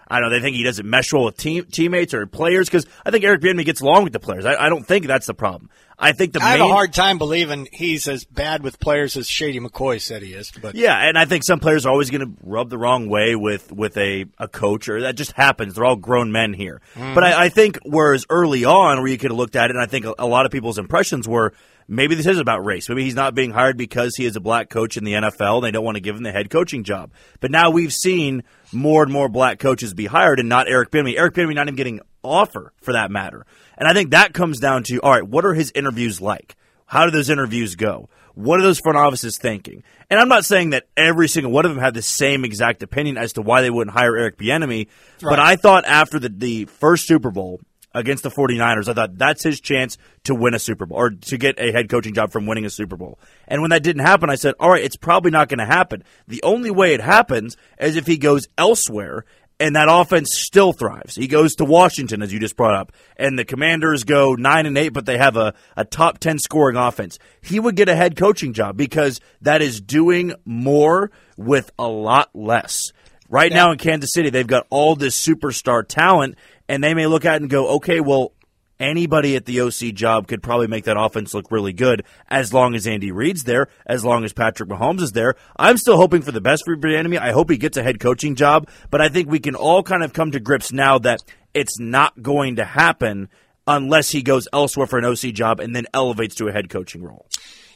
I 0.09 0.19
don't 0.19 0.29
know. 0.29 0.37
They 0.37 0.41
think 0.41 0.55
he 0.55 0.63
doesn't 0.63 0.89
mesh 0.89 1.11
well 1.11 1.25
with 1.25 1.37
team, 1.37 1.65
teammates 1.65 2.13
or 2.13 2.25
players 2.27 2.67
because 2.69 2.85
I 3.05 3.11
think 3.11 3.23
Eric 3.25 3.41
Bieniemy 3.41 3.65
gets 3.65 3.81
along 3.81 4.03
with 4.05 4.13
the 4.13 4.19
players. 4.19 4.45
I, 4.45 4.55
I 4.55 4.69
don't 4.69 4.85
think 4.85 5.05
that's 5.05 5.25
the 5.25 5.33
problem. 5.33 5.69
I 5.99 6.11
think 6.11 6.33
the 6.33 6.41
I 6.41 6.49
have 6.51 6.59
main 6.59 6.69
a 6.69 6.73
hard 6.73 6.93
time 6.93 7.17
believing 7.17 7.67
he's 7.73 8.07
as 8.07 8.23
bad 8.23 8.61
with 8.61 8.79
players 8.79 9.17
as 9.17 9.27
Shady 9.27 9.59
McCoy 9.59 9.99
said 9.99 10.21
he 10.21 10.33
is. 10.33 10.51
But 10.61 10.75
Yeah, 10.75 10.95
and 10.95 11.17
I 11.17 11.25
think 11.25 11.43
some 11.43 11.59
players 11.59 11.85
are 11.87 11.89
always 11.91 12.11
going 12.11 12.21
to 12.21 12.31
rub 12.43 12.69
the 12.69 12.77
wrong 12.77 13.09
way 13.09 13.35
with 13.35 13.71
with 13.71 13.97
a, 13.97 14.25
a 14.37 14.47
coach, 14.47 14.89
or 14.89 15.01
that 15.01 15.15
just 15.15 15.31
happens. 15.31 15.73
They're 15.73 15.85
all 15.85 15.95
grown 15.95 16.31
men 16.31 16.53
here. 16.53 16.81
Mhm. 16.95 17.15
But 17.15 17.23
I, 17.23 17.45
I 17.45 17.49
think 17.49 17.79
whereas 17.83 18.25
early 18.29 18.63
on, 18.63 18.99
where 18.99 19.07
you 19.07 19.17
could 19.17 19.31
have 19.31 19.37
looked 19.37 19.55
at 19.55 19.71
it, 19.71 19.75
and 19.75 19.81
I 19.81 19.87
think 19.87 20.05
a, 20.05 20.13
a 20.19 20.27
lot 20.27 20.45
of 20.45 20.51
people's 20.51 20.77
impressions 20.77 21.27
were 21.27 21.51
maybe 21.87 22.15
this 22.15 22.25
is 22.25 22.39
about 22.39 22.65
race. 22.65 22.89
Maybe 22.89 23.03
he's 23.03 23.15
not 23.15 23.35
being 23.35 23.51
hired 23.51 23.77
because 23.77 24.15
he 24.15 24.25
is 24.25 24.35
a 24.35 24.41
black 24.41 24.69
coach 24.69 24.97
in 24.97 25.03
the 25.03 25.13
NFL. 25.13 25.55
And 25.55 25.63
they 25.63 25.71
don't 25.71 25.85
want 25.85 25.95
to 25.95 26.01
give 26.01 26.15
him 26.15 26.23
the 26.23 26.31
head 26.31 26.49
coaching 26.49 26.83
job. 26.83 27.11
But 27.39 27.51
now 27.51 27.69
we've 27.69 27.93
seen 27.93 28.43
more 28.71 29.03
and 29.03 29.11
more 29.11 29.29
black 29.29 29.59
coaches 29.59 29.93
be 29.93 30.05
hired, 30.05 30.39
and 30.39 30.49
not 30.49 30.69
Eric 30.69 30.91
Bieniemy. 30.91 31.17
Eric 31.17 31.35
Bieniemy 31.35 31.55
not 31.55 31.67
even 31.67 31.75
getting 31.75 32.01
offer 32.23 32.73
for 32.81 32.93
that 32.93 33.11
matter. 33.11 33.45
And 33.77 33.87
I 33.87 33.93
think 33.93 34.11
that 34.11 34.33
comes 34.33 34.59
down 34.59 34.83
to 34.83 34.99
all 34.99 35.11
right, 35.11 35.27
what 35.27 35.45
are 35.45 35.53
his 35.53 35.71
interviews 35.73 36.19
like? 36.19 36.55
How 36.85 37.05
do 37.05 37.11
those 37.11 37.29
interviews 37.29 37.75
go? 37.75 38.09
What 38.33 38.59
are 38.59 38.63
those 38.63 38.79
front 38.79 38.97
offices 38.97 39.37
thinking? 39.37 39.83
And 40.11 40.19
I'm 40.19 40.29
not 40.29 40.45
saying 40.45 40.69
that 40.69 40.87
every 40.95 41.27
single 41.27 41.51
one 41.51 41.65
of 41.65 41.71
them 41.71 41.83
had 41.83 41.95
the 41.95 42.03
same 42.03 42.45
exact 42.45 42.83
opinion 42.83 43.17
as 43.17 43.33
to 43.33 43.41
why 43.41 43.61
they 43.61 43.71
wouldn't 43.71 43.97
hire 43.97 44.15
Eric 44.15 44.37
Bieniemy, 44.37 44.87
but 45.21 45.39
I 45.39 45.55
thought 45.55 45.85
after 45.85 46.19
the, 46.19 46.29
the 46.29 46.65
first 46.65 47.07
Super 47.07 47.31
Bowl 47.31 47.59
against 47.97 48.23
the 48.23 48.29
49ers, 48.29 48.87
I 48.87 48.93
thought 48.93 49.17
that's 49.17 49.43
his 49.43 49.59
chance 49.59 49.97
to 50.25 50.35
win 50.35 50.53
a 50.53 50.59
Super 50.59 50.85
Bowl 50.85 50.97
or 50.97 51.09
to 51.09 51.37
get 51.37 51.59
a 51.59 51.71
head 51.71 51.89
coaching 51.89 52.13
job 52.13 52.31
from 52.31 52.45
winning 52.45 52.65
a 52.65 52.69
Super 52.69 52.95
Bowl. 52.95 53.19
And 53.47 53.61
when 53.61 53.71
that 53.71 53.83
didn't 53.83 54.05
happen, 54.05 54.29
I 54.29 54.35
said, 54.35 54.53
all 54.59 54.69
right, 54.69 54.83
it's 54.83 54.95
probably 54.95 55.31
not 55.31 55.49
going 55.49 55.59
to 55.59 55.65
happen. 55.65 56.03
The 56.27 56.43
only 56.43 56.71
way 56.71 56.93
it 56.93 57.01
happens 57.01 57.57
is 57.79 57.95
if 57.95 58.05
he 58.05 58.17
goes 58.17 58.47
elsewhere 58.57 59.25
and 59.59 59.75
that 59.75 59.87
offense 59.89 60.35
still 60.35 60.71
thrives. 60.71 61.15
He 61.15 61.27
goes 61.27 61.55
to 61.55 61.65
Washington, 61.65 62.21
as 62.21 62.31
you 62.31 62.39
just 62.39 62.55
brought 62.55 62.75
up, 62.75 62.91
and 63.15 63.37
the 63.37 63.45
Commanders 63.45 64.03
go 64.03 64.35
nine 64.35 64.65
and 64.65 64.77
eight, 64.77 64.89
but 64.89 65.05
they 65.05 65.17
have 65.17 65.35
a, 65.35 65.53
a 65.75 65.83
top 65.83 66.19
ten 66.19 66.37
scoring 66.39 66.77
offense. 66.77 67.17
He 67.41 67.59
would 67.59 67.75
get 67.75 67.89
a 67.89 67.95
head 67.95 68.15
coaching 68.15 68.53
job 68.53 68.77
because 68.77 69.19
that 69.41 69.61
is 69.61 69.81
doing 69.81 70.33
more 70.45 71.11
with 71.37 71.71
a 71.79 71.87
lot 71.87 72.29
less. 72.35 72.91
Right 73.29 73.51
now 73.51 73.71
in 73.71 73.77
Kansas 73.77 74.13
City, 74.13 74.29
they've 74.29 74.47
got 74.47 74.67
all 74.69 74.95
this 74.95 75.19
superstar 75.21 75.85
talent, 75.85 76.35
and 76.67 76.83
they 76.83 76.93
may 76.93 77.07
look 77.07 77.25
at 77.25 77.35
it 77.35 77.41
and 77.41 77.49
go, 77.49 77.75
okay, 77.75 77.99
well, 77.99 78.33
anybody 78.79 79.35
at 79.35 79.45
the 79.45 79.61
OC 79.61 79.93
job 79.93 80.27
could 80.27 80.43
probably 80.43 80.67
make 80.67 80.85
that 80.85 80.99
offense 80.99 81.33
look 81.33 81.51
really 81.51 81.73
good 81.73 82.03
as 82.29 82.53
long 82.53 82.75
as 82.75 82.87
Andy 82.87 83.11
Reid's 83.11 83.43
there, 83.43 83.67
as 83.85 84.05
long 84.05 84.23
as 84.23 84.33
Patrick 84.33 84.69
Mahomes 84.69 85.01
is 85.01 85.11
there. 85.13 85.35
I'm 85.57 85.77
still 85.77 85.97
hoping 85.97 86.21
for 86.21 86.31
the 86.31 86.41
best 86.41 86.63
for 86.65 86.75
Bieniemy. 86.75 87.19
I 87.19 87.31
hope 87.31 87.49
he 87.49 87.57
gets 87.57 87.77
a 87.77 87.83
head 87.83 87.99
coaching 87.99 88.35
job, 88.35 88.69
but 88.89 89.01
I 89.01 89.09
think 89.09 89.29
we 89.29 89.39
can 89.39 89.55
all 89.55 89.83
kind 89.83 90.03
of 90.03 90.13
come 90.13 90.31
to 90.31 90.39
grips 90.39 90.71
now 90.71 90.99
that 90.99 91.19
it's 91.53 91.79
not 91.79 92.21
going 92.21 92.57
to 92.57 92.65
happen 92.65 93.29
unless 93.65 94.11
he 94.11 94.21
goes 94.21 94.47
elsewhere 94.53 94.87
for 94.87 94.99
an 94.99 95.05
OC 95.05 95.33
job 95.33 95.59
and 95.59 95.75
then 95.75 95.85
elevates 95.93 96.35
to 96.35 96.47
a 96.47 96.51
head 96.51 96.69
coaching 96.69 97.03
role. 97.03 97.27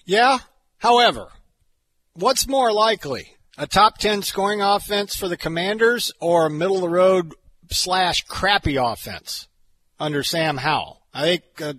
Yeah. 0.05 0.39
However, 0.77 1.27
what's 2.13 2.47
more 2.47 2.71
likely? 2.71 3.35
A 3.57 3.67
top 3.67 3.97
10 3.97 4.21
scoring 4.21 4.61
offense 4.61 5.15
for 5.15 5.27
the 5.27 5.37
Commanders 5.37 6.11
or 6.19 6.45
a 6.45 6.49
middle 6.49 6.77
of 6.77 6.81
the 6.81 6.89
road 6.89 7.33
slash 7.71 8.23
crappy 8.23 8.75
offense 8.75 9.47
under 9.99 10.23
Sam 10.23 10.57
Howell? 10.57 11.01
I 11.13 11.21
think 11.23 11.43
uh, 11.61 11.73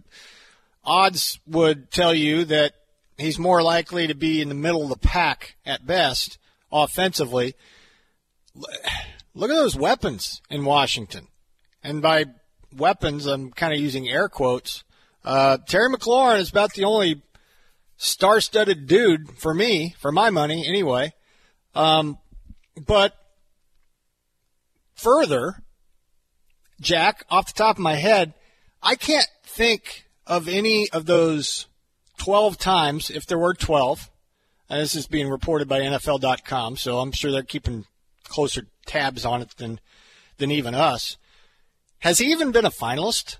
odds 0.84 1.38
would 1.46 1.90
tell 1.90 2.14
you 2.14 2.44
that 2.46 2.72
he's 3.16 3.38
more 3.38 3.62
likely 3.62 4.06
to 4.06 4.14
be 4.14 4.40
in 4.40 4.48
the 4.48 4.54
middle 4.54 4.82
of 4.82 4.88
the 4.88 4.96
pack 4.96 5.56
at 5.64 5.86
best 5.86 6.38
offensively. 6.70 7.54
Look 9.34 9.50
at 9.50 9.54
those 9.54 9.76
weapons 9.76 10.42
in 10.50 10.64
Washington. 10.64 11.28
And 11.82 12.02
by 12.02 12.26
weapons, 12.76 13.26
I'm 13.26 13.50
kind 13.50 13.72
of 13.72 13.80
using 13.80 14.08
air 14.08 14.28
quotes. 14.28 14.84
Uh, 15.24 15.58
Terry 15.66 15.88
McLaurin 15.88 16.40
is 16.40 16.50
about 16.50 16.74
the 16.74 16.84
only 16.84 17.22
star-studded 17.96 18.86
dude 18.86 19.38
for 19.38 19.54
me, 19.54 19.94
for 19.98 20.10
my 20.10 20.30
money 20.30 20.66
anyway. 20.66 21.12
Um, 21.74 22.18
but 22.86 23.14
further, 24.94 25.62
Jack, 26.82 27.24
off 27.30 27.46
the 27.46 27.52
top 27.54 27.76
of 27.76 27.82
my 27.82 27.94
head, 27.94 28.34
I 28.82 28.94
can't 28.96 29.28
think 29.44 30.06
of 30.26 30.48
any 30.48 30.88
of 30.90 31.06
those 31.06 31.66
12 32.18 32.58
times, 32.58 33.10
if 33.10 33.26
there 33.26 33.38
were 33.38 33.54
12, 33.54 34.10
and 34.68 34.80
this 34.80 34.94
is 34.94 35.06
being 35.06 35.28
reported 35.28 35.68
by 35.68 35.80
NFL.com, 35.80 36.76
so 36.76 36.98
I'm 36.98 37.12
sure 37.12 37.30
they're 37.30 37.42
keeping 37.42 37.84
closer 38.24 38.66
tabs 38.86 39.24
on 39.24 39.42
it 39.42 39.50
than 39.56 39.80
than 40.38 40.50
even 40.50 40.74
us. 40.74 41.16
Has 41.98 42.18
he 42.18 42.26
even 42.32 42.50
been 42.50 42.64
a 42.64 42.70
finalist 42.70 43.36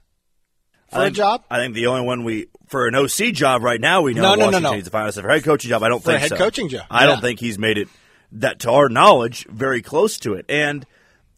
for 0.91 0.99
I 0.99 1.03
a 1.03 1.05
think, 1.07 1.17
job? 1.17 1.45
I 1.51 1.59
think 1.59 1.75
the 1.75 1.87
only 1.87 2.03
one 2.07 2.23
we 2.25 2.47
for 2.69 2.87
an 2.87 2.95
OC 2.95 3.33
job 3.33 3.63
right 3.63 3.81
now 3.81 4.03
we 4.03 4.15
know 4.15 4.23
No, 4.23 4.29
no, 4.31 4.35
no, 4.35 4.45
Washington 4.47 4.63
no. 4.65 4.75
needs 4.75 4.89
a 4.89 4.91
finalist 4.91 5.21
for 5.21 5.29
a 5.29 5.33
head 5.33 5.45
coaching 5.45 5.69
job. 5.71 5.83
I 5.83 5.89
don't 5.89 6.03
For 6.03 6.11
a 6.11 6.13
think 6.15 6.21
head 6.23 6.29
so. 6.31 6.37
coaching 6.37 6.69
job, 6.69 6.87
I 6.91 7.01
yeah. 7.03 7.07
don't 7.07 7.21
think 7.21 7.41
he's 7.41 7.59
made 7.59 7.79
it 7.79 7.89
that 8.33 8.61
to 8.61 8.71
our 8.71 8.89
knowledge 8.89 9.47
very 9.49 9.83
close 9.83 10.19
to 10.19 10.35
it. 10.35 10.45
And 10.49 10.87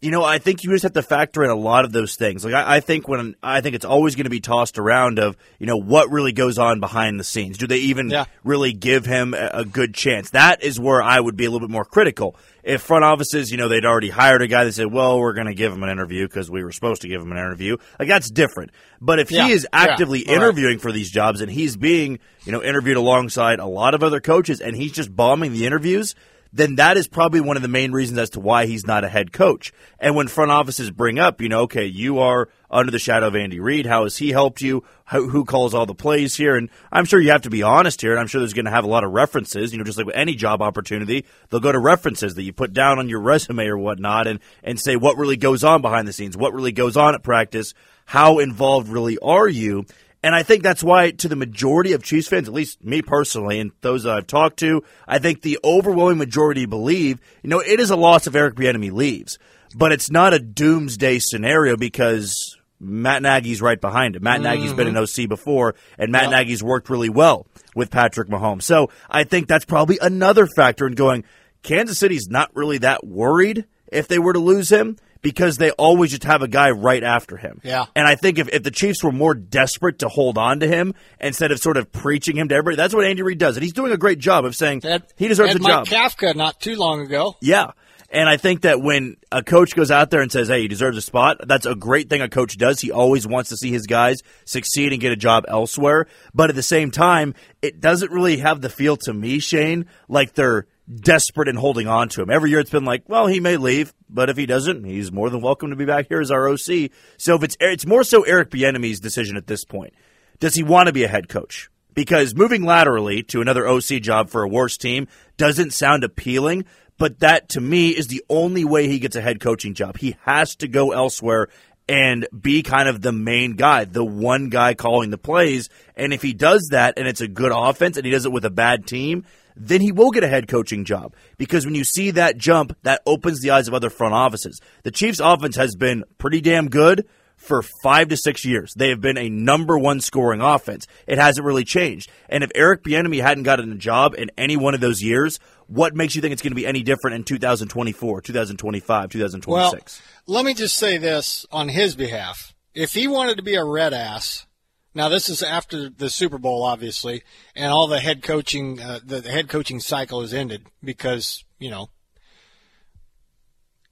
you 0.04 0.10
know, 0.10 0.22
I 0.22 0.38
think 0.38 0.62
you 0.62 0.70
just 0.70 0.82
have 0.82 0.92
to 0.92 1.02
factor 1.02 1.42
in 1.42 1.50
a 1.50 1.54
lot 1.56 1.84
of 1.84 1.92
those 1.92 2.14
things. 2.16 2.44
Like 2.44 2.54
I, 2.54 2.76
I 2.76 2.80
think 2.80 3.08
when 3.08 3.34
I 3.42 3.60
think 3.62 3.74
it's 3.74 3.84
always 3.84 4.14
going 4.14 4.24
to 4.24 4.30
be 4.30 4.40
tossed 4.40 4.78
around 4.78 5.18
of 5.18 5.36
you 5.58 5.66
know 5.66 5.76
what 5.78 6.10
really 6.10 6.32
goes 6.32 6.58
on 6.58 6.78
behind 6.80 7.18
the 7.18 7.24
scenes. 7.24 7.58
Do 7.58 7.66
they 7.66 7.78
even 7.78 8.10
Yeah. 8.10 8.26
really 8.44 8.72
give 8.72 9.06
him 9.06 9.34
a, 9.34 9.50
a 9.54 9.64
good 9.64 9.94
chance? 9.94 10.30
That 10.30 10.62
is 10.62 10.78
where 10.78 11.02
I 11.02 11.18
would 11.18 11.36
be 11.36 11.46
a 11.46 11.50
little 11.50 11.66
bit 11.66 11.72
more 11.72 11.84
critical. 11.84 12.36
If 12.62 12.80
front 12.82 13.04
offices, 13.04 13.50
you 13.50 13.56
know, 13.58 13.68
they'd 13.68 13.84
already 13.84 14.08
hired 14.10 14.40
a 14.42 14.46
guy 14.46 14.64
they 14.64 14.70
said, 14.70 14.92
"Well, 14.92 15.18
we're 15.18 15.32
going 15.34 15.46
to 15.48 15.54
give 15.54 15.72
him 15.72 15.82
an 15.82 15.88
interview 15.90 16.26
because 16.28 16.50
we 16.50 16.62
were 16.62 16.72
supposed 16.72 17.02
to 17.02 17.08
give 17.08 17.20
him 17.20 17.32
an 17.32 17.38
interview," 17.38 17.76
like 17.98 18.08
that's 18.08 18.30
different. 18.30 18.70
But 19.00 19.18
if 19.18 19.30
Yeah. 19.30 19.46
he 19.46 19.52
is 19.52 19.66
actively 19.72 20.24
right. 20.26 20.36
interviewing 20.36 20.78
for 20.78 20.92
these 20.92 21.10
jobs 21.10 21.40
and 21.40 21.50
he's 21.50 21.76
being, 21.76 22.18
you 22.44 22.52
know, 22.52 22.62
interviewed 22.62 22.96
alongside 22.96 23.58
a 23.58 23.66
lot 23.66 23.94
of 23.94 24.02
other 24.02 24.20
coaches 24.20 24.60
and 24.60 24.76
he's 24.76 24.92
just 24.92 25.14
bombing 25.14 25.52
the 25.52 25.66
interviews, 25.66 26.14
then 26.54 26.76
that 26.76 26.96
is 26.96 27.08
probably 27.08 27.40
one 27.40 27.56
of 27.56 27.62
the 27.62 27.68
main 27.68 27.90
reasons 27.90 28.16
as 28.16 28.30
to 28.30 28.40
why 28.40 28.66
he's 28.66 28.86
not 28.86 29.02
a 29.02 29.08
head 29.08 29.32
coach. 29.32 29.72
And 29.98 30.14
when 30.14 30.28
front 30.28 30.52
offices 30.52 30.92
bring 30.92 31.18
up, 31.18 31.40
you 31.40 31.48
know, 31.48 31.62
okay, 31.62 31.84
you 31.84 32.20
are 32.20 32.48
under 32.70 32.92
the 32.92 32.98
shadow 33.00 33.26
of 33.26 33.34
Andy 33.34 33.58
Reid. 33.58 33.86
How 33.86 34.04
has 34.04 34.18
he 34.18 34.30
helped 34.30 34.62
you? 34.62 34.84
How, 35.04 35.24
who 35.26 35.44
calls 35.44 35.74
all 35.74 35.84
the 35.84 35.96
plays 35.96 36.36
here? 36.36 36.54
And 36.54 36.70
I'm 36.92 37.06
sure 37.06 37.20
you 37.20 37.32
have 37.32 37.42
to 37.42 37.50
be 37.50 37.64
honest 37.64 38.00
here. 38.00 38.12
And 38.12 38.20
I'm 38.20 38.28
sure 38.28 38.40
there's 38.40 38.52
going 38.52 38.66
to 38.66 38.70
have 38.70 38.84
a 38.84 38.88
lot 38.88 39.02
of 39.02 39.10
references, 39.10 39.72
you 39.72 39.78
know, 39.78 39.84
just 39.84 39.98
like 39.98 40.06
with 40.06 40.16
any 40.16 40.36
job 40.36 40.62
opportunity, 40.62 41.24
they'll 41.50 41.58
go 41.58 41.72
to 41.72 41.78
references 41.80 42.36
that 42.36 42.44
you 42.44 42.52
put 42.52 42.72
down 42.72 43.00
on 43.00 43.08
your 43.08 43.20
resume 43.20 43.66
or 43.66 43.76
whatnot 43.76 44.28
and, 44.28 44.38
and 44.62 44.78
say 44.78 44.94
what 44.94 45.16
really 45.16 45.36
goes 45.36 45.64
on 45.64 45.82
behind 45.82 46.06
the 46.06 46.12
scenes, 46.12 46.36
what 46.36 46.54
really 46.54 46.72
goes 46.72 46.96
on 46.96 47.16
at 47.16 47.24
practice, 47.24 47.74
how 48.06 48.38
involved 48.38 48.88
really 48.88 49.18
are 49.18 49.48
you? 49.48 49.86
And 50.24 50.34
I 50.34 50.42
think 50.42 50.62
that's 50.62 50.82
why, 50.82 51.10
to 51.10 51.28
the 51.28 51.36
majority 51.36 51.92
of 51.92 52.02
Chiefs 52.02 52.28
fans, 52.28 52.48
at 52.48 52.54
least 52.54 52.82
me 52.82 53.02
personally, 53.02 53.60
and 53.60 53.72
those 53.82 54.04
that 54.04 54.14
I've 54.14 54.26
talked 54.26 54.58
to, 54.60 54.82
I 55.06 55.18
think 55.18 55.42
the 55.42 55.58
overwhelming 55.62 56.16
majority 56.16 56.64
believe, 56.64 57.20
you 57.42 57.50
know, 57.50 57.60
it 57.60 57.78
is 57.78 57.90
a 57.90 57.96
loss 57.96 58.26
if 58.26 58.34
Eric 58.34 58.54
Bieniemy 58.54 58.90
leaves, 58.90 59.38
but 59.76 59.92
it's 59.92 60.10
not 60.10 60.32
a 60.32 60.38
doomsday 60.38 61.18
scenario 61.18 61.76
because 61.76 62.56
Matt 62.80 63.20
Nagy's 63.20 63.60
right 63.60 63.78
behind 63.78 64.16
him. 64.16 64.22
Matt 64.22 64.40
Nagy's 64.40 64.72
been 64.72 64.86
an 64.86 64.94
mm-hmm. 64.94 65.22
OC 65.22 65.28
before, 65.28 65.74
and 65.98 66.10
Matt 66.10 66.30
Nagy's 66.30 66.62
worked 66.62 66.88
really 66.88 67.10
well 67.10 67.46
with 67.76 67.90
Patrick 67.90 68.28
Mahomes. 68.28 68.62
So 68.62 68.88
I 69.10 69.24
think 69.24 69.46
that's 69.46 69.66
probably 69.66 69.98
another 70.00 70.46
factor 70.46 70.86
in 70.86 70.94
going. 70.94 71.24
Kansas 71.62 71.98
City's 71.98 72.28
not 72.28 72.50
really 72.56 72.78
that 72.78 73.06
worried 73.06 73.66
if 73.88 74.08
they 74.08 74.18
were 74.18 74.32
to 74.32 74.38
lose 74.38 74.72
him 74.72 74.96
because 75.24 75.56
they 75.56 75.70
always 75.72 76.10
just 76.10 76.24
have 76.24 76.42
a 76.42 76.48
guy 76.48 76.70
right 76.70 77.02
after 77.02 77.38
him. 77.38 77.58
Yeah. 77.64 77.86
And 77.96 78.06
I 78.06 78.14
think 78.14 78.38
if, 78.38 78.48
if 78.50 78.62
the 78.62 78.70
Chiefs 78.70 79.02
were 79.02 79.10
more 79.10 79.34
desperate 79.34 80.00
to 80.00 80.08
hold 80.08 80.36
on 80.36 80.60
to 80.60 80.68
him 80.68 80.94
instead 81.18 81.50
of 81.50 81.58
sort 81.58 81.78
of 81.78 81.90
preaching 81.90 82.36
him 82.36 82.48
to 82.50 82.54
everybody, 82.54 82.76
that's 82.76 82.94
what 82.94 83.06
Andy 83.06 83.22
Reid 83.22 83.38
does. 83.38 83.56
And 83.56 83.64
he's 83.64 83.72
doing 83.72 83.90
a 83.90 83.96
great 83.96 84.18
job 84.18 84.44
of 84.44 84.54
saying 84.54 84.82
he 85.16 85.26
deserves 85.26 85.54
a 85.54 85.58
Mike 85.58 85.86
job. 85.86 85.86
Kafka 85.86 86.36
not 86.36 86.60
too 86.60 86.76
long 86.76 87.00
ago. 87.00 87.36
Yeah. 87.40 87.72
And 88.10 88.28
I 88.28 88.36
think 88.36 88.60
that 88.60 88.82
when 88.82 89.16
a 89.32 89.42
coach 89.42 89.74
goes 89.74 89.90
out 89.90 90.10
there 90.10 90.20
and 90.20 90.30
says, 90.30 90.46
hey, 90.46 90.60
he 90.60 90.68
deserves 90.68 90.98
a 90.98 91.02
spot, 91.02 91.38
that's 91.48 91.66
a 91.66 91.74
great 91.74 92.10
thing 92.10 92.20
a 92.20 92.28
coach 92.28 92.56
does. 92.58 92.80
He 92.80 92.92
always 92.92 93.26
wants 93.26 93.48
to 93.48 93.56
see 93.56 93.72
his 93.72 93.86
guys 93.86 94.18
succeed 94.44 94.92
and 94.92 95.00
get 95.00 95.10
a 95.10 95.16
job 95.16 95.46
elsewhere. 95.48 96.06
But 96.34 96.50
at 96.50 96.54
the 96.54 96.62
same 96.62 96.90
time, 96.90 97.34
it 97.62 97.80
doesn't 97.80 98.12
really 98.12 98.36
have 98.36 98.60
the 98.60 98.68
feel 98.68 98.98
to 98.98 99.12
me, 99.14 99.38
Shane, 99.40 99.86
like 100.06 100.34
they're 100.34 100.66
desperate 100.92 101.48
and 101.48 101.58
holding 101.58 101.86
on 101.86 102.08
to 102.10 102.22
him. 102.22 102.30
Every 102.30 102.50
year 102.50 102.60
it's 102.60 102.70
been 102.70 102.84
like, 102.84 103.08
well, 103.08 103.26
he 103.26 103.40
may 103.40 103.56
leave, 103.56 103.94
but 104.08 104.28
if 104.28 104.36
he 104.36 104.46
doesn't, 104.46 104.84
he's 104.84 105.10
more 105.10 105.30
than 105.30 105.40
welcome 105.40 105.70
to 105.70 105.76
be 105.76 105.84
back 105.84 106.08
here 106.08 106.20
as 106.20 106.30
our 106.30 106.48
OC. 106.48 106.90
So 107.16 107.36
if 107.36 107.42
it's, 107.42 107.56
it's 107.60 107.86
more 107.86 108.04
so 108.04 108.22
Eric 108.22 108.50
Bieniemy's 108.50 109.00
decision 109.00 109.36
at 109.36 109.46
this 109.46 109.64
point. 109.64 109.94
Does 110.40 110.54
he 110.54 110.62
want 110.62 110.88
to 110.88 110.92
be 110.92 111.04
a 111.04 111.08
head 111.08 111.28
coach? 111.28 111.70
Because 111.94 112.34
moving 112.34 112.64
laterally 112.64 113.22
to 113.24 113.40
another 113.40 113.66
OC 113.66 114.02
job 114.02 114.28
for 114.28 114.42
a 114.42 114.48
worse 114.48 114.76
team 114.76 115.06
doesn't 115.36 115.72
sound 115.72 116.04
appealing, 116.04 116.64
but 116.98 117.20
that 117.20 117.48
to 117.50 117.60
me 117.60 117.90
is 117.90 118.08
the 118.08 118.24
only 118.28 118.64
way 118.64 118.88
he 118.88 118.98
gets 118.98 119.16
a 119.16 119.22
head 119.22 119.40
coaching 119.40 119.74
job. 119.74 119.96
He 119.96 120.16
has 120.22 120.56
to 120.56 120.68
go 120.68 120.92
elsewhere 120.92 121.48
and 121.88 122.26
be 122.38 122.62
kind 122.62 122.88
of 122.88 123.00
the 123.00 123.12
main 123.12 123.56
guy, 123.56 123.84
the 123.84 124.04
one 124.04 124.48
guy 124.48 124.74
calling 124.74 125.10
the 125.10 125.18
plays. 125.18 125.68
And 125.96 126.12
if 126.12 126.22
he 126.22 126.32
does 126.32 126.68
that 126.72 126.94
and 126.96 127.06
it's 127.06 127.20
a 127.20 127.28
good 127.28 127.52
offense 127.54 127.96
and 127.96 128.04
he 128.04 128.12
does 128.12 128.26
it 128.26 128.32
with 128.32 128.44
a 128.44 128.50
bad 128.50 128.86
team, 128.86 129.24
then 129.56 129.80
he 129.80 129.92
will 129.92 130.10
get 130.10 130.24
a 130.24 130.28
head 130.28 130.48
coaching 130.48 130.84
job. 130.84 131.14
Because 131.38 131.64
when 131.64 131.74
you 131.74 131.84
see 131.84 132.10
that 132.12 132.36
jump, 132.38 132.76
that 132.82 133.02
opens 133.06 133.40
the 133.40 133.50
eyes 133.50 133.68
of 133.68 133.74
other 133.74 133.90
front 133.90 134.14
offices. 134.14 134.60
The 134.82 134.90
Chiefs 134.90 135.20
offense 135.20 135.56
has 135.56 135.76
been 135.76 136.04
pretty 136.18 136.40
damn 136.40 136.68
good 136.68 137.06
for 137.36 137.62
five 137.82 138.08
to 138.08 138.16
six 138.16 138.44
years. 138.44 138.72
They 138.74 138.88
have 138.90 139.00
been 139.00 139.18
a 139.18 139.28
number 139.28 139.78
one 139.78 140.00
scoring 140.00 140.40
offense. 140.40 140.86
It 141.06 141.18
hasn't 141.18 141.44
really 141.44 141.64
changed. 141.64 142.10
And 142.28 142.42
if 142.44 142.50
Eric 142.54 142.82
Bieniemy 142.84 143.20
hadn't 143.20 143.44
gotten 143.44 143.72
a 143.72 143.76
job 143.76 144.14
in 144.16 144.30
any 144.38 144.56
one 144.56 144.74
of 144.74 144.80
those 144.80 145.02
years, 145.02 145.38
what 145.66 145.94
makes 145.94 146.14
you 146.14 146.22
think 146.22 146.32
it's 146.32 146.42
going 146.42 146.52
to 146.52 146.56
be 146.56 146.66
any 146.66 146.82
different 146.82 147.16
in 147.16 147.24
2024, 147.24 148.20
2025, 148.20 149.10
2026? 149.10 150.02
Well, 150.26 150.36
let 150.36 150.44
me 150.44 150.54
just 150.54 150.76
say 150.76 150.98
this 150.98 151.46
on 151.50 151.68
his 151.68 151.96
behalf. 151.96 152.54
If 152.74 152.92
he 152.92 153.06
wanted 153.06 153.36
to 153.36 153.42
be 153.42 153.54
a 153.54 153.64
red 153.64 153.92
ass, 153.92 154.46
now 154.94 155.08
this 155.08 155.28
is 155.28 155.42
after 155.42 155.88
the 155.88 156.08
Super 156.08 156.38
Bowl, 156.38 156.62
obviously, 156.62 157.22
and 157.56 157.72
all 157.72 157.88
the 157.88 158.00
head 158.00 158.22
coaching, 158.22 158.80
uh, 158.80 159.00
the, 159.04 159.22
head 159.22 159.48
coaching 159.48 159.80
cycle 159.80 160.22
is 160.22 160.32
ended 160.32 160.66
because 160.82 161.44
you 161.58 161.70
know, 161.70 161.90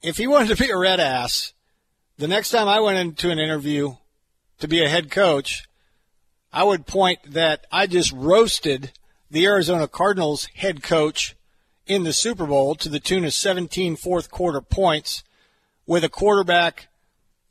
if 0.03 0.17
he 0.17 0.27
wanted 0.29 0.57
to 0.57 0.63
be 0.63 0.71
a 0.71 0.79
red 0.79 1.01
ass, 1.01 1.53
the 2.19 2.29
next 2.29 2.51
time 2.51 2.69
I 2.69 2.81
went 2.81 2.99
into 2.99 3.31
an 3.31 3.39
interview 3.39 3.97
to 4.61 4.69
be 4.69 4.85
a 4.85 4.89
head 4.89 5.11
coach, 5.11 5.65
I 6.53 6.65
would 6.65 6.87
point 6.87 7.19
that 7.33 7.67
I 7.73 7.87
just 7.87 8.13
roasted 8.13 8.93
the 9.31 9.47
Arizona 9.47 9.89
Cardinals 9.89 10.47
head 10.55 10.83
coach 10.83 11.35
in 11.87 12.05
the 12.05 12.13
Super 12.13 12.47
Bowl 12.47 12.75
to 12.77 12.89
the 12.89 13.01
tune 13.01 13.25
of 13.25 13.35
17 13.35 13.97
fourth 13.97 14.31
quarter 14.31 14.61
points 14.61 15.25
with 15.87 16.05
a 16.05 16.09
quarterback 16.09 16.89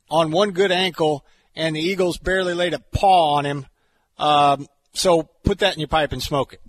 on 0.08 0.30
one 0.30 0.52
good 0.52 0.72
ankle 0.72 1.24
and 1.54 1.76
the 1.76 1.80
Eagles 1.80 2.18
barely 2.18 2.54
laid 2.54 2.74
a 2.74 2.78
paw 2.78 3.34
on 3.34 3.44
him. 3.44 3.66
Um, 4.18 4.66
so 4.94 5.22
put 5.44 5.58
that 5.60 5.74
in 5.74 5.80
your 5.80 5.88
pipe 5.88 6.12
and 6.12 6.22
smoke 6.22 6.54
it. 6.54 6.60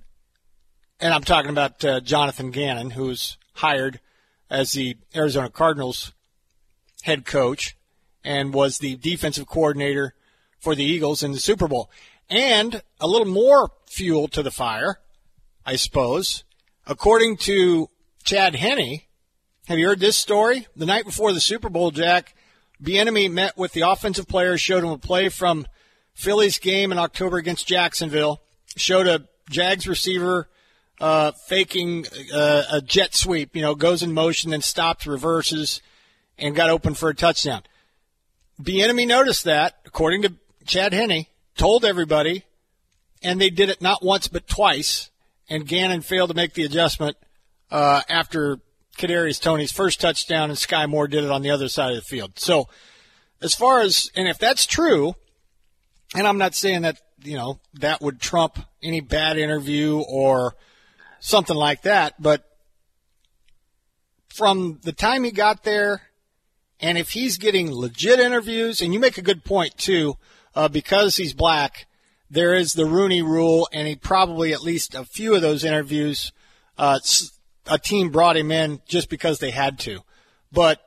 And 0.99 1.13
I'm 1.13 1.23
talking 1.23 1.51
about 1.51 1.83
uh, 1.83 1.99
Jonathan 1.99 2.51
Gannon, 2.51 2.91
who's 2.91 3.37
hired 3.53 3.99
as 4.49 4.71
the 4.71 4.97
Arizona 5.15 5.49
Cardinals 5.49 6.13
head 7.03 7.25
coach 7.25 7.75
and 8.23 8.53
was 8.53 8.77
the 8.77 8.95
defensive 8.95 9.47
coordinator 9.47 10.13
for 10.59 10.75
the 10.75 10.85
Eagles 10.85 11.23
in 11.23 11.33
the 11.33 11.39
Super 11.39 11.67
Bowl. 11.67 11.89
And 12.29 12.81
a 12.99 13.07
little 13.07 13.27
more 13.27 13.71
fuel 13.87 14.27
to 14.29 14.41
the 14.41 14.51
fire, 14.51 14.99
I 15.65 15.75
suppose. 15.75 16.43
According 16.87 17.37
to 17.37 17.89
Chad 18.23 18.55
Henne, 18.55 19.01
have 19.67 19.77
you 19.77 19.87
heard 19.87 19.99
this 19.99 20.17
story? 20.17 20.67
The 20.75 20.85
night 20.85 21.05
before 21.05 21.33
the 21.33 21.41
Super 21.41 21.69
Bowl, 21.69 21.91
Jack, 21.91 22.33
Bieniemy 22.83 23.31
met 23.31 23.57
with 23.57 23.71
the 23.71 23.81
offensive 23.81 24.27
players, 24.27 24.59
showed 24.59 24.83
him 24.83 24.89
a 24.89 24.97
play 24.97 25.29
from 25.29 25.65
Philly's 26.13 26.59
game 26.59 26.91
in 26.91 26.97
October 26.97 27.37
against 27.37 27.65
Jacksonville, 27.65 28.41
showed 28.75 29.07
a 29.07 29.27
Jags 29.49 29.87
receiver 29.87 30.49
uh, 30.99 31.31
faking 31.31 32.05
uh, 32.33 32.63
a 32.71 32.81
jet 32.81 33.13
sweep, 33.13 33.55
you 33.55 33.61
know, 33.61 33.75
goes 33.75 34.03
in 34.03 34.13
motion, 34.13 34.51
then 34.51 34.61
stops, 34.61 35.07
reverses, 35.07 35.81
and 36.37 36.55
got 36.55 36.69
open 36.69 36.93
for 36.93 37.09
a 37.09 37.15
touchdown. 37.15 37.63
Bieniemy 38.61 39.07
noticed 39.07 39.45
that, 39.45 39.79
according 39.85 40.23
to 40.23 40.33
Chad 40.65 40.93
Henne, 40.93 41.25
told 41.57 41.85
everybody, 41.85 42.43
and 43.21 43.39
they 43.39 43.49
did 43.49 43.69
it 43.69 43.81
not 43.81 44.03
once 44.03 44.27
but 44.27 44.47
twice. 44.47 45.09
And 45.49 45.67
Gannon 45.67 46.01
failed 46.01 46.29
to 46.29 46.35
make 46.35 46.53
the 46.53 46.63
adjustment 46.63 47.17
uh, 47.69 48.01
after 48.09 48.59
Kadarius 48.97 49.41
Toney's 49.41 49.71
first 49.71 49.99
touchdown, 49.99 50.49
and 50.49 50.57
Sky 50.57 50.85
Moore 50.85 51.07
did 51.07 51.23
it 51.23 51.31
on 51.31 51.41
the 51.41 51.49
other 51.49 51.67
side 51.67 51.91
of 51.91 51.95
the 51.95 52.01
field. 52.01 52.39
So, 52.39 52.67
as 53.41 53.53
far 53.53 53.81
as 53.81 54.11
and 54.15 54.27
if 54.27 54.37
that's 54.37 54.65
true, 54.65 55.15
and 56.15 56.27
I'm 56.27 56.37
not 56.37 56.55
saying 56.55 56.83
that 56.83 56.99
you 57.23 57.35
know 57.35 57.59
that 57.75 58.01
would 58.01 58.19
trump 58.19 58.59
any 58.81 59.01
bad 59.01 59.37
interview 59.37 59.99
or 59.99 60.55
something 61.19 61.55
like 61.55 61.83
that, 61.83 62.21
but 62.21 62.43
from 64.27 64.79
the 64.83 64.91
time 64.91 65.23
he 65.23 65.31
got 65.31 65.63
there, 65.63 66.01
and 66.79 66.97
if 66.97 67.11
he's 67.11 67.37
getting 67.37 67.71
legit 67.71 68.19
interviews, 68.19 68.81
and 68.81 68.93
you 68.93 68.99
make 68.99 69.17
a 69.17 69.21
good 69.21 69.43
point 69.43 69.77
too, 69.77 70.17
uh, 70.55 70.67
because 70.67 71.15
he's 71.15 71.33
black, 71.33 71.87
there 72.29 72.55
is 72.55 72.73
the 72.73 72.85
Rooney 72.85 73.21
Rule, 73.21 73.67
and 73.71 73.87
he 73.87 73.95
probably 73.95 74.53
at 74.53 74.63
least 74.63 74.95
a 74.95 75.05
few 75.05 75.35
of 75.35 75.41
those 75.41 75.63
interviews, 75.63 76.31
uh, 76.77 76.99
a 77.67 77.77
team 77.77 78.09
brought 78.09 78.37
him 78.37 78.51
in 78.51 78.81
just 78.87 79.09
because 79.09 79.39
they 79.39 79.51
had 79.51 79.79
to. 79.79 79.99
But 80.51 80.81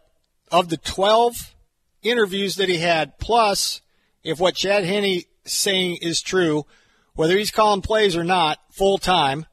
of 0.50 0.68
the 0.68 0.76
12 0.76 1.54
interviews 2.02 2.56
that 2.56 2.68
he 2.68 2.78
had, 2.78 3.18
plus 3.18 3.80
if 4.22 4.38
what 4.38 4.54
Chad 4.54 4.84
Henne 4.84 5.22
saying 5.44 5.98
is 6.02 6.20
true, 6.20 6.66
whether 7.14 7.36
he's 7.36 7.50
calling 7.50 7.82
plays 7.82 8.16
or 8.16 8.24
not 8.24 8.58
full 8.70 8.98
time, 8.98 9.46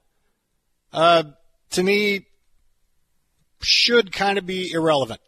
uh, 0.91 1.23
to 1.71 1.83
me, 1.83 2.27
should 3.61 4.11
kind 4.11 4.37
of 4.37 4.45
be 4.45 4.71
irrelevant, 4.71 5.21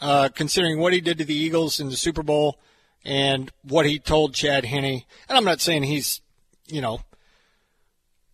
uh, 0.00 0.28
considering 0.34 0.78
what 0.78 0.92
he 0.92 1.00
did 1.00 1.18
to 1.18 1.24
the 1.24 1.34
Eagles 1.34 1.78
in 1.78 1.90
the 1.90 1.96
Super 1.96 2.22
Bowl 2.22 2.58
and 3.04 3.52
what 3.62 3.86
he 3.86 3.98
told 3.98 4.34
Chad 4.34 4.64
Henne. 4.64 5.02
And 5.28 5.38
I'm 5.38 5.44
not 5.44 5.60
saying 5.60 5.84
he's, 5.84 6.20
you 6.66 6.80
know, 6.80 7.00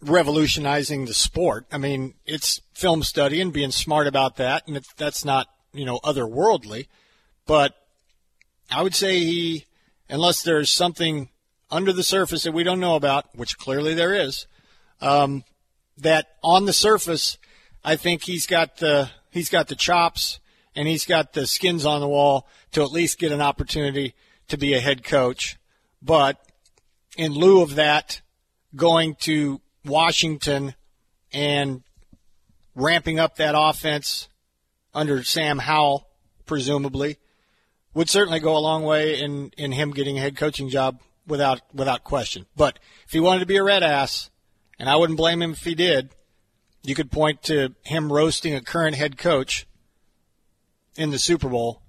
revolutionizing 0.02 1.06
the 1.06 1.14
sport. 1.14 1.66
I 1.72 1.78
mean, 1.78 2.14
it's 2.26 2.60
film 2.74 3.02
study 3.02 3.40
and 3.40 3.52
being 3.52 3.70
smart 3.70 4.06
about 4.06 4.36
that, 4.36 4.66
and 4.66 4.84
that's 4.96 5.24
not, 5.24 5.48
you 5.72 5.84
know, 5.84 6.00
otherworldly. 6.04 6.88
But 7.46 7.74
I 8.70 8.82
would 8.82 8.94
say 8.94 9.20
he, 9.20 9.66
unless 10.08 10.42
there's 10.42 10.70
something 10.70 11.30
under 11.70 11.92
the 11.92 12.02
surface 12.02 12.42
that 12.42 12.52
we 12.52 12.64
don't 12.64 12.80
know 12.80 12.96
about, 12.96 13.26
which 13.34 13.58
clearly 13.58 13.94
there 13.94 14.14
is, 14.14 14.46
um, 15.00 15.44
that 15.98 16.36
on 16.42 16.66
the 16.66 16.72
surface, 16.72 17.38
I 17.84 17.96
think 17.96 18.24
he's 18.24 18.46
got 18.46 18.78
the 18.78 19.10
he's 19.30 19.48
got 19.48 19.68
the 19.68 19.74
chops 19.74 20.40
and 20.74 20.88
he's 20.88 21.04
got 21.04 21.32
the 21.32 21.46
skins 21.46 21.84
on 21.84 22.00
the 22.00 22.08
wall 22.08 22.46
to 22.72 22.82
at 22.82 22.92
least 22.92 23.18
get 23.18 23.32
an 23.32 23.40
opportunity 23.40 24.14
to 24.48 24.56
be 24.56 24.74
a 24.74 24.80
head 24.80 25.04
coach. 25.04 25.58
But 26.00 26.38
in 27.16 27.32
lieu 27.32 27.62
of 27.62 27.74
that, 27.74 28.20
going 28.74 29.16
to 29.20 29.60
Washington 29.84 30.74
and 31.32 31.82
ramping 32.74 33.18
up 33.18 33.36
that 33.36 33.54
offense 33.56 34.28
under 34.94 35.22
Sam 35.22 35.58
Howell, 35.58 36.06
presumably, 36.46 37.18
would 37.94 38.08
certainly 38.08 38.40
go 38.40 38.56
a 38.56 38.58
long 38.58 38.84
way 38.84 39.20
in, 39.20 39.50
in 39.56 39.72
him 39.72 39.92
getting 39.92 40.18
a 40.18 40.20
head 40.20 40.36
coaching 40.36 40.68
job 40.68 41.00
without 41.26 41.60
without 41.74 42.04
question. 42.04 42.46
But 42.56 42.78
if 43.06 43.12
he 43.12 43.20
wanted 43.20 43.40
to 43.40 43.46
be 43.46 43.56
a 43.56 43.62
red 43.62 43.82
ass, 43.82 44.30
and 44.78 44.88
I 44.88 44.96
wouldn't 44.96 45.16
blame 45.16 45.42
him 45.42 45.52
if 45.52 45.64
he 45.64 45.74
did, 45.74 46.10
you 46.82 46.94
could 46.94 47.10
point 47.10 47.42
to 47.44 47.74
him 47.82 48.12
roasting 48.12 48.54
a 48.54 48.60
current 48.60 48.96
head 48.96 49.16
coach 49.16 49.66
in 50.96 51.10
the 51.10 51.18
Super 51.18 51.48
Bowl 51.48 51.82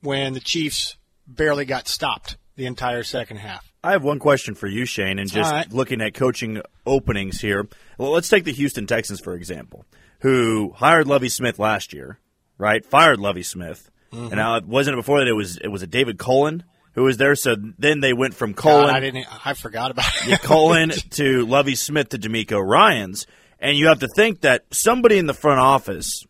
when 0.00 0.34
the 0.34 0.40
Chiefs 0.40 0.96
barely 1.26 1.64
got 1.64 1.88
stopped 1.88 2.36
the 2.56 2.66
entire 2.66 3.02
second 3.02 3.38
half. 3.38 3.72
I 3.86 3.92
have 3.92 4.02
one 4.02 4.18
question 4.18 4.54
for 4.54 4.66
you, 4.66 4.84
Shane, 4.84 5.18
and 5.18 5.30
just 5.30 5.50
right. 5.50 5.72
looking 5.72 6.00
at 6.00 6.14
coaching 6.14 6.60
openings 6.84 7.40
here. 7.40 7.68
Well, 7.98 8.10
let's 8.10 8.28
take 8.28 8.44
the 8.44 8.52
Houston 8.52 8.86
Texans, 8.86 9.20
for 9.20 9.34
example, 9.34 9.84
who 10.20 10.72
hired 10.76 11.06
Lovie 11.06 11.28
Smith 11.28 11.58
last 11.58 11.92
year, 11.92 12.18
right? 12.58 12.84
Fired 12.84 13.20
Lovie 13.20 13.42
Smith. 13.44 13.90
Mhm. 14.12 14.26
And 14.26 14.36
now, 14.36 14.56
it 14.56 14.66
wasn't 14.66 14.94
it 14.94 14.96
before 14.98 15.20
that 15.20 15.28
it 15.28 15.34
was 15.34 15.56
it 15.58 15.68
was 15.68 15.82
a 15.82 15.86
David 15.86 16.18
Culley 16.18 16.62
who 16.96 17.04
was 17.04 17.18
there? 17.18 17.36
So 17.36 17.54
then 17.78 18.00
they 18.00 18.12
went 18.12 18.34
from 18.34 18.54
Culley 18.54 18.86
God, 18.86 18.96
I 18.96 19.00
didn't. 19.00 19.26
I 19.46 19.54
forgot 19.54 19.90
about 19.92 20.06
it. 20.26 20.40
Culley 20.40 20.88
to 21.10 21.46
Lovie 21.46 21.76
Smith 21.76 22.08
to 22.08 22.18
DeMeco 22.18 22.60
Ryans. 22.60 23.26
And 23.60 23.76
you 23.78 23.86
have 23.88 24.00
to 24.00 24.08
think 24.08 24.40
that 24.40 24.64
somebody 24.72 25.18
in 25.18 25.26
the 25.26 25.34
front 25.34 25.60
office 25.60 26.24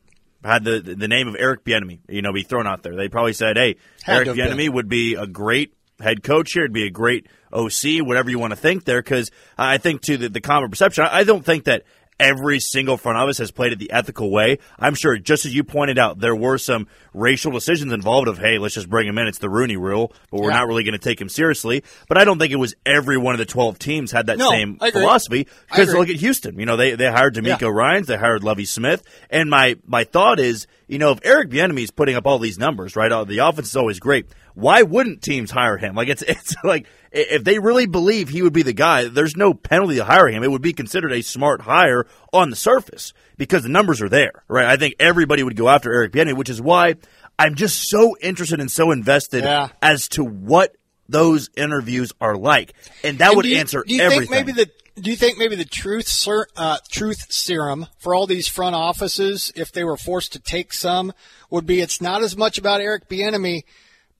had 0.44 0.64
the 0.64 0.80
the 0.80 1.08
name 1.08 1.26
of 1.28 1.36
Eric 1.38 1.64
Bieniemy, 1.64 2.00
you 2.08 2.20
know, 2.20 2.32
be 2.32 2.42
thrown 2.42 2.66
out 2.66 2.82
there. 2.82 2.94
They 2.94 3.08
probably 3.08 3.32
said, 3.32 3.56
"Hey, 3.56 3.76
Had 4.02 4.26
Eric. 4.26 4.38
Bieniemy 4.38 4.68
would 4.68 4.88
be 4.88 5.14
a 5.14 5.26
great 5.26 5.72
head 6.00 6.22
coach 6.22 6.52
here. 6.52 6.64
It'd 6.64 6.72
be 6.72 6.86
a 6.86 6.90
great 6.90 7.26
OC, 7.56 8.06
whatever 8.06 8.30
you 8.30 8.38
want 8.38 8.52
to 8.52 8.56
think 8.56 8.84
there." 8.84 9.02
Because 9.02 9.30
I 9.56 9.78
think 9.78 10.02
to 10.02 10.16
the, 10.16 10.28
the 10.28 10.40
common 10.40 10.70
perception, 10.70 11.04
I 11.04 11.18
I 11.20 11.24
don't 11.24 11.44
think 11.44 11.64
that 11.64 11.82
every 12.18 12.58
single 12.60 12.96
front 12.96 13.18
office 13.18 13.36
has 13.36 13.50
played 13.50 13.72
it 13.74 13.78
the 13.78 13.90
ethical 13.90 14.30
way. 14.30 14.58
I'm 14.78 14.94
sure, 14.94 15.18
just 15.18 15.44
as 15.44 15.54
you 15.54 15.62
pointed 15.64 15.98
out, 15.98 16.18
there 16.18 16.34
were 16.34 16.56
some 16.56 16.86
racial 17.12 17.52
decisions 17.52 17.92
involved 17.92 18.26
of, 18.26 18.38
hey, 18.38 18.56
let's 18.56 18.74
just 18.74 18.88
bring 18.88 19.06
him 19.06 19.18
in. 19.18 19.26
It's 19.26 19.36
the 19.36 19.50
Rooney 19.50 19.76
rule, 19.76 20.14
but 20.30 20.40
we're 20.40 20.48
Yeah. 20.48 20.56
not 20.56 20.66
really 20.68 20.82
going 20.82 20.94
to 20.94 20.98
take 20.98 21.20
him 21.20 21.28
seriously. 21.28 21.84
But 22.08 22.16
I 22.16 22.24
don't 22.24 22.38
think 22.38 22.54
it 22.54 22.56
was 22.56 22.74
every 22.86 23.18
one 23.18 23.34
of 23.34 23.38
the 23.38 23.44
12 23.44 23.78
teams 23.78 24.12
had 24.12 24.28
that 24.28 24.38
No, 24.38 24.48
same 24.48 24.78
philosophy. 24.78 25.46
Because 25.68 25.92
look 25.92 26.08
at 26.08 26.16
Houston. 26.16 26.58
You 26.58 26.64
know, 26.64 26.76
they, 26.78 26.94
they 26.94 27.10
hired 27.10 27.34
DeMeco 27.34 27.60
Yeah. 27.60 27.68
Ryans, 27.68 28.06
they 28.06 28.16
hired 28.16 28.42
Lovie 28.42 28.64
Smith. 28.64 29.02
And 29.28 29.50
my, 29.50 29.76
my 29.86 30.04
thought 30.04 30.40
is, 30.40 30.66
you 30.88 30.96
know, 30.98 31.10
if 31.12 31.18
Eric 31.22 31.50
Bieniemy 31.50 31.82
is 31.82 31.90
putting 31.90 32.16
up 32.16 32.26
all 32.26 32.38
these 32.38 32.58
numbers, 32.58 32.96
right, 32.96 33.10
the 33.28 33.38
offense 33.46 33.68
is 33.68 33.76
always 33.76 33.98
great. 34.00 34.24
Why 34.56 34.80
wouldn't 34.82 35.20
teams 35.20 35.50
hire 35.50 35.76
him? 35.76 35.94
Like 35.94 36.08
it's 36.08 36.22
it's 36.26 36.54
like 36.64 36.86
if 37.12 37.44
they 37.44 37.58
really 37.58 37.84
believe 37.86 38.30
he 38.30 38.40
would 38.42 38.54
be 38.54 38.62
the 38.62 38.72
guy, 38.72 39.04
there's 39.08 39.36
no 39.36 39.52
penalty 39.52 39.96
to 39.96 40.04
hiring 40.04 40.34
him. 40.34 40.42
It 40.42 40.50
would 40.50 40.62
be 40.62 40.72
considered 40.72 41.12
a 41.12 41.22
smart 41.22 41.60
hire 41.60 42.06
on 42.32 42.48
the 42.48 42.56
surface 42.56 43.12
because 43.36 43.62
the 43.64 43.68
numbers 43.68 44.00
are 44.00 44.08
there, 44.08 44.44
right? 44.48 44.64
I 44.66 44.76
think 44.78 44.94
everybody 44.98 45.42
would 45.42 45.56
go 45.56 45.68
after 45.68 45.92
Eric 45.92 46.12
Bieniemy, 46.12 46.34
which 46.36 46.48
is 46.48 46.60
why 46.60 46.94
I'm 47.38 47.54
just 47.54 47.90
so 47.90 48.16
interested 48.22 48.58
and 48.58 48.70
so 48.70 48.92
invested 48.92 49.44
Yeah. 49.44 49.68
as 49.82 50.08
to 50.10 50.24
what 50.24 50.74
those 51.06 51.50
interviews 51.54 52.12
are 52.18 52.34
like, 52.34 52.72
and 53.04 53.18
that 53.18 53.28
And 53.28 53.36
would 53.36 53.44
you- 53.46 53.58
answer 53.58 53.84
do 53.86 53.94
you 53.94 54.00
everything. 54.02 54.28
Think 54.28 54.46
maybe 54.46 54.52
the 54.52 54.70
do 54.98 55.10
you 55.10 55.16
think 55.16 55.36
maybe 55.36 55.56
the 55.56 55.66
truth 55.66 56.08
ser, 56.08 56.46
uh, 56.56 56.78
truth 56.90 57.26
serum 57.30 57.86
for 57.98 58.14
all 58.14 58.26
these 58.26 58.48
front 58.48 58.74
offices, 58.74 59.52
if 59.54 59.70
they 59.70 59.84
were 59.84 59.98
forced 59.98 60.32
to 60.32 60.38
take 60.38 60.72
some, 60.72 61.12
would 61.50 61.66
be 61.66 61.82
it's 61.82 62.00
not 62.00 62.22
as 62.22 62.34
much 62.34 62.56
about 62.56 62.80
Eric 62.80 63.06
Bieniemy, 63.06 63.64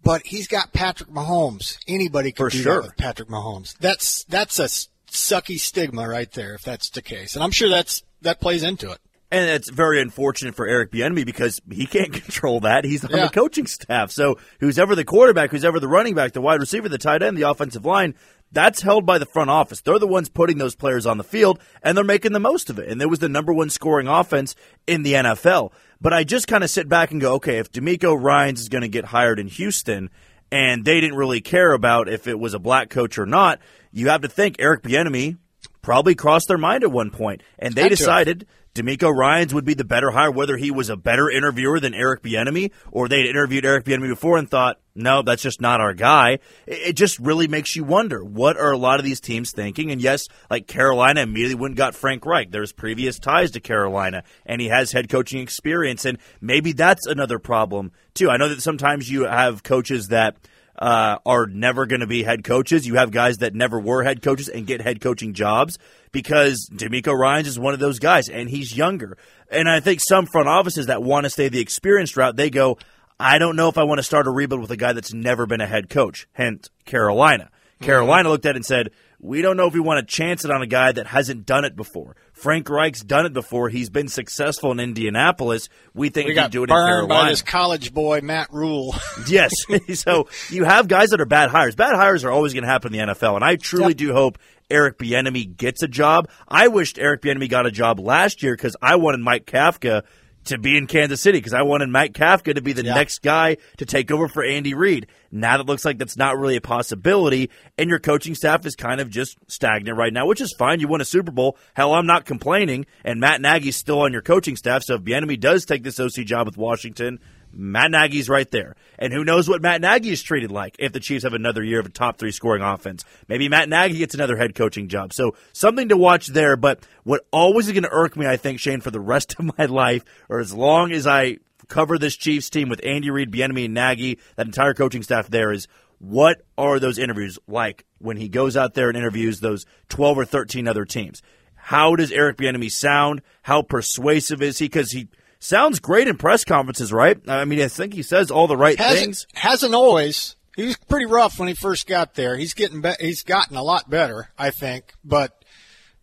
but 0.07 0.25
he's 0.25 0.49
got 0.49 0.73
Patrick 0.73 1.11
Mahomes. 1.11 1.77
Anybody 1.87 2.33
can 2.33 2.47
For 2.47 2.51
do 2.51 2.59
sure. 2.63 2.75
that 2.77 2.83
with 2.85 2.97
Patrick 2.97 3.29
Mahomes. 3.29 3.77
That's 3.79 4.25
that's 4.25 4.59
a 4.59 4.65
sucky 5.11 5.59
stigma 5.59 6.09
right 6.09 6.31
there, 6.33 6.55
if 6.55 6.63
that's 6.63 6.89
the 6.91 7.03
case, 7.03 7.35
and 7.35 7.43
I'm 7.45 7.51
sure 7.51 7.69
that's 7.69 8.03
that 8.23 8.41
plays 8.41 8.63
into 8.63 8.91
it. 8.93 8.99
And 9.31 9.51
it's 9.51 9.69
very 9.69 10.01
unfortunate 10.01 10.55
for 10.55 10.69
Eric 10.69 10.93
Bieniemy 10.93 11.27
because 11.27 11.61
he 11.71 11.85
can't 11.87 12.13
control 12.25 12.61
that. 12.61 12.85
He's 12.85 13.05
on 13.05 13.11
Yeah. 13.11 13.25
the 13.27 13.33
coaching 13.33 13.67
staff. 13.67 14.13
So 14.13 14.39
who's 14.61 14.79
ever 14.79 14.95
the 14.95 15.05
quarterback, 15.05 15.51
who's 15.51 15.65
ever 15.65 15.81
the 15.81 15.89
running 15.89 16.15
back, 16.15 16.33
the 16.33 16.41
wide 16.41 16.61
receiver, 16.61 16.89
the 16.89 16.97
tight 16.97 17.23
end, 17.25 17.37
the 17.37 17.43
offensive 17.43 17.85
line, 17.85 18.15
that's 18.53 18.83
held 18.83 19.05
by 19.05 19.19
the 19.19 19.27
front 19.27 19.51
office. 19.51 19.81
They're 19.81 19.99
the 19.99 20.07
ones 20.07 20.29
putting 20.29 20.59
those 20.59 20.77
players 20.77 21.07
on 21.07 21.19
the 21.19 21.25
field, 21.25 21.59
and 21.83 21.97
they're 21.99 22.05
making 22.05 22.33
the 22.35 22.41
most 22.41 22.71
of 22.71 22.79
it. 22.79 22.89
And 22.89 23.03
it 23.03 23.11
was 23.11 23.19
the 23.19 23.29
number 23.29 23.53
one 23.53 23.69
scoring 23.69 24.07
offense 24.07 24.55
in 24.87 25.03
the 25.03 25.15
NFL. 25.15 25.73
But 26.01 26.13
I 26.13 26.25
just 26.25 26.47
kind 26.47 26.63
of 26.63 26.71
sit 26.71 26.89
back 26.89 27.11
and 27.11 27.21
go, 27.21 27.35
okay, 27.35 27.59
if 27.59 27.73
DeMeco 27.73 28.21
Ryans 28.21 28.61
is 28.61 28.69
going 28.69 28.83
to 28.83 28.89
get 28.89 29.07
hired 29.07 29.39
in 29.39 29.49
Houston, 29.49 30.11
and 30.53 30.85
they 30.85 31.01
didn't 31.01 31.17
really 31.17 31.41
care 31.41 31.73
about 31.73 32.09
if 32.09 32.27
it 32.27 32.39
was 32.39 32.55
a 32.55 32.59
black 32.59 32.91
coach 32.91 33.19
or 33.19 33.27
not, 33.27 33.61
you 33.93 34.09
have 34.09 34.23
to 34.23 34.29
think 34.29 34.57
Eric 34.59 34.83
Bieniemy 34.83 35.39
probably 35.83 36.15
crossed 36.15 36.49
their 36.49 36.59
mind 36.59 36.85
at 36.85 36.93
one 36.93 37.11
point, 37.11 37.43
and 37.59 37.75
they 37.75 37.89
decided 37.89 38.47
DeMeco 38.77 39.11
Ryans 39.11 39.55
would 39.55 39.65
be 39.65 39.73
the 39.73 39.85
better 39.85 40.11
hire, 40.11 40.31
whether 40.31 40.59
he 40.59 40.71
was 40.71 40.91
a 40.91 40.97
better 40.97 41.31
interviewer 41.31 41.81
than 41.81 41.95
Eric 41.95 42.23
Bieniemy, 42.23 42.71
or 42.93 43.09
they'd 43.09 43.27
interviewed 43.27 43.65
Eric 43.65 43.87
Bieniemy 43.87 44.09
before 44.09 44.37
and 44.37 44.51
thought, 44.51 44.79
no, 44.95 45.23
that's 45.23 45.43
just 45.43 45.63
not 45.63 45.81
our 45.81 45.95
guy. 45.95 46.39
It, 46.67 46.93
just 46.93 47.19
really 47.19 47.49
makes 47.49 47.75
you 47.75 47.85
wonder 47.85 48.23
what 48.23 48.59
are 48.59 48.73
a 48.73 48.79
lot 48.79 48.99
of 48.99 49.05
these 49.05 49.21
teams 49.21 49.51
thinking. 49.51 49.91
And 49.91 50.01
yes, 50.01 50.29
like 50.51 50.67
Carolina 50.67 51.23
immediately 51.23 51.55
went 51.55 51.73
and 51.73 51.77
got 51.79 51.95
Frank 51.95 52.27
Reich. 52.27 52.51
There's 52.51 52.73
previous 52.73 53.19
ties 53.19 53.51
to 53.53 53.61
Carolina, 53.61 54.25
and 54.45 54.61
he 54.61 54.69
has 54.69 54.93
head 54.93 55.09
coaching 55.09 55.41
experience, 55.41 56.05
and 56.05 56.19
maybe 56.41 56.73
that's 56.73 57.07
another 57.07 57.39
problem 57.39 57.93
too. 58.15 58.31
I 58.31 58.37
know 58.37 58.49
that 58.49 58.63
sometimes 58.63 59.11
you 59.11 59.25
have 59.25 59.63
coaches 59.63 60.09
that 60.09 60.37
uh, 60.79 61.19
are 61.25 61.47
never 61.47 61.87
going 61.87 62.01
to 62.01 62.07
be 62.07 62.23
head 62.23 62.45
coaches. 62.45 62.87
You 62.87 62.97
have 62.97 63.11
guys 63.11 63.39
that 63.39 63.55
never 63.55 63.79
were 63.79 64.03
head 64.03 64.23
coaches 64.23 64.49
and 64.49 64.67
get 64.67 64.81
head 64.81 65.01
coaching 65.01 65.33
jobs 65.33 65.79
because 66.13 66.69
DeMeco 66.73 67.17
Ryans 67.17 67.49
is 67.49 67.59
one 67.59 67.75
of 67.75 67.81
those 67.81 67.99
guys, 67.99 68.29
and 68.29 68.49
he's 68.49 68.77
younger. 68.77 69.17
And 69.51 69.69
I 69.69 69.81
think 69.81 70.01
some 70.01 70.27
front 70.27 70.49
offices 70.49 70.87
that 70.87 71.03
want 71.03 71.25
to 71.25 71.31
stay 71.31 71.49
the 71.49 71.61
experienced 71.61 72.17
route, 72.17 72.37
they 72.37 72.51
go, 72.51 72.79
I 73.19 73.39
don't 73.39 73.57
know 73.57 73.69
if 73.69 73.79
I 73.79 73.85
want 73.85 73.99
to 73.99 74.03
start 74.03 74.27
a 74.27 74.31
rebuild 74.31 74.61
with 74.61 74.71
a 74.71 74.77
guy 74.77 74.93
that's 74.93 75.15
never 75.15 75.47
been 75.47 75.61
a 75.61 75.67
head 75.67 75.89
coach. 75.89 76.29
Hence, 76.33 76.69
Carolina. 76.85 77.51
Carolina 77.81 78.29
looked 78.29 78.47
at 78.47 78.51
it 78.51 78.57
and 78.57 78.67
said, 78.67 78.91
we 79.21 79.43
don't 79.43 79.57
know 79.57 79.67
if 79.67 79.75
we 79.75 79.81
want 79.81 80.07
to 80.07 80.15
chance 80.15 80.45
it 80.45 80.51
on 80.51 80.63
a 80.63 80.67
guy 80.67 80.93
that 80.93 81.07
hasn't 81.07 81.47
done 81.47 81.65
it 81.65 81.75
before. 81.77 82.17
Frank 82.33 82.69
Reich's 82.69 83.01
done 83.03 83.25
it 83.27 83.33
before. 83.33 83.69
He's 83.71 83.89
been 83.91 84.09
successful 84.09 84.71
in 84.73 84.79
Indianapolis. 84.81 85.69
We 85.95 86.11
think 86.11 86.27
We 86.27 86.33
he 86.35 86.39
can 86.39 86.51
do 86.51 86.61
it 86.65 86.71
in 86.71 86.75
burned 86.75 87.09
Carolina. 87.09 87.23
by 87.25 87.31
this 87.31 87.43
college 87.43 87.95
boy 87.95 88.21
Matt 88.23 88.53
Rhule. 88.53 88.95
Yes. 89.29 89.51
so 89.95 90.29
you 90.51 90.65
have 90.65 90.87
guys 90.89 91.11
that 91.11 91.21
are 91.21 91.27
bad 91.27 91.51
hires. 91.51 91.75
Bad 91.75 91.97
hires 91.97 92.25
are 92.25 92.31
always 92.31 92.53
going 92.53 92.63
to 92.65 92.69
happen 92.69 92.95
in 92.95 93.07
the 93.09 93.15
NFL, 93.15 93.35
and 93.37 93.45
I 93.45 93.57
truly 93.57 93.89
Yep. 93.89 93.97
do 93.97 94.13
hope 94.13 94.39
Eric 94.71 94.99
Bieniemy 94.99 95.57
gets 95.57 95.83
a 95.83 95.89
job. 95.89 96.29
I 96.49 96.69
wished 96.69 96.99
Eric 96.99 97.23
Bieniemy 97.23 97.49
got 97.49 97.67
a 97.67 97.71
job 97.71 97.99
last 98.01 98.43
year 98.43 98.55
because 98.55 98.77
I 98.83 98.97
wanted 98.97 99.21
Mike 99.21 99.47
Kafka 99.47 100.03
to 100.47 100.59
be 100.59 100.77
in 100.77 100.87
Kansas 100.87 101.21
City 101.21 101.39
because 101.39 101.53
I 101.55 101.63
wanted 101.63 101.89
Mike 101.89 102.13
Kafka 102.13 102.55
to 102.55 102.61
be 102.61 102.73
the 102.73 102.85
Yeah. 102.85 102.95
next 102.95 103.23
guy 103.23 103.57
to 103.79 103.87
take 103.87 104.11
over 104.11 104.29
for 104.29 104.45
Andy 104.45 104.75
Reid. 104.75 105.07
Now 105.33 105.57
that 105.59 105.67
looks 105.67 105.85
like 105.85 105.99
that's 105.99 106.17
not 106.17 106.39
really 106.39 106.57
a 106.57 106.61
possibility, 106.61 107.51
and 107.79 107.91
your 107.91 107.99
coaching 107.99 108.35
staff 108.35 108.65
is 108.65 108.75
kind 108.77 109.01
of 109.01 109.11
just 109.11 109.37
stagnant 109.49 109.99
right 109.99 110.13
now, 110.13 110.27
which 110.27 110.41
is 110.41 110.53
fine. 110.59 110.81
You 110.81 110.89
won 110.89 111.01
a 111.01 111.05
Super 111.05 111.31
Bowl. 111.33 111.59
Hell, 111.75 111.95
I'm 111.95 112.07
not 112.07 112.25
complaining, 112.25 112.87
and 113.05 113.21
Matt 113.21 113.41
Nagy's 113.41 113.77
still 113.77 114.01
on 114.01 114.13
your 114.13 114.23
coaching 114.23 114.57
staff. 114.57 114.83
So 114.85 114.95
if 114.95 115.03
Bieniemy 115.03 115.39
does 115.41 115.65
take 115.65 115.83
this 115.83 115.99
OC 116.01 116.25
job 116.25 116.47
with 116.47 116.57
Washington, 116.57 117.19
Matt 117.57 117.91
Nagy's 117.91 118.29
right 118.29 118.51
there. 118.51 118.77
And 118.99 119.13
who 119.13 119.25
knows 119.25 119.49
what 119.49 119.63
Matt 119.63 119.81
Nagy 119.81 120.11
is 120.11 120.23
treated 120.23 120.51
like 120.51 120.77
if 120.79 120.93
the 120.93 121.01
Chiefs 121.01 121.25
have 121.25 121.33
another 121.33 121.65
year 121.65 121.81
of 121.81 121.87
a 121.87 121.91
top 121.91 122.19
three 122.19 122.31
scoring 122.31 122.63
offense. 122.63 123.05
Maybe 123.29 123.49
Matt 123.49 123.69
Nagy 123.69 123.99
gets 123.99 124.15
another 124.15 124.37
head 124.37 124.55
coaching 124.55 124.89
job. 124.89 125.13
So 125.13 125.35
something 125.53 125.89
to 125.89 125.97
watch 125.97 126.29
there. 126.29 126.57
But 126.57 126.87
what 127.05 127.27
always 127.31 127.67
is 127.67 127.73
going 127.73 127.85
to 127.85 127.93
irk 127.93 128.17
me, 128.17 128.27
I 128.27 128.37
think, 128.37 128.61
Shane, 128.61 128.81
for 128.81 128.91
the 128.91 129.01
rest 129.01 129.37
of 129.39 129.57
my 129.59 129.65
life, 129.65 130.05
or 130.29 130.39
as 130.39 130.53
long 130.53 130.93
as 130.93 131.07
I 131.07 131.39
cover 131.69 131.99
this 131.99 132.17
Chiefs 132.17 132.51
team 132.51 132.69
with 132.69 132.85
Andy 132.85 133.11
Reid, 133.11 133.33
Bieniemy, 133.33 133.65
and 133.65 133.75
Nagy, 133.75 134.19
that 134.37 134.47
entire 134.47 134.75
coaching 134.75 135.03
staff 135.03 135.29
there 135.29 135.53
is 135.53 135.67
what 135.99 136.43
are 136.59 136.79
those 136.79 136.99
interviews 136.99 137.39
like 137.49 137.85
when 137.99 138.19
he 138.19 138.29
goes 138.29 138.57
out 138.57 138.75
there 138.75 138.89
and 138.89 138.99
interviews 138.99 139.41
those 139.41 139.65
12 139.89 140.19
or 140.19 140.25
13 140.25 140.69
other 140.69 140.85
teams? 140.85 141.23
How 141.55 141.97
does 141.97 142.13
Eric 142.13 142.37
Bieniemy 142.37 142.71
sound? 142.71 143.23
How 143.43 143.63
persuasive 143.63 144.43
is 144.43 144.59
he? 144.59 144.67
Because 144.67 144.93
he 144.93 145.09
sounds 145.39 145.79
great 145.81 146.09
in 146.09 146.17
press 146.17 146.45
conferences, 146.45 146.93
right? 146.93 147.19
I 147.29 147.45
mean, 147.45 147.61
I 147.61 147.69
think 147.69 147.95
he 147.95 148.03
says 148.03 148.31
all 148.31 148.47
the 148.47 148.57
right 148.57 148.79
hasn't, 148.79 149.01
things. 149.01 149.27
Hasn't 149.35 149.75
always. 149.75 150.37
He 150.57 150.65
was 150.65 150.77
pretty 150.77 151.07
rough 151.07 151.39
when 151.39 151.49
he 151.49 151.55
first 151.55 151.87
got 151.87 152.15
there. 152.15 152.37
He's 152.37 152.55
getting 152.55 152.81
be- 152.81 152.95
he's 152.99 153.23
gotten 153.23 153.57
a 153.57 153.63
lot 153.63 153.91
better, 153.91 154.31
I 154.39 154.51
think. 154.51 154.95
But 155.05 155.45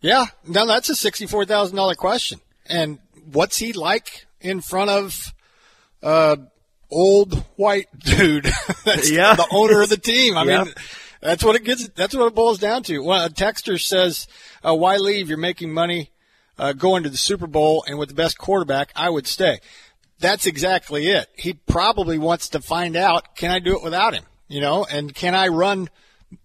yeah, 0.00 0.26
now 0.46 0.64
that's 0.66 0.88
a 0.90 0.94
sixty-four 0.94 1.44
thousand 1.46 1.76
dollar 1.76 1.94
question. 1.96 2.40
And 2.66 2.98
what's 3.32 3.56
he 3.58 3.72
like 3.72 4.26
in 4.40 4.60
front 4.60 4.90
of 4.90 5.34
uh, 6.02 6.36
old 6.90 7.44
white 7.56 7.88
dude? 7.98 8.44
that's 8.84 9.10
Yeah. 9.10 9.34
the 9.34 9.48
owner 9.50 9.82
of 9.82 9.88
the 9.88 9.96
team. 9.96 10.36
I 10.36 10.44
Yeah. 10.44 10.64
mean, 10.64 10.74
that's 11.20 11.42
what 11.42 11.56
it 11.56 11.64
gets. 11.64 11.88
That's 11.88 12.14
what 12.14 12.26
it 12.28 12.34
boils 12.34 12.58
down 12.58 12.82
to. 12.84 13.00
Well, 13.02 13.24
a 13.26 13.30
texter 13.30 13.80
says, 13.80 14.28
uh, 14.62 14.74
"Why 14.74 14.98
leave? 14.98 15.28
You're 15.28 15.38
making 15.38 15.72
money." 15.72 16.10
Uh, 16.56 16.72
going 16.72 17.02
to 17.02 17.08
the 17.08 17.16
Super 17.16 17.46
Bowl 17.46 17.84
and 17.88 17.98
with 17.98 18.08
the 18.08 18.14
best 18.14 18.38
quarterback, 18.38 18.92
I 18.94 19.10
would 19.10 19.26
stay. 19.26 19.58
That's 20.20 20.46
exactly 20.46 21.08
it. 21.08 21.28
He 21.36 21.54
probably 21.54 22.16
wants 22.16 22.48
to 22.50 22.60
find 22.60 22.96
out, 22.96 23.34
can 23.34 23.50
I 23.50 23.58
do 23.58 23.76
it 23.76 23.82
without 23.82 24.14
him? 24.14 24.24
You 24.46 24.60
know, 24.60 24.86
and 24.88 25.14
can 25.14 25.34
I 25.34 25.48
run 25.48 25.88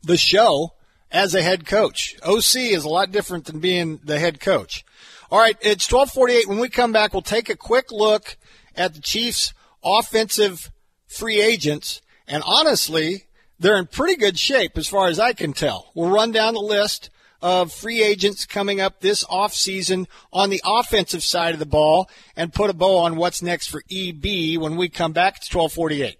the 0.03 0.17
show 0.17 0.73
as 1.11 1.35
a 1.35 1.41
head 1.41 1.65
coach? 1.67 2.15
OC 2.23 2.55
is 2.55 2.83
a 2.83 2.89
lot 2.89 3.11
different 3.11 3.45
than 3.45 3.59
being 3.59 3.99
the 4.03 4.19
head 4.19 4.39
coach. 4.39 4.83
All 5.31 5.39
right, 5.39 5.55
it's 5.61 5.91
1248. 5.91 6.47
When 6.47 6.57
we 6.57 6.69
come 6.69 6.91
back, 6.91 7.13
we'll 7.13 7.21
take 7.21 7.49
a 7.49 7.55
quick 7.55 7.91
look 7.91 8.35
at 8.75 8.95
the 8.95 9.01
Chiefs 9.01 9.53
offensive 9.83 10.71
free 11.07 11.39
agents. 11.39 12.01
And 12.27 12.41
honestly, 12.45 13.25
they're 13.59 13.77
in 13.77 13.87
pretty 13.87 14.15
good 14.15 14.39
shape 14.39 14.77
as 14.77 14.87
far 14.87 15.07
as 15.07 15.19
I 15.19 15.33
can 15.33 15.53
tell. 15.53 15.91
We'll 15.93 16.09
run 16.09 16.31
down 16.31 16.53
the 16.53 16.61
list 16.61 17.09
of 17.41 17.71
free 17.71 18.03
agents 18.03 18.45
coming 18.45 18.81
up 18.81 18.99
this 18.99 19.23
offseason 19.25 20.07
on 20.31 20.49
the 20.49 20.61
offensive 20.65 21.23
side 21.23 21.53
of 21.53 21.59
the 21.59 21.65
ball 21.65 22.09
and 22.35 22.53
put 22.53 22.69
a 22.69 22.73
bow 22.73 22.97
on 22.99 23.15
what's 23.15 23.41
next 23.41 23.67
for 23.67 23.83
EB 23.91 24.57
when 24.59 24.75
we 24.75 24.89
come 24.89 25.13
back. 25.13 25.37
It's 25.37 25.53
1248. 25.53 26.17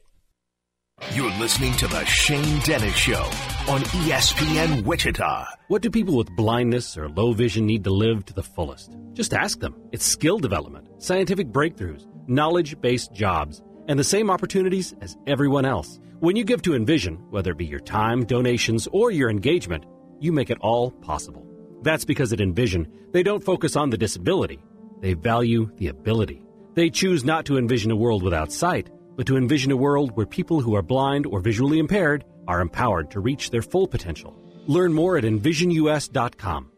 You're 1.13 1.32
listening 1.39 1.74
to 1.78 1.88
The 1.88 2.03
Shane 2.05 2.59
Dennis 2.59 2.95
Show 2.95 3.24
on 3.70 3.82
ESPN 4.03 4.84
Wichita. 4.84 5.45
What 5.70 5.82
do 5.82 5.89
people 5.89 6.17
with 6.17 6.36
blindness 6.36 6.97
or 6.97 7.07
low 7.07 7.32
vision 7.32 7.65
need 7.65 7.86
to 7.86 7.89
live 7.89 8.26
to 8.26 8.34
the 8.34 8.43
fullest? 8.43 8.95
Just 9.13 9.34
ask 9.34 9.59
them. 9.59 9.76
It's 9.91 10.05
skill 10.05 10.39
development, 10.39 10.89
scientific 11.01 11.47
breakthroughs, 11.47 12.05
knowledge 12.28 12.80
based 12.82 13.13
jobs, 13.13 13.61
and 13.88 13.97
the 13.97 14.03
same 14.03 14.30
opportunities 14.30 14.93
as 15.01 15.17
everyone 15.26 15.65
else. 15.65 15.99
When 16.20 16.36
you 16.36 16.43
give 16.43 16.61
to 16.63 16.76
Envision, 16.76 17.15
whether 17.30 17.51
it 17.51 17.57
be 17.57 17.65
your 17.65 17.80
time, 17.80 18.26
donations, 18.26 18.88
or 18.91 19.09
your 19.09 19.30
engagement, 19.30 19.86
you 20.22 20.32
make 20.32 20.49
it 20.49 20.57
all 20.61 20.91
possible. 20.91 21.45
That's 21.82 22.05
because 22.05 22.34
at 22.34 22.41
Envision, 22.41 22.91
they 23.11 23.24
don't 23.24 23.43
focus 23.43 23.76
on 23.76 23.89
the 23.89 23.97
disability, 23.97 24.59
they 25.01 25.13
value 25.13 25.72
the 25.78 25.88
ability. 25.88 26.43
They 26.76 26.89
choose 26.89 27.26
not 27.26 27.45
to 27.45 27.57
envision 27.57 27.91
a 27.91 27.95
world 27.95 28.24
without 28.24 28.51
sight, 28.51 28.89
but 29.15 29.26
to 29.28 29.38
envision 29.38 29.72
a 29.72 29.78
world 29.78 30.15
where 30.15 30.26
people 30.26 30.61
who 30.61 30.76
are 30.76 30.82
blind 30.82 31.26
or 31.26 31.39
visually 31.39 31.80
impaired 31.80 32.24
are 32.47 32.61
empowered 32.61 33.11
to 33.11 33.20
reach 33.20 33.49
their 33.49 33.61
full 33.61 33.88
potential. 33.88 34.36
Learn 34.67 34.93
more 34.93 35.17
at 35.17 35.24
envisionus.com. 35.24 36.72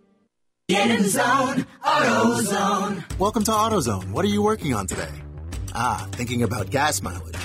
Get 0.68 0.90
in 0.90 1.02
the 1.02 1.10
zone, 1.10 1.66
AutoZone. 1.84 3.20
Welcome 3.20 3.44
to 3.44 3.52
AutoZone. 3.52 4.12
What 4.12 4.24
are 4.24 4.30
you 4.30 4.42
working 4.42 4.74
on 4.74 4.88
today? 4.88 5.12
Ah, 5.74 6.08
thinking 6.12 6.44
about 6.44 6.70
gas 6.70 7.02
mileage. 7.02 7.36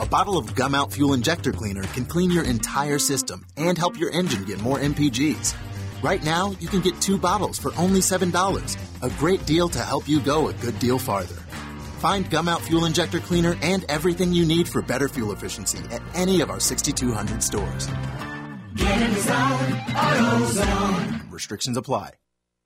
A 0.00 0.06
bottle 0.06 0.38
of 0.38 0.54
Gumout 0.54 0.92
Fuel 0.92 1.12
Injector 1.12 1.50
Cleaner 1.50 1.82
can 1.82 2.04
clean 2.04 2.30
your 2.30 2.44
entire 2.44 3.00
system 3.00 3.44
and 3.56 3.76
help 3.76 3.98
your 3.98 4.12
engine 4.12 4.44
get 4.44 4.60
more 4.60 4.78
MPGs. 4.78 5.56
Right 6.04 6.22
now, 6.22 6.52
you 6.60 6.68
can 6.68 6.80
get 6.80 7.00
two 7.00 7.18
bottles 7.18 7.58
for 7.58 7.72
only 7.76 7.98
$7. 7.98 8.76
A 9.02 9.10
great 9.18 9.44
deal 9.44 9.68
to 9.70 9.80
help 9.80 10.08
you 10.08 10.20
go 10.20 10.50
a 10.50 10.52
good 10.54 10.78
deal 10.78 11.00
farther. 11.00 11.34
Find 11.98 12.24
Gumout 12.26 12.60
Fuel 12.60 12.84
Injector 12.84 13.18
Cleaner 13.18 13.56
and 13.60 13.84
everything 13.88 14.32
you 14.32 14.46
need 14.46 14.68
for 14.68 14.82
better 14.82 15.08
fuel 15.08 15.32
efficiency 15.32 15.80
at 15.90 16.00
any 16.14 16.42
of 16.42 16.48
our 16.48 16.60
6,200 16.60 17.42
stores. 17.42 17.88
Get 18.76 19.02
in 19.02 19.14
the 19.14 19.20
zone, 19.20 19.72
AutoZone. 19.98 21.32
Restrictions 21.32 21.76
apply. 21.76 22.12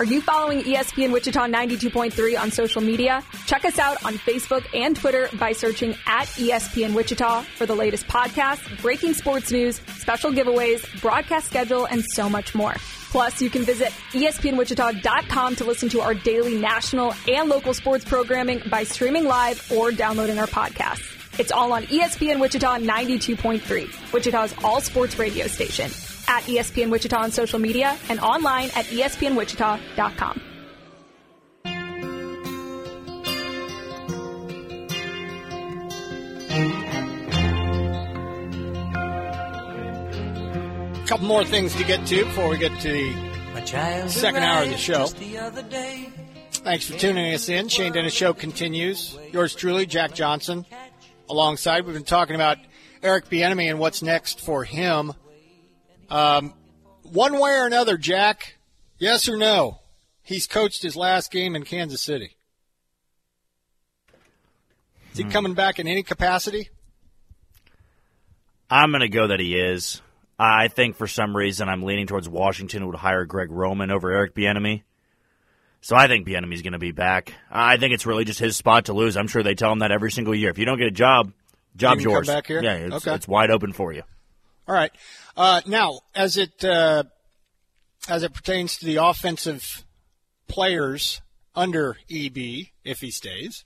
Are 0.00 0.04
you 0.04 0.20
following 0.20 0.60
ESPN 0.60 1.10
Wichita 1.10 1.48
92.3 1.48 2.38
on 2.38 2.52
social 2.52 2.80
media? 2.80 3.20
Check 3.46 3.64
us 3.64 3.80
out 3.80 4.04
on 4.04 4.14
Facebook 4.14 4.64
and 4.72 4.94
Twitter 4.94 5.28
by 5.40 5.50
searching 5.50 5.96
at 6.06 6.28
ESPN 6.28 6.94
Wichita 6.94 7.42
for 7.56 7.66
the 7.66 7.74
latest 7.74 8.06
podcasts, 8.06 8.80
breaking 8.80 9.14
sports 9.14 9.50
news, 9.50 9.80
special 9.96 10.30
giveaways, 10.30 11.00
broadcast 11.00 11.48
schedule, 11.48 11.84
and 11.86 12.04
so 12.04 12.30
much 12.30 12.54
more. 12.54 12.74
Plus, 13.10 13.42
you 13.42 13.50
can 13.50 13.64
visit 13.64 13.88
ESPNWichita.com 14.12 15.56
to 15.56 15.64
listen 15.64 15.88
to 15.88 16.00
our 16.00 16.14
daily 16.14 16.56
national 16.56 17.12
and 17.26 17.48
local 17.48 17.74
sports 17.74 18.04
programming 18.04 18.62
by 18.70 18.84
streaming 18.84 19.24
live 19.24 19.60
or 19.72 19.90
downloading 19.90 20.38
our 20.38 20.46
podcasts. 20.46 21.40
It's 21.40 21.50
all 21.50 21.72
on 21.72 21.82
ESPN 21.84 22.38
Wichita 22.38 22.78
92.3, 22.78 24.12
Wichita's 24.12 24.54
all 24.62 24.80
sports 24.80 25.18
radio 25.18 25.48
station 25.48 25.90
at 26.28 26.42
ESPN 26.44 26.90
Wichita 26.90 27.18
on 27.18 27.32
social 27.32 27.58
media 27.58 27.96
and 28.08 28.20
online 28.20 28.70
at 28.76 28.84
ESPNWichita.com. 28.86 30.42
A 40.94 41.06
couple 41.08 41.26
more 41.26 41.44
things 41.44 41.74
to 41.76 41.84
get 41.84 42.06
to 42.06 42.24
before 42.26 42.50
we 42.50 42.58
get 42.58 42.78
to 42.82 42.92
the 42.92 44.08
second 44.08 44.42
hour 44.42 44.64
of 44.64 44.68
the 44.68 44.76
show. 44.76 45.06
Thanks 46.68 46.86
for 46.86 46.98
tuning 46.98 47.32
us 47.32 47.48
in. 47.48 47.68
Shane 47.68 47.92
Dennis 47.92 48.12
Show 48.12 48.34
continues. 48.34 49.16
Yours 49.32 49.54
truly, 49.54 49.86
Jack 49.86 50.14
Johnson. 50.14 50.66
Alongside, 51.30 51.86
we've 51.86 51.94
been 51.94 52.04
talking 52.04 52.34
about 52.34 52.58
Eric 53.02 53.30
Bieniemy 53.30 53.70
and 53.70 53.78
what's 53.78 54.02
next 54.02 54.40
for 54.40 54.64
him. 54.64 55.14
Um, 56.10 56.54
one 57.02 57.38
way 57.38 57.52
or 57.52 57.66
another, 57.66 57.96
Jack, 57.96 58.56
yes 58.98 59.28
or 59.28 59.36
no? 59.36 59.80
He's 60.22 60.46
coached 60.46 60.82
his 60.82 60.96
last 60.96 61.30
game 61.30 61.54
in 61.56 61.64
Kansas 61.64 62.02
City. 62.02 62.36
Is 65.12 65.18
he 65.18 65.24
coming 65.24 65.54
back 65.54 65.78
in 65.78 65.88
any 65.88 66.02
capacity? 66.02 66.68
I'm 68.70 68.90
going 68.90 69.00
to 69.00 69.08
go 69.08 69.28
that 69.28 69.40
he 69.40 69.58
is. 69.58 70.02
I 70.38 70.68
think 70.68 70.96
for 70.96 71.06
some 71.08 71.36
reason 71.36 71.68
I'm 71.68 71.82
leaning 71.82 72.06
towards 72.06 72.28
Washington 72.28 72.86
would 72.86 72.96
hire 72.96 73.24
Greg 73.24 73.50
Roman 73.50 73.90
over 73.90 74.10
Eric 74.12 74.34
Bieniemy. 74.34 74.82
So 75.80 75.96
I 75.96 76.06
think 76.08 76.26
Bieniemy's 76.26 76.62
going 76.62 76.74
to 76.74 76.78
be 76.78 76.92
back. 76.92 77.32
I 77.50 77.76
think 77.78 77.94
it's 77.94 78.06
really 78.06 78.24
just 78.24 78.38
his 78.38 78.56
spot 78.56 78.86
to 78.86 78.92
lose. 78.92 79.16
I'm 79.16 79.28
sure 79.28 79.42
they 79.42 79.54
tell 79.54 79.72
him 79.72 79.78
that 79.80 79.90
every 79.90 80.12
single 80.12 80.34
year. 80.34 80.50
If 80.50 80.58
you 80.58 80.64
don't 80.64 80.78
get 80.78 80.86
a 80.88 80.92
job, 80.92 81.32
job's 81.76 82.04
You 82.04 82.10
yours. 82.10 82.26
back 82.26 82.46
here? 82.46 82.62
Yeah, 82.62 82.74
it's, 82.74 82.94
Okay. 83.06 83.14
it's 83.14 83.26
wide 83.26 83.50
open 83.50 83.72
for 83.72 83.92
you. 83.92 84.02
All 84.68 84.74
right. 84.74 84.92
Uh, 85.38 85.60
now, 85.66 86.00
as 86.16 86.36
it 86.36 86.64
uh, 86.64 87.04
as 88.08 88.24
it 88.24 88.34
pertains 88.34 88.76
to 88.76 88.84
the 88.84 88.96
offensive 88.96 89.84
players 90.48 91.22
under 91.54 91.96
EB, 92.10 92.66
if 92.82 92.98
he 92.98 93.12
stays, 93.12 93.64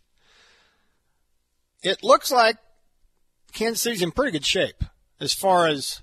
it 1.83 2.05
looks 2.05 2.31
like 2.31 2.59
Kansas 3.55 3.81
City's 3.81 4.03
in 4.03 4.11
pretty 4.11 4.33
good 4.33 4.45
shape 4.45 4.85
as 5.19 5.33
far 5.33 5.67
as 5.67 6.03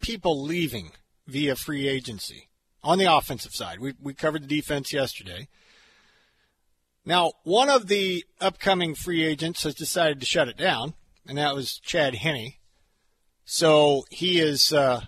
people 0.00 0.42
leaving 0.42 0.92
via 1.26 1.54
free 1.54 1.86
agency 1.86 2.48
on 2.82 2.96
the 2.96 3.14
offensive 3.14 3.52
side. 3.52 3.78
We 3.78 3.92
we 4.00 4.14
covered 4.14 4.44
the 4.44 4.56
defense 4.56 4.90
yesterday. 4.90 5.48
Now, 7.04 7.32
one 7.42 7.68
of 7.68 7.88
the 7.88 8.24
upcoming 8.40 8.94
free 8.94 9.22
agents 9.22 9.64
has 9.64 9.74
decided 9.74 10.18
to 10.20 10.26
shut 10.26 10.48
it 10.48 10.56
down, 10.56 10.94
and 11.26 11.36
that 11.36 11.54
was 11.54 11.78
Chad 11.78 12.14
Henne. 12.14 12.54
So 13.52 14.06
he 14.10 14.38
is 14.38 14.72
uh, 14.72 15.00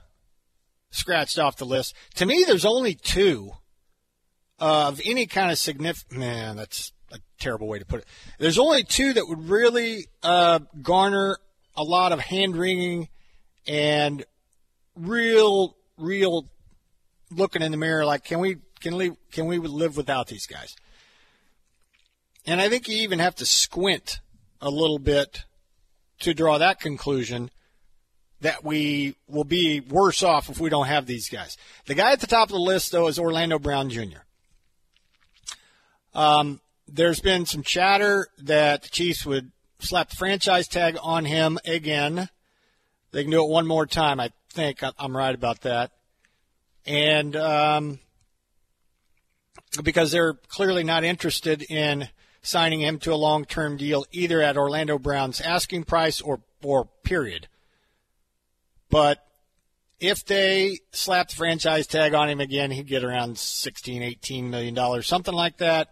scratched 0.90 1.38
off 1.38 1.58
the 1.58 1.64
list. 1.64 1.94
To 2.16 2.26
me, 2.26 2.42
there's 2.44 2.64
only 2.64 2.96
two 2.96 3.52
of 4.58 5.00
any 5.04 5.26
kind 5.26 5.52
of 5.52 5.58
significant. 5.58 6.18
Man, 6.18 6.56
that's 6.56 6.92
a 7.12 7.20
terrible 7.38 7.68
way 7.68 7.78
to 7.78 7.86
put 7.86 8.00
it. 8.00 8.06
There's 8.40 8.58
only 8.58 8.82
two 8.82 9.12
that 9.12 9.28
would 9.28 9.48
really 9.48 10.06
uh, 10.24 10.58
garner 10.82 11.38
a 11.76 11.84
lot 11.84 12.10
of 12.10 12.18
hand 12.18 12.56
wringing 12.56 13.08
and 13.68 14.24
real, 14.96 15.76
real 15.96 16.48
looking 17.30 17.62
in 17.62 17.70
the 17.70 17.78
mirror. 17.78 18.04
Like, 18.04 18.24
can 18.24 18.40
we 18.40 18.56
can 18.80 18.96
we 18.96 19.12
can 19.30 19.46
we 19.46 19.58
live 19.58 19.96
without 19.96 20.26
these 20.26 20.48
guys? 20.48 20.74
And 22.44 22.60
I 22.60 22.68
think 22.68 22.88
you 22.88 22.96
even 22.96 23.20
have 23.20 23.36
to 23.36 23.46
squint 23.46 24.18
a 24.60 24.68
little 24.68 24.98
bit 24.98 25.44
to 26.22 26.34
draw 26.34 26.58
that 26.58 26.80
conclusion 26.80 27.52
that 28.42 28.64
we 28.64 29.16
will 29.28 29.44
be 29.44 29.80
worse 29.80 30.22
off 30.22 30.48
if 30.50 30.60
we 30.60 30.68
don't 30.68 30.86
have 30.86 31.06
these 31.06 31.28
guys. 31.28 31.56
The 31.86 31.94
guy 31.94 32.12
at 32.12 32.20
the 32.20 32.26
top 32.26 32.48
of 32.48 32.52
the 32.52 32.58
list, 32.60 32.92
though, 32.92 33.08
is 33.08 33.18
Orlando 33.18 33.58
Brown 33.58 33.88
Jr. 33.88 34.22
Um, 36.14 36.60
there's 36.86 37.20
been 37.20 37.46
some 37.46 37.62
chatter 37.62 38.26
that 38.38 38.82
the 38.82 38.88
Chiefs 38.88 39.24
would 39.24 39.50
slap 39.78 40.10
the 40.10 40.16
franchise 40.16 40.68
tag 40.68 40.96
on 41.02 41.24
him 41.24 41.58
again. 41.64 42.28
They 43.12 43.22
can 43.22 43.30
do 43.30 43.42
it 43.42 43.48
one 43.48 43.66
more 43.66 43.86
time. 43.86 44.20
I 44.20 44.30
think 44.50 44.80
I'm 44.98 45.16
right 45.16 45.34
about 45.34 45.62
that. 45.62 45.90
and 46.84 47.36
um, 47.36 47.98
because 49.82 50.10
they're 50.12 50.34
clearly 50.34 50.84
not 50.84 51.04
interested 51.04 51.62
in 51.62 52.08
signing 52.42 52.80
him 52.80 52.98
to 52.98 53.12
a 53.12 53.16
long-term 53.16 53.76
deal 53.76 54.04
either 54.10 54.42
at 54.42 54.56
Orlando 54.56 54.98
Brown's 54.98 55.40
asking 55.40 55.84
price 55.84 56.20
or 56.20 56.40
or 56.62 56.88
period. 57.04 57.48
But 58.92 59.26
if 60.00 60.22
they 60.26 60.80
slap 60.92 61.30
the 61.30 61.36
franchise 61.36 61.86
tag 61.86 62.12
on 62.12 62.28
him 62.28 62.40
again, 62.40 62.70
he'd 62.70 62.86
get 62.86 63.02
around 63.02 63.38
16, 63.38 64.02
18 64.02 64.50
million 64.50 64.74
dollars, 64.74 65.06
something 65.06 65.32
like 65.32 65.56
that. 65.58 65.88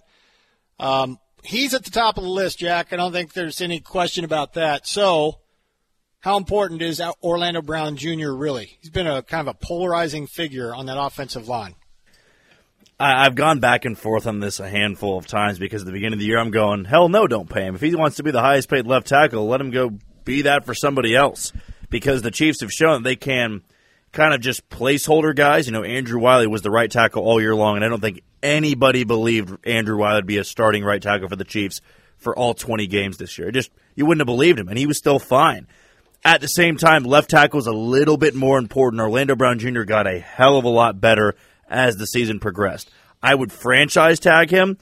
Um, 0.79 1.19
he's 1.43 1.73
at 1.73 1.85
the 1.85 1.91
top 1.91 2.19
of 2.19 2.25
the 2.25 2.31
list, 2.31 2.59
Jack. 2.59 2.93
I 2.93 2.97
don't 2.97 3.13
think 3.13 3.33
there's 3.33 3.63
any 3.63 3.81
question 3.81 4.27
about 4.27 4.53
that. 4.53 4.87
So, 4.87 5.39
how 6.19 6.37
important 6.37 6.83
is 6.83 7.01
Orlando 7.23 7.63
Brown 7.63 7.97
Jr. 7.97 8.33
really? 8.33 8.77
He's 8.83 8.91
been 8.91 9.07
a 9.07 9.23
kind 9.23 9.49
of 9.49 9.57
a 9.57 9.67
polarizing 9.67 10.27
figure 10.27 10.75
on 10.75 10.85
that 10.87 11.01
offensive 11.01 11.49
line. 11.49 11.77
I've 12.99 13.35
gone 13.35 13.61
back 13.61 13.87
and 13.87 13.97
forth 13.97 14.27
on 14.27 14.41
this 14.41 14.61
a 14.61 14.69
handful 14.69 15.17
of 15.17 15.27
times 15.27 15.59
because 15.59 15.81
at 15.81 15.87
the 15.87 15.93
beginning 15.93 16.15
of 16.15 16.19
the 16.19 16.27
year 16.27 16.39
I'm 16.39 16.51
going, 16.51 16.85
hell 16.85 17.09
no, 17.09 17.27
don't 17.27 17.49
pay 17.49 17.63
him. 17.63 17.75
If 17.75 17.81
he 17.81 17.95
wants 17.95 18.19
to 18.19 18.23
be 18.23 18.31
the 18.31 18.43
highest 18.43 18.69
paid 18.69 18.87
left 18.87 19.07
tackle, 19.07 19.49
let 19.49 19.59
him 19.59 19.71
go 19.71 19.93
be 20.27 20.43
that 20.43 20.67
for 20.67 20.75
somebody 20.75 21.17
else. 21.17 21.55
Because 21.91 22.23
the 22.23 22.31
Chiefs 22.31 22.61
have 22.61 22.73
shown 22.73 23.03
they 23.03 23.17
can 23.17 23.63
kind 24.13 24.35
of 24.35 24.41
just 24.41 24.69
placeholder 24.69 25.35
guys. 25.35 25.67
You 25.67 25.73
know, 25.73 25.83
Andrew 25.85 26.21
Wylie 26.21 26.47
was 26.47 26.63
the 26.63 26.71
right 26.71 26.91
tackle 26.91 27.23
all 27.25 27.41
year 27.41 27.55
long, 27.55 27.77
and 27.77 27.85
I 27.85 27.89
don't 27.89 28.01
think 28.01 28.23
anybody 28.43 29.05
believed 29.05 29.67
Andrew 29.67 29.97
Wylie 29.97 30.19
would 30.19 30.27
be 30.27 30.39
a 30.39 30.45
starting 30.45 30.85
right 30.85 31.03
tackle 31.03 31.29
for 31.29 31.37
the 31.37 31.45
Chiefs 31.45 31.81
for 32.17 32.37
all 32.37 32.55
20 32.55 32.87
games 32.87 33.17
this 33.19 33.39
year. 33.39 33.51
Just 33.51 33.71
you 33.95 34.07
wouldn't 34.07 34.21
have 34.21 34.27
believed 34.27 34.59
him, 34.59 34.69
and 34.69 34.79
he 34.79 34.87
was 34.87 34.99
still 34.99 35.19
fine. 35.19 35.67
At 36.25 36.41
the 36.41 36.49
same 36.49 36.77
time, 36.77 37.05
left 37.05 37.31
tackle 37.31 37.61
is 37.61 37.67
a 37.67 37.73
little 37.73 38.19
bit 38.19 38.35
more 38.35 38.59
important. 38.59 39.01
Orlando 39.01 39.35
Brown 39.35 39.59
Jr. 39.59 39.83
got 39.83 40.07
a 40.07 40.19
hell 40.19 40.57
of 40.57 40.65
a 40.65 40.69
lot 40.69 41.01
better 41.01 41.35
as 41.69 41.97
the 41.97 42.07
season 42.07 42.41
progressed. 42.41 42.91
I 43.23 43.35
would 43.35 43.53
franchise 43.53 44.21
tag 44.21 44.51
him, 44.51 44.77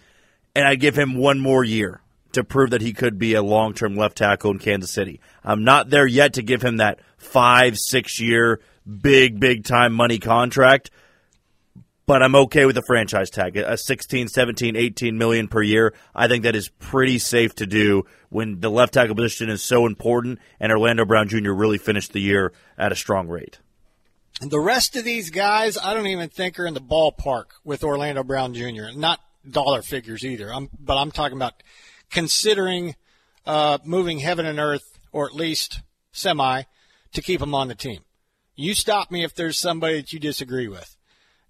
and 0.54 0.66
I'd 0.66 0.80
give 0.80 0.98
him 0.98 1.16
one 1.16 1.38
more 1.38 1.62
year 1.62 2.00
to 2.32 2.44
prove 2.44 2.70
that 2.70 2.82
he 2.82 2.92
could 2.92 3.18
be 3.18 3.34
a 3.34 3.42
long 3.42 3.74
term 3.74 3.96
left 3.96 4.18
tackle 4.18 4.50
in 4.50 4.58
Kansas 4.58 4.90
City. 4.90 5.20
I'm 5.44 5.64
not 5.64 5.90
there 5.90 6.06
yet 6.06 6.34
to 6.34 6.42
give 6.42 6.62
him 6.62 6.78
that 6.78 7.00
five, 7.16 7.78
six 7.78 8.20
year, 8.20 8.60
big, 8.86 9.40
big 9.40 9.64
time 9.64 9.92
money 9.92 10.18
contract, 10.18 10.90
but 12.06 12.22
I'm 12.22 12.34
okay 12.34 12.64
with 12.64 12.74
the 12.74 12.82
franchise 12.82 13.30
tag. 13.30 13.56
A 13.56 13.76
16, 13.76 14.28
17, 14.28 14.76
18 14.76 15.18
million 15.18 15.48
per 15.48 15.62
year. 15.62 15.94
I 16.14 16.28
think 16.28 16.44
that 16.44 16.56
is 16.56 16.68
pretty 16.68 17.18
safe 17.18 17.54
to 17.56 17.66
do 17.66 18.04
when 18.30 18.60
the 18.60 18.70
left 18.70 18.94
tackle 18.94 19.14
position 19.14 19.50
is 19.50 19.62
so 19.62 19.86
important 19.86 20.38
and 20.60 20.72
Orlando 20.72 21.04
Brown 21.04 21.28
Jr. 21.28 21.52
really 21.52 21.78
finished 21.78 22.12
the 22.12 22.20
year 22.20 22.52
at 22.76 22.92
a 22.92 22.96
strong 22.96 23.28
rate. 23.28 23.58
And 24.40 24.50
the 24.50 24.60
rest 24.60 24.94
of 24.94 25.04
these 25.04 25.30
guys, 25.30 25.76
I 25.76 25.94
don't 25.94 26.06
even 26.06 26.28
think 26.28 26.58
are 26.58 26.66
in 26.66 26.74
the 26.74 26.80
ballpark 26.80 27.46
with 27.64 27.82
Orlando 27.82 28.22
Brown 28.22 28.54
Jr. 28.54 28.90
Not 28.94 29.20
dollar 29.48 29.82
figures 29.82 30.24
either. 30.24 30.52
I'm, 30.52 30.70
but 30.78 30.96
I'm 30.96 31.10
talking 31.10 31.36
about 31.36 31.62
considering 32.10 32.94
uh, 33.46 33.78
moving 33.84 34.18
heaven 34.18 34.46
and 34.46 34.58
earth, 34.58 34.98
or 35.12 35.26
at 35.26 35.34
least 35.34 35.80
semi, 36.12 36.62
to 37.12 37.22
keep 37.22 37.40
him 37.40 37.54
on 37.54 37.68
the 37.68 37.74
team. 37.74 38.00
You 38.54 38.74
stop 38.74 39.10
me 39.10 39.24
if 39.24 39.34
there's 39.34 39.58
somebody 39.58 39.96
that 39.96 40.12
you 40.12 40.18
disagree 40.18 40.68
with. 40.68 40.96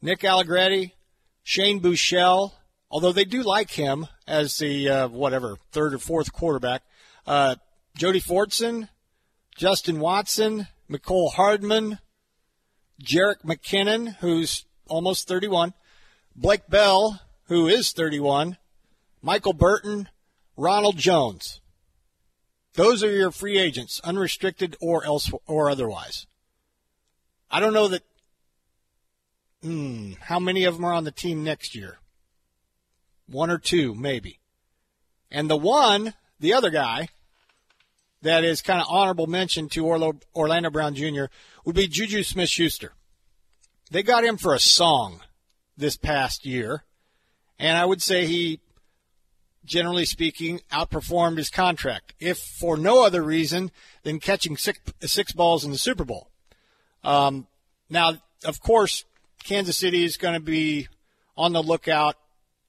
Nick 0.00 0.24
Allegretti, 0.24 0.94
Shane 1.42 1.80
Buechele, 1.80 2.52
although 2.90 3.12
they 3.12 3.24
do 3.24 3.42
like 3.42 3.70
him 3.70 4.06
as 4.26 4.58
the 4.58 4.88
uh, 4.88 5.08
whatever 5.08 5.56
third 5.72 5.94
or 5.94 5.98
fourth 5.98 6.32
quarterback. 6.32 6.82
Uh, 7.26 7.56
Jody 7.96 8.20
Fortson, 8.20 8.88
Justin 9.56 9.98
Watson, 9.98 10.68
Mecole 10.88 11.32
Hardman, 11.32 11.98
Jerick 13.02 13.42
McKinnon, 13.44 14.16
who's 14.16 14.64
almost 14.88 15.28
31, 15.28 15.74
Blake 16.36 16.68
Bell, 16.68 17.20
who 17.46 17.66
is 17.66 17.92
31, 17.92 18.56
Michael 19.22 19.52
Burton, 19.52 20.08
Ronald 20.58 20.98
Jones. 20.98 21.62
Those 22.74 23.02
are 23.02 23.10
your 23.10 23.30
free 23.30 23.58
agents, 23.58 24.00
unrestricted 24.04 24.76
or 24.80 25.04
else 25.04 25.30
or 25.46 25.70
otherwise. 25.70 26.26
I 27.50 27.60
don't 27.60 27.72
know 27.72 27.88
that 27.88 28.02
Hmm, 29.62 30.12
how 30.20 30.38
many 30.38 30.64
of 30.64 30.74
them 30.74 30.84
are 30.84 30.92
on 30.92 31.04
the 31.04 31.10
team 31.10 31.42
next 31.42 31.74
year? 31.74 31.98
One 33.26 33.50
or 33.50 33.58
two, 33.58 33.94
maybe. 33.94 34.38
And 35.30 35.50
the 35.50 35.56
one, 35.56 36.14
the 36.38 36.52
other 36.52 36.70
guy, 36.70 37.08
that 38.22 38.44
is 38.44 38.62
kind 38.62 38.80
of 38.80 38.86
honorable 38.88 39.26
mention 39.26 39.68
to 39.70 39.86
Orlando 40.34 40.70
Brown 40.70 40.94
Jr. 40.94 41.24
would 41.64 41.74
be 41.74 41.88
Juju 41.88 42.22
Smith 42.22 42.48
Schuster. 42.48 42.92
They 43.90 44.02
got 44.02 44.24
him 44.24 44.36
for 44.36 44.54
a 44.54 44.60
song 44.60 45.20
this 45.76 45.96
past 45.96 46.46
year, 46.46 46.84
and 47.58 47.76
I 47.76 47.84
would 47.84 48.02
say 48.02 48.26
he, 48.26 48.60
generally 49.68 50.04
speaking, 50.04 50.60
outperformed 50.72 51.36
his 51.36 51.50
contract, 51.50 52.14
if 52.18 52.38
for 52.38 52.76
no 52.76 53.04
other 53.04 53.22
reason 53.22 53.70
than 54.02 54.18
catching 54.18 54.56
six, 54.56 54.80
six 55.00 55.32
balls 55.32 55.64
in 55.64 55.70
the 55.70 55.78
Super 55.78 56.04
Bowl. 56.04 56.30
Um, 57.04 57.46
now, 57.88 58.14
of 58.44 58.60
course, 58.60 59.04
Kansas 59.44 59.76
City 59.76 60.04
is 60.04 60.16
going 60.16 60.34
to 60.34 60.40
be 60.40 60.88
on 61.36 61.52
the 61.52 61.62
lookout 61.62 62.16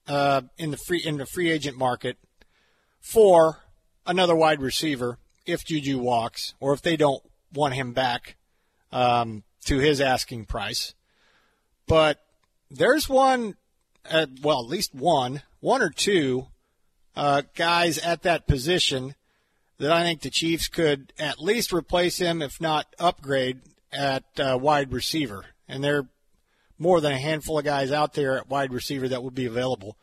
uh, 0.08 0.42
in 0.58 0.72
the 0.72 0.78
free 0.78 1.02
in 1.04 1.18
the 1.18 1.26
free 1.26 1.50
agent 1.50 1.78
market 1.78 2.18
for 3.00 3.60
another 4.06 4.36
wide 4.36 4.62
receiver 4.62 5.18
if 5.46 5.66
Juju 5.66 6.00
walks 6.00 6.54
or 6.60 6.74
if 6.74 6.82
they 6.82 6.96
don't 6.96 7.24
want 7.54 7.74
him 7.74 7.94
back 7.94 8.36
um, 8.92 9.44
to 9.66 9.80
his 9.80 10.02
asking 10.02 10.46
price. 10.46 10.94
But 11.88 12.20
there's 12.70 13.10
one, 13.10 13.56
uh, 14.10 14.28
well, 14.42 14.60
at 14.60 14.70
least 14.70 14.94
one, 14.94 15.42
one 15.60 15.82
or 15.82 15.90
two 15.90 16.48
uh, 17.20 17.42
guys 17.54 17.98
at 18.00 18.22
that 18.22 18.48
position 18.48 19.14
that 19.78 19.92
I 19.92 20.04
think 20.04 20.22
the 20.22 20.30
Chiefs 20.30 20.70
could 20.70 21.12
at 21.20 21.42
least 21.42 21.74
replace 21.74 22.18
him, 22.18 22.42
if 22.42 22.62
not 22.62 22.88
upgrade 22.98 23.60
at 23.92 24.24
uh, 24.40 24.58
wide 24.60 24.94
receiver. 24.94 25.44
And 25.68 25.84
there 25.84 25.98
are 25.98 26.08
more 26.78 27.02
than 27.02 27.12
a 27.12 27.20
handful 27.20 27.60
of 27.60 27.66
guys 27.66 27.92
out 27.92 28.14
there 28.14 28.38
at 28.38 28.48
wide 28.48 28.72
receiver 28.72 29.10
that 29.10 29.22
would 29.22 29.36
be 29.36 29.46
available. 29.46 29.98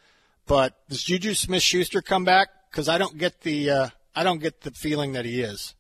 But 0.47 0.75
does 0.91 1.03
Juju 1.03 1.33
Smith 1.33 1.63
Schuster 1.63 2.03
come 2.03 2.25
back? 2.25 2.49
Because 2.71 2.87
I 2.87 2.99
don't 2.99 3.17
get 3.17 3.41
the 3.41 3.71
uh, 3.71 3.89
I 4.15 4.23
don't 4.23 4.39
get 4.39 4.61
the 4.61 4.71
feeling 4.73 5.13
that 5.13 5.25
he 5.25 5.41
is. 5.41 5.75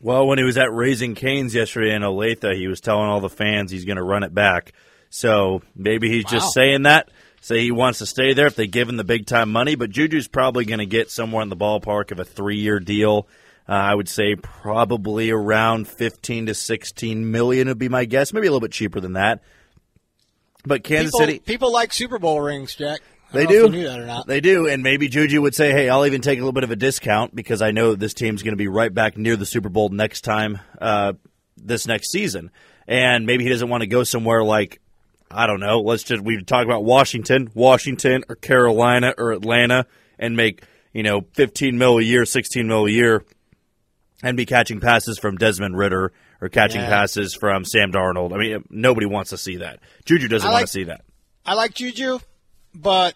Well, 0.00 0.26
when 0.26 0.38
he 0.38 0.44
was 0.44 0.58
at 0.58 0.72
Raising 0.72 1.14
Canes 1.14 1.54
yesterday 1.54 1.94
in 1.94 2.02
Olathe, 2.02 2.56
he 2.56 2.66
was 2.66 2.80
telling 2.80 3.06
all 3.06 3.20
the 3.20 3.28
fans 3.28 3.70
he's 3.70 3.84
going 3.84 3.96
to 3.96 4.02
run 4.02 4.24
it 4.24 4.34
back. 4.34 4.72
So 5.08 5.62
maybe 5.76 6.08
he's 6.08 6.24
wow. 6.24 6.30
just 6.30 6.52
saying 6.52 6.82
that. 6.82 7.10
Say 7.40 7.62
he 7.62 7.70
wants 7.70 7.98
to 8.00 8.06
stay 8.06 8.34
there 8.34 8.46
if 8.46 8.54
they 8.54 8.66
give 8.66 8.88
him 8.88 8.96
the 8.96 9.04
big 9.04 9.26
time 9.26 9.50
money. 9.50 9.74
But 9.74 9.90
Juju's 9.90 10.28
probably 10.28 10.64
going 10.66 10.78
to 10.78 10.86
get 10.86 11.10
somewhere 11.10 11.42
in 11.42 11.48
the 11.48 11.56
ballpark 11.56 12.10
of 12.10 12.20
a 12.20 12.24
three 12.24 12.58
year 12.58 12.78
deal. 12.78 13.26
Uh, 13.68 13.72
I 13.72 13.94
would 13.94 14.08
say 14.08 14.34
probably 14.36 15.30
around 15.30 15.88
15 15.88 16.46
to 16.46 16.54
16 16.54 17.30
million 17.30 17.68
would 17.68 17.78
be 17.78 17.88
my 17.88 18.04
guess. 18.04 18.32
Maybe 18.32 18.46
a 18.46 18.50
little 18.50 18.60
bit 18.60 18.72
cheaper 18.72 19.00
than 19.00 19.14
that. 19.14 19.42
But 20.64 20.84
Kansas 20.84 21.12
people, 21.12 21.20
City 21.20 21.38
people 21.38 21.72
like 21.72 21.92
Super 21.92 22.18
Bowl 22.18 22.40
rings, 22.40 22.74
Jack. 22.74 23.00
They 23.32 23.46
do. 23.46 23.70
They 24.26 24.40
do, 24.40 24.66
and 24.66 24.82
maybe 24.82 25.08
Juju 25.08 25.40
would 25.40 25.54
say, 25.54 25.70
"Hey, 25.70 25.88
I'll 25.88 26.04
even 26.04 26.20
take 26.20 26.38
a 26.38 26.42
little 26.42 26.52
bit 26.52 26.64
of 26.64 26.72
a 26.72 26.76
discount 26.76 27.34
because 27.34 27.62
I 27.62 27.70
know 27.70 27.94
this 27.94 28.12
team's 28.12 28.42
going 28.42 28.52
to 28.52 28.58
be 28.58 28.68
right 28.68 28.92
back 28.92 29.16
near 29.16 29.36
the 29.36 29.46
Super 29.46 29.68
Bowl 29.68 29.88
next 29.88 30.22
time, 30.22 30.58
uh, 30.80 31.12
this 31.56 31.86
next 31.86 32.10
season." 32.10 32.50
And 32.88 33.24
maybe 33.24 33.44
he 33.44 33.50
doesn't 33.50 33.68
want 33.68 33.82
to 33.82 33.86
go 33.86 34.02
somewhere 34.02 34.42
like, 34.42 34.80
I 35.30 35.46
don't 35.46 35.60
know. 35.60 35.80
Let's 35.80 36.02
just 36.02 36.22
we 36.22 36.42
talk 36.42 36.64
about 36.64 36.84
Washington, 36.84 37.50
Washington, 37.54 38.24
or 38.28 38.36
Carolina, 38.36 39.14
or 39.16 39.32
Atlanta, 39.32 39.86
and 40.18 40.36
make 40.36 40.62
you 40.92 41.02
know 41.02 41.22
fifteen 41.34 41.78
mil 41.78 41.98
a 41.98 42.02
year, 42.02 42.24
sixteen 42.24 42.66
mil 42.66 42.86
a 42.86 42.90
year, 42.90 43.24
and 44.22 44.36
be 44.36 44.46
catching 44.46 44.80
passes 44.80 45.18
from 45.18 45.36
Desmond 45.36 45.76
Ridder 45.76 46.12
or 46.40 46.48
catching 46.48 46.80
yeah. 46.80 46.88
passes 46.88 47.34
from 47.34 47.64
Sam 47.64 47.92
Darnold. 47.92 48.32
I 48.32 48.38
mean, 48.38 48.64
nobody 48.70 49.06
wants 49.06 49.30
to 49.30 49.38
see 49.38 49.56
that. 49.58 49.80
Juju 50.04 50.28
doesn't 50.28 50.46
like, 50.46 50.54
want 50.54 50.66
to 50.66 50.72
see 50.72 50.84
that. 50.84 51.02
I 51.44 51.54
like 51.54 51.74
Juju, 51.74 52.18
but 52.74 53.14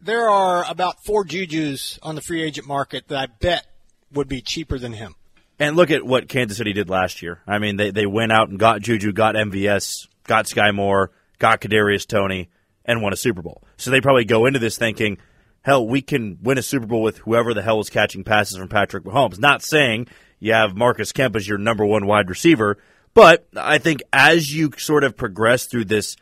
there 0.00 0.28
are 0.28 0.64
about 0.68 1.04
four 1.04 1.24
Jujus 1.24 1.98
on 2.02 2.14
the 2.14 2.20
free 2.20 2.42
agent 2.42 2.66
market 2.66 3.08
that 3.08 3.18
I 3.18 3.26
bet 3.26 3.66
would 4.12 4.28
be 4.28 4.40
cheaper 4.40 4.78
than 4.78 4.92
him. 4.92 5.14
And 5.58 5.76
look 5.76 5.90
at 5.90 6.04
what 6.04 6.28
Kansas 6.28 6.58
City 6.58 6.72
did 6.72 6.88
last 6.88 7.22
year. 7.22 7.40
I 7.46 7.58
mean, 7.58 7.76
they, 7.76 7.90
they 7.90 8.06
went 8.06 8.32
out 8.32 8.48
and 8.48 8.58
got 8.58 8.80
Juju, 8.80 9.12
got 9.12 9.34
MVS, 9.34 10.08
got 10.24 10.48
Sky 10.48 10.72
Moore, 10.72 11.10
got 11.38 11.60
Kadarius 11.60 12.06
Toney, 12.06 12.48
and 12.84 13.02
won 13.02 13.12
a 13.12 13.16
Super 13.16 13.42
Bowl. 13.42 13.62
So 13.76 13.90
they 13.90 14.00
probably 14.00 14.24
go 14.24 14.46
into 14.46 14.58
this 14.58 14.76
thinking, 14.76 15.18
hell, 15.62 15.86
we 15.86 16.02
can 16.02 16.38
win 16.42 16.58
a 16.58 16.62
Super 16.62 16.86
Bowl 16.86 17.02
with 17.02 17.18
whoever 17.18 17.54
the 17.54 17.62
hell 17.62 17.80
is 17.80 17.90
catching 17.90 18.24
passes 18.24 18.58
from 18.58 18.68
Patrick 18.68 19.04
Mahomes. 19.04 19.38
Not 19.38 19.62
saying 19.62 20.08
you 20.38 20.52
have 20.52 20.76
Marcus 20.76 21.12
Kemp 21.12 21.36
as 21.36 21.48
your 21.48 21.58
number 21.58 21.84
one 21.86 22.06
wide 22.06 22.28
receiver. 22.28 22.78
But 23.14 23.46
I 23.56 23.78
think 23.78 24.02
as 24.12 24.54
you 24.54 24.72
sort 24.76 25.04
of 25.04 25.16
progress 25.16 25.66
through 25.66 25.86
this 25.86 26.16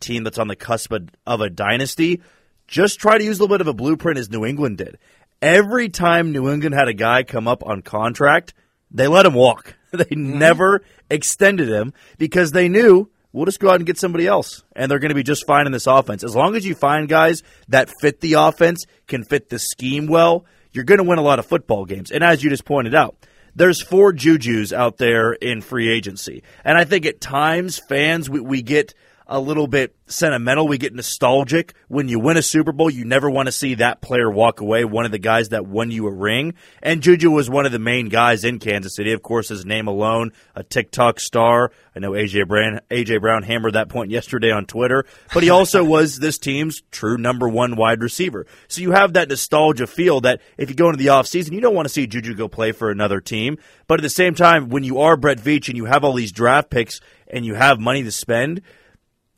team 0.00 0.24
that's 0.24 0.38
on 0.38 0.48
the 0.48 0.56
cusp 0.56 0.92
of 1.26 1.40
a 1.40 1.50
dynasty, 1.50 2.22
just 2.68 3.00
try 3.00 3.18
to 3.18 3.24
use 3.24 3.38
a 3.38 3.42
little 3.42 3.54
bit 3.54 3.60
of 3.60 3.68
a 3.68 3.74
blueprint 3.74 4.18
as 4.18 4.30
New 4.30 4.44
England 4.44 4.78
did. 4.78 4.98
Every 5.42 5.88
time 5.88 6.32
New 6.32 6.50
England 6.50 6.74
had 6.74 6.88
a 6.88 6.94
guy 6.94 7.22
come 7.22 7.48
up 7.48 7.66
on 7.66 7.82
contract, 7.82 8.54
they 8.90 9.08
let 9.08 9.26
him 9.26 9.34
walk. 9.34 9.74
They 9.94 10.02
mm-hmm. 10.06 10.40
never 10.40 10.82
extended 11.08 11.68
him 11.68 11.92
because 12.18 12.50
they 12.50 12.68
knew 12.68 13.10
we'll 13.34 13.44
just 13.44 13.60
go 13.60 13.68
out 13.68 13.76
and 13.76 13.84
get 13.84 13.98
somebody 13.98 14.26
else, 14.26 14.62
and 14.74 14.90
they're 14.90 15.00
going 15.00 15.10
to 15.10 15.14
be 15.14 15.22
just 15.22 15.46
fine 15.46 15.66
in 15.66 15.72
this 15.72 15.86
offense. 15.86 16.24
As 16.24 16.34
long 16.34 16.56
as 16.56 16.64
you 16.64 16.74
find 16.74 17.08
guys 17.08 17.42
that 17.68 17.92
fit 18.00 18.20
the 18.20 18.34
offense, 18.34 18.86
can 19.08 19.24
fit 19.24 19.50
the 19.50 19.58
scheme 19.58 20.06
well, 20.06 20.46
you're 20.72 20.84
going 20.84 20.98
to 20.98 21.04
win 21.04 21.18
a 21.18 21.22
lot 21.22 21.38
of 21.38 21.44
football 21.44 21.84
games. 21.84 22.10
And 22.10 22.24
as 22.24 22.42
you 22.42 22.48
just 22.48 22.64
pointed 22.64 22.94
out, 22.94 23.16
there's 23.54 23.82
four 23.82 24.12
Jujus 24.12 24.72
out 24.72 24.96
there 24.96 25.32
in 25.32 25.60
free 25.60 25.90
agency. 25.90 26.42
And 26.64 26.78
I 26.78 26.84
think 26.84 27.06
at 27.06 27.20
times 27.20 27.80
fans, 27.88 28.30
we, 28.30 28.40
we 28.40 28.62
get 28.62 28.94
a 29.26 29.40
little 29.40 29.66
bit 29.66 29.94
sentimental. 30.06 30.68
We 30.68 30.78
get 30.78 30.94
nostalgic. 30.94 31.74
When 31.88 32.08
you 32.08 32.18
win 32.18 32.36
a 32.36 32.42
Super 32.42 32.72
Bowl, 32.72 32.90
you 32.90 33.04
never 33.04 33.30
want 33.30 33.46
to 33.46 33.52
see 33.52 33.74
that 33.74 34.02
player 34.02 34.30
walk 34.30 34.60
away, 34.60 34.84
one 34.84 35.06
of 35.06 35.12
the 35.12 35.18
guys 35.18 35.48
that 35.50 35.66
won 35.66 35.90
you 35.90 36.06
a 36.06 36.10
ring. 36.10 36.54
And 36.82 37.02
Juju 37.02 37.30
was 37.30 37.48
one 37.48 37.64
of 37.64 37.72
the 37.72 37.78
main 37.78 38.08
guys 38.08 38.44
in 38.44 38.58
Kansas 38.58 38.94
City. 38.94 39.12
Of 39.12 39.22
course, 39.22 39.48
his 39.48 39.64
name 39.64 39.88
alone, 39.88 40.32
a 40.54 40.62
TikTok 40.62 41.20
star. 41.20 41.72
I 41.96 42.00
know 42.00 42.10
AJ 42.10 42.48
Brown, 42.48 42.80
AJ 42.90 43.20
Brown 43.20 43.42
hammered 43.44 43.74
that 43.74 43.88
point 43.88 44.10
yesterday 44.10 44.50
on 44.50 44.66
Twitter, 44.66 45.06
but 45.32 45.42
he 45.42 45.50
also 45.50 45.82
was 45.84 46.18
this 46.18 46.38
team's 46.38 46.82
true 46.90 47.16
number 47.16 47.48
one 47.48 47.76
wide 47.76 48.02
receiver. 48.02 48.46
So 48.68 48.82
you 48.82 48.92
have 48.92 49.14
that 49.14 49.28
nostalgia 49.28 49.86
feel 49.86 50.20
that 50.22 50.42
if 50.58 50.68
you 50.68 50.76
go 50.76 50.90
into 50.90 51.02
the 51.02 51.10
offseason, 51.10 51.52
you 51.52 51.60
don't 51.60 51.74
want 51.74 51.86
to 51.86 51.92
see 51.94 52.06
Juju 52.06 52.34
go 52.34 52.48
play 52.48 52.72
for 52.72 52.90
another 52.90 53.20
team. 53.20 53.58
But 53.86 54.00
at 54.00 54.02
the 54.02 54.10
same 54.10 54.34
time, 54.34 54.68
when 54.68 54.84
you 54.84 55.00
are 55.00 55.16
Brett 55.16 55.38
Veach 55.38 55.68
and 55.68 55.76
you 55.76 55.86
have 55.86 56.04
all 56.04 56.12
these 56.12 56.32
draft 56.32 56.68
picks 56.68 57.00
and 57.26 57.46
you 57.46 57.54
have 57.54 57.80
money 57.80 58.02
to 58.02 58.12
spend, 58.12 58.60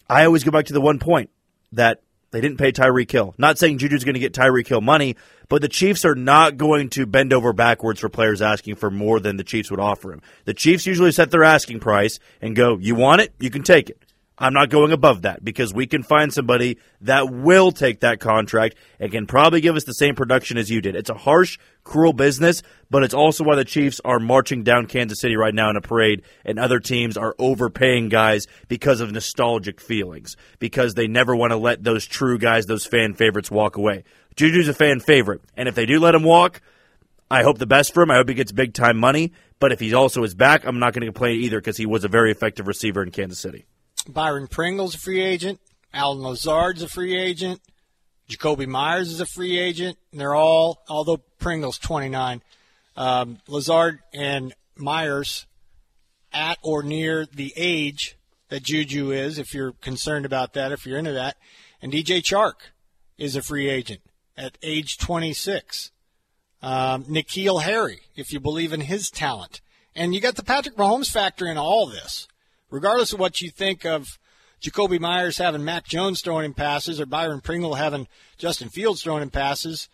I 0.09 0.25
always 0.25 0.45
go 0.45 0.51
back 0.51 0.67
to 0.67 0.73
the 0.73 0.81
one 0.81 0.99
point 0.99 1.31
that 1.73 2.01
they 2.31 2.41
didn't 2.41 2.59
pay 2.59 2.73
Tyreek 2.73 3.11
Hill. 3.11 3.35
Not 3.39 3.59
saying 3.59 3.79
Juju's 3.79 4.05
going 4.05 4.15
to 4.15 4.21
get 4.21 4.35
Tyreek 4.35 4.67
Hill 4.67 4.81
money, 4.81 5.17
but 5.49 5.63
the 5.63 5.69
Chiefs 5.69 6.05
are 6.05 6.15
not 6.15 6.57
going 6.57 6.91
to 6.91 7.07
bend 7.07 7.33
over 7.33 7.53
backwards 7.53 8.01
for 8.01 8.09
players 8.09 8.43
asking 8.43 8.77
for 8.77 8.91
more 8.91 9.21
than 9.21 9.37
the 9.37 9.45
Chiefs 9.45 9.71
would 9.71 9.81
offer 9.81 10.13
him. 10.13 10.23
The 10.45 10.55
Chiefs 10.55 10.87
usually 10.87 11.13
set 11.13 11.31
their 11.31 11.45
asking 11.45 11.81
price 11.81 12.19
and 12.41 12.57
go, 12.57 12.79
"You 12.79 12.95
want 12.95 13.23
it? 13.23 13.33
You 13.39 13.51
can 13.51 13.63
take 13.63 13.89
it." 13.89 14.03
I'm 14.39 14.53
not 14.53 14.69
going 14.69 14.93
above 14.93 15.23
that 15.23 15.43
because 15.43 15.73
we 15.73 15.87
can 15.87 16.03
find 16.03 16.31
somebody 16.33 16.77
that 17.01 17.33
will 17.33 17.73
take 17.73 18.01
that 18.01 18.21
contract 18.21 18.77
and 19.01 19.11
can 19.11 19.27
probably 19.27 19.63
give 19.63 19.77
us 19.77 19.85
the 19.85 19.93
same 19.93 20.15
production 20.15 20.59
as 20.59 20.71
you 20.71 20.83
did. 20.83 20.95
It's 20.95 21.09
a 21.09 21.15
harsh, 21.15 21.59
cruel 21.85 22.13
business, 22.13 22.63
but 22.91 23.03
it's 23.03 23.15
also 23.15 23.45
why 23.45 23.57
the 23.57 23.65
Chiefs 23.65 23.99
are 24.05 24.19
marching 24.19 24.63
down 24.63 24.87
Kansas 24.87 25.21
City 25.21 25.37
right 25.37 25.55
now 25.55 25.71
in 25.71 25.77
a 25.77 25.81
parade 25.81 26.23
and 26.45 26.59
other 26.59 26.81
teams 26.81 27.17
are 27.17 27.35
overpaying 27.39 28.11
guys 28.11 28.47
because 28.69 29.01
of 29.01 29.11
nostalgic 29.11 29.81
feelings, 29.81 30.37
because 30.59 30.93
they 30.93 31.07
never 31.07 31.35
want 31.35 31.53
to 31.53 31.57
let 31.57 31.83
those 31.83 32.05
true 32.05 32.37
guys, 32.37 32.67
those 32.67 32.85
fan 32.85 33.15
favorites 33.15 33.51
walk 33.51 33.79
away. 33.79 34.05
Juju's 34.37 34.69
a 34.69 34.75
fan 34.75 35.01
favorite, 35.01 35.41
and 35.57 35.67
if 35.67 35.75
they 35.75 35.87
do 35.87 35.99
let 35.99 36.15
him 36.15 36.25
walk, 36.25 36.61
I 37.31 37.43
hope 37.43 37.57
the 37.57 37.67
best 37.67 37.95
for 37.95 38.03
him. 38.03 38.11
I 38.11 38.17
hope 38.17 38.29
he 38.29 38.35
gets 38.35 38.53
big 38.53 38.75
time 38.75 38.99
money, 38.99 39.33
but 39.59 39.73
if 39.73 39.81
he 39.81 39.95
also 39.95 40.23
is 40.25 40.35
back, 40.35 40.67
I'm 40.67 40.79
not 40.79 40.93
going 40.93 41.01
to 41.01 41.07
complain 41.07 41.41
either 41.41 41.59
because 41.59 41.79
he 41.79 41.87
was 41.87 42.05
a 42.05 42.09
very 42.09 42.31
effective 42.31 42.67
receiver 42.67 43.03
in 43.03 43.11
Kansas 43.11 43.39
City. 43.39 43.65
Byron 44.09 44.47
Pringle's 44.47 44.95
a 44.95 44.99
free 44.99 45.23
agent. 45.23 45.61
Allen 45.93 46.23
Lazard's 46.23 46.83
a 46.83 46.89
free 46.89 47.19
agent. 47.19 47.61
Jakobi 48.29 48.67
Meyers 48.67 49.11
is 49.11 49.21
a 49.21 49.27
free 49.27 49.59
agent. 49.59 49.99
And 50.13 50.21
they're 50.21 50.35
all, 50.35 50.83
although 50.89 51.19
Pringle's 51.39 51.79
29, 51.79 52.43
um, 52.97 53.39
Lazard 53.47 54.01
and 54.13 54.55
Meyers 54.77 55.47
at 56.33 56.59
or 56.63 56.83
near 56.83 57.27
the 57.27 57.53
age 57.57 58.17
that 58.49 58.63
Juju 58.63 59.11
is, 59.11 59.39
if 59.39 59.55
you're 59.55 59.73
concerned 59.73 60.27
about 60.27 60.53
that, 60.55 60.73
if 60.73 60.87
you're 60.87 60.99
into 60.99 61.13
that. 61.13 61.37
And 61.81 61.93
DJ 61.93 62.23
Chark 62.23 62.71
is 63.19 63.37
a 63.37 63.43
free 63.43 63.69
agent 63.69 64.01
at 64.37 64.59
age 64.63 64.99
26. 64.99 65.91
Um, 66.63 67.05
N'Keal 67.05 67.63
Harry, 67.63 68.01
if 68.17 68.33
you 68.33 68.41
believe 68.41 68.73
in 68.73 68.83
his 68.83 69.11
talent. 69.11 69.61
And 69.95 70.15
you 70.15 70.21
got 70.21 70.37
the 70.37 70.45
Patrick 70.45 70.77
Mahomes 70.77 71.11
factor 71.11 71.47
in 71.47 71.57
all 71.57 71.87
this 71.87 72.29
regardless 72.77 73.15
of 73.15 73.19
what 73.19 73.41
you 73.41 73.49
think 73.49 73.87
of 73.87 74.19
Jakobi 74.61 75.01
Meyers 75.01 75.39
having 75.39 75.65
Mac 75.65 75.87
Jones 75.87 76.21
throwing 76.21 76.45
him 76.45 76.53
passes 76.53 77.01
or 77.01 77.07
Byron 77.07 77.41
Pringle 77.41 77.77
having 77.77 78.07
Justin 78.37 78.69
Fields 78.69 79.03
throwing 79.03 79.23
him 79.23 79.31
passes, 79.31 79.89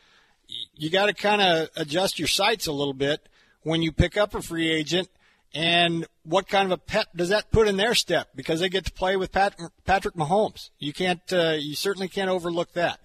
you 0.75 0.91
got 0.91 1.07
to 1.07 1.15
kind 1.15 1.41
of 1.41 1.69
adjust 1.77 2.19
your 2.19 2.27
sights 2.27 2.67
a 2.67 2.73
little 2.73 2.93
bit 2.93 3.29
when 3.63 3.83
you 3.83 3.93
pick 3.93 4.17
up 4.17 4.35
a 4.35 4.43
free 4.43 4.69
agent. 4.69 5.09
And 5.55 6.09
what 6.25 6.49
kind 6.49 6.67
of 6.67 6.73
a 6.73 6.77
pet 6.77 7.07
does 7.15 7.29
that 7.29 7.53
put 7.53 7.69
in 7.69 7.77
their 7.77 7.95
step? 7.95 8.31
Because 8.35 8.59
they 8.59 8.69
get 8.69 8.87
to 8.87 8.93
play 8.93 9.17
with 9.17 9.31
Pat, 9.31 9.55
Patrick 9.85 10.17
Mahomes. 10.17 10.71
You 10.81 10.93
can't, 10.93 11.21
uh, 11.33 11.57
you 11.61 11.77
certainly 11.77 12.09
can't 12.09 12.31
overlook 12.31 12.73
that. 12.73 12.99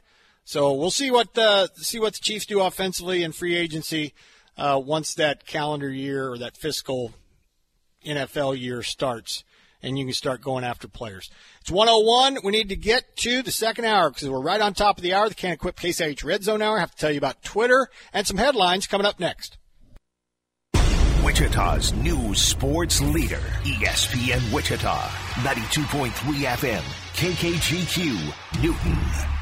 So 0.44 0.74
we'll 0.74 0.90
see 0.90 1.12
what 1.12 1.38
uh, 1.38 1.68
see 1.76 2.00
what 2.00 2.14
the 2.14 2.22
Chiefs 2.22 2.48
do 2.48 2.62
offensively 2.62 3.22
in 3.22 3.32
free 3.32 3.56
agency 3.56 4.14
uh, 4.58 4.82
once 4.84 5.14
that 5.16 5.46
calendar 5.46 5.90
year 5.90 6.32
or 6.32 6.38
that 6.40 6.58
fiscal 6.58 7.14
NFL 8.06 8.58
year 8.58 8.82
starts 8.82 9.44
and 9.82 9.98
you 9.98 10.06
can 10.06 10.14
start 10.14 10.42
going 10.42 10.64
after 10.64 10.88
players. 10.88 11.30
It's 11.62 11.72
101. 11.72 12.40
We 12.44 12.52
need 12.52 12.70
to 12.70 12.76
get 12.76 13.16
to 13.18 13.42
the 13.42 13.52
second 13.52 13.86
hour 13.86 14.10
because 14.10 14.30
we're 14.30 14.42
right 14.42 14.62
on 14.62 14.74
top 14.74 14.98
of 14.98 15.04
the 15.04 15.14
hour. 15.14 15.30
The 15.30 15.36
Kan 15.36 15.54
Equip 15.54 15.80
Case 15.80 16.02
IH 16.02 16.24
Red 16.24 16.44
Zone 16.44 16.62
Hour. 16.62 16.78
I 16.78 16.82
have 16.82 16.92
to 16.92 16.98
tell 16.98 17.12
you 17.12 17.18
about 17.18 17.44
Twitter 17.44 17.90
and 18.14 18.26
some 18.26 18.38
headlines 18.38 18.88
coming 18.88 19.08
up 19.08 19.20
next. 19.20 19.58
Wichita's 21.24 21.94
new 21.94 22.34
sports 22.34 23.02
leader, 23.02 23.42
ESPN 23.64 24.54
Wichita, 24.54 24.98
92.3 25.42 26.10
FM, 26.10 26.82
KKGQ, 27.16 28.64
Newton. 28.64 29.37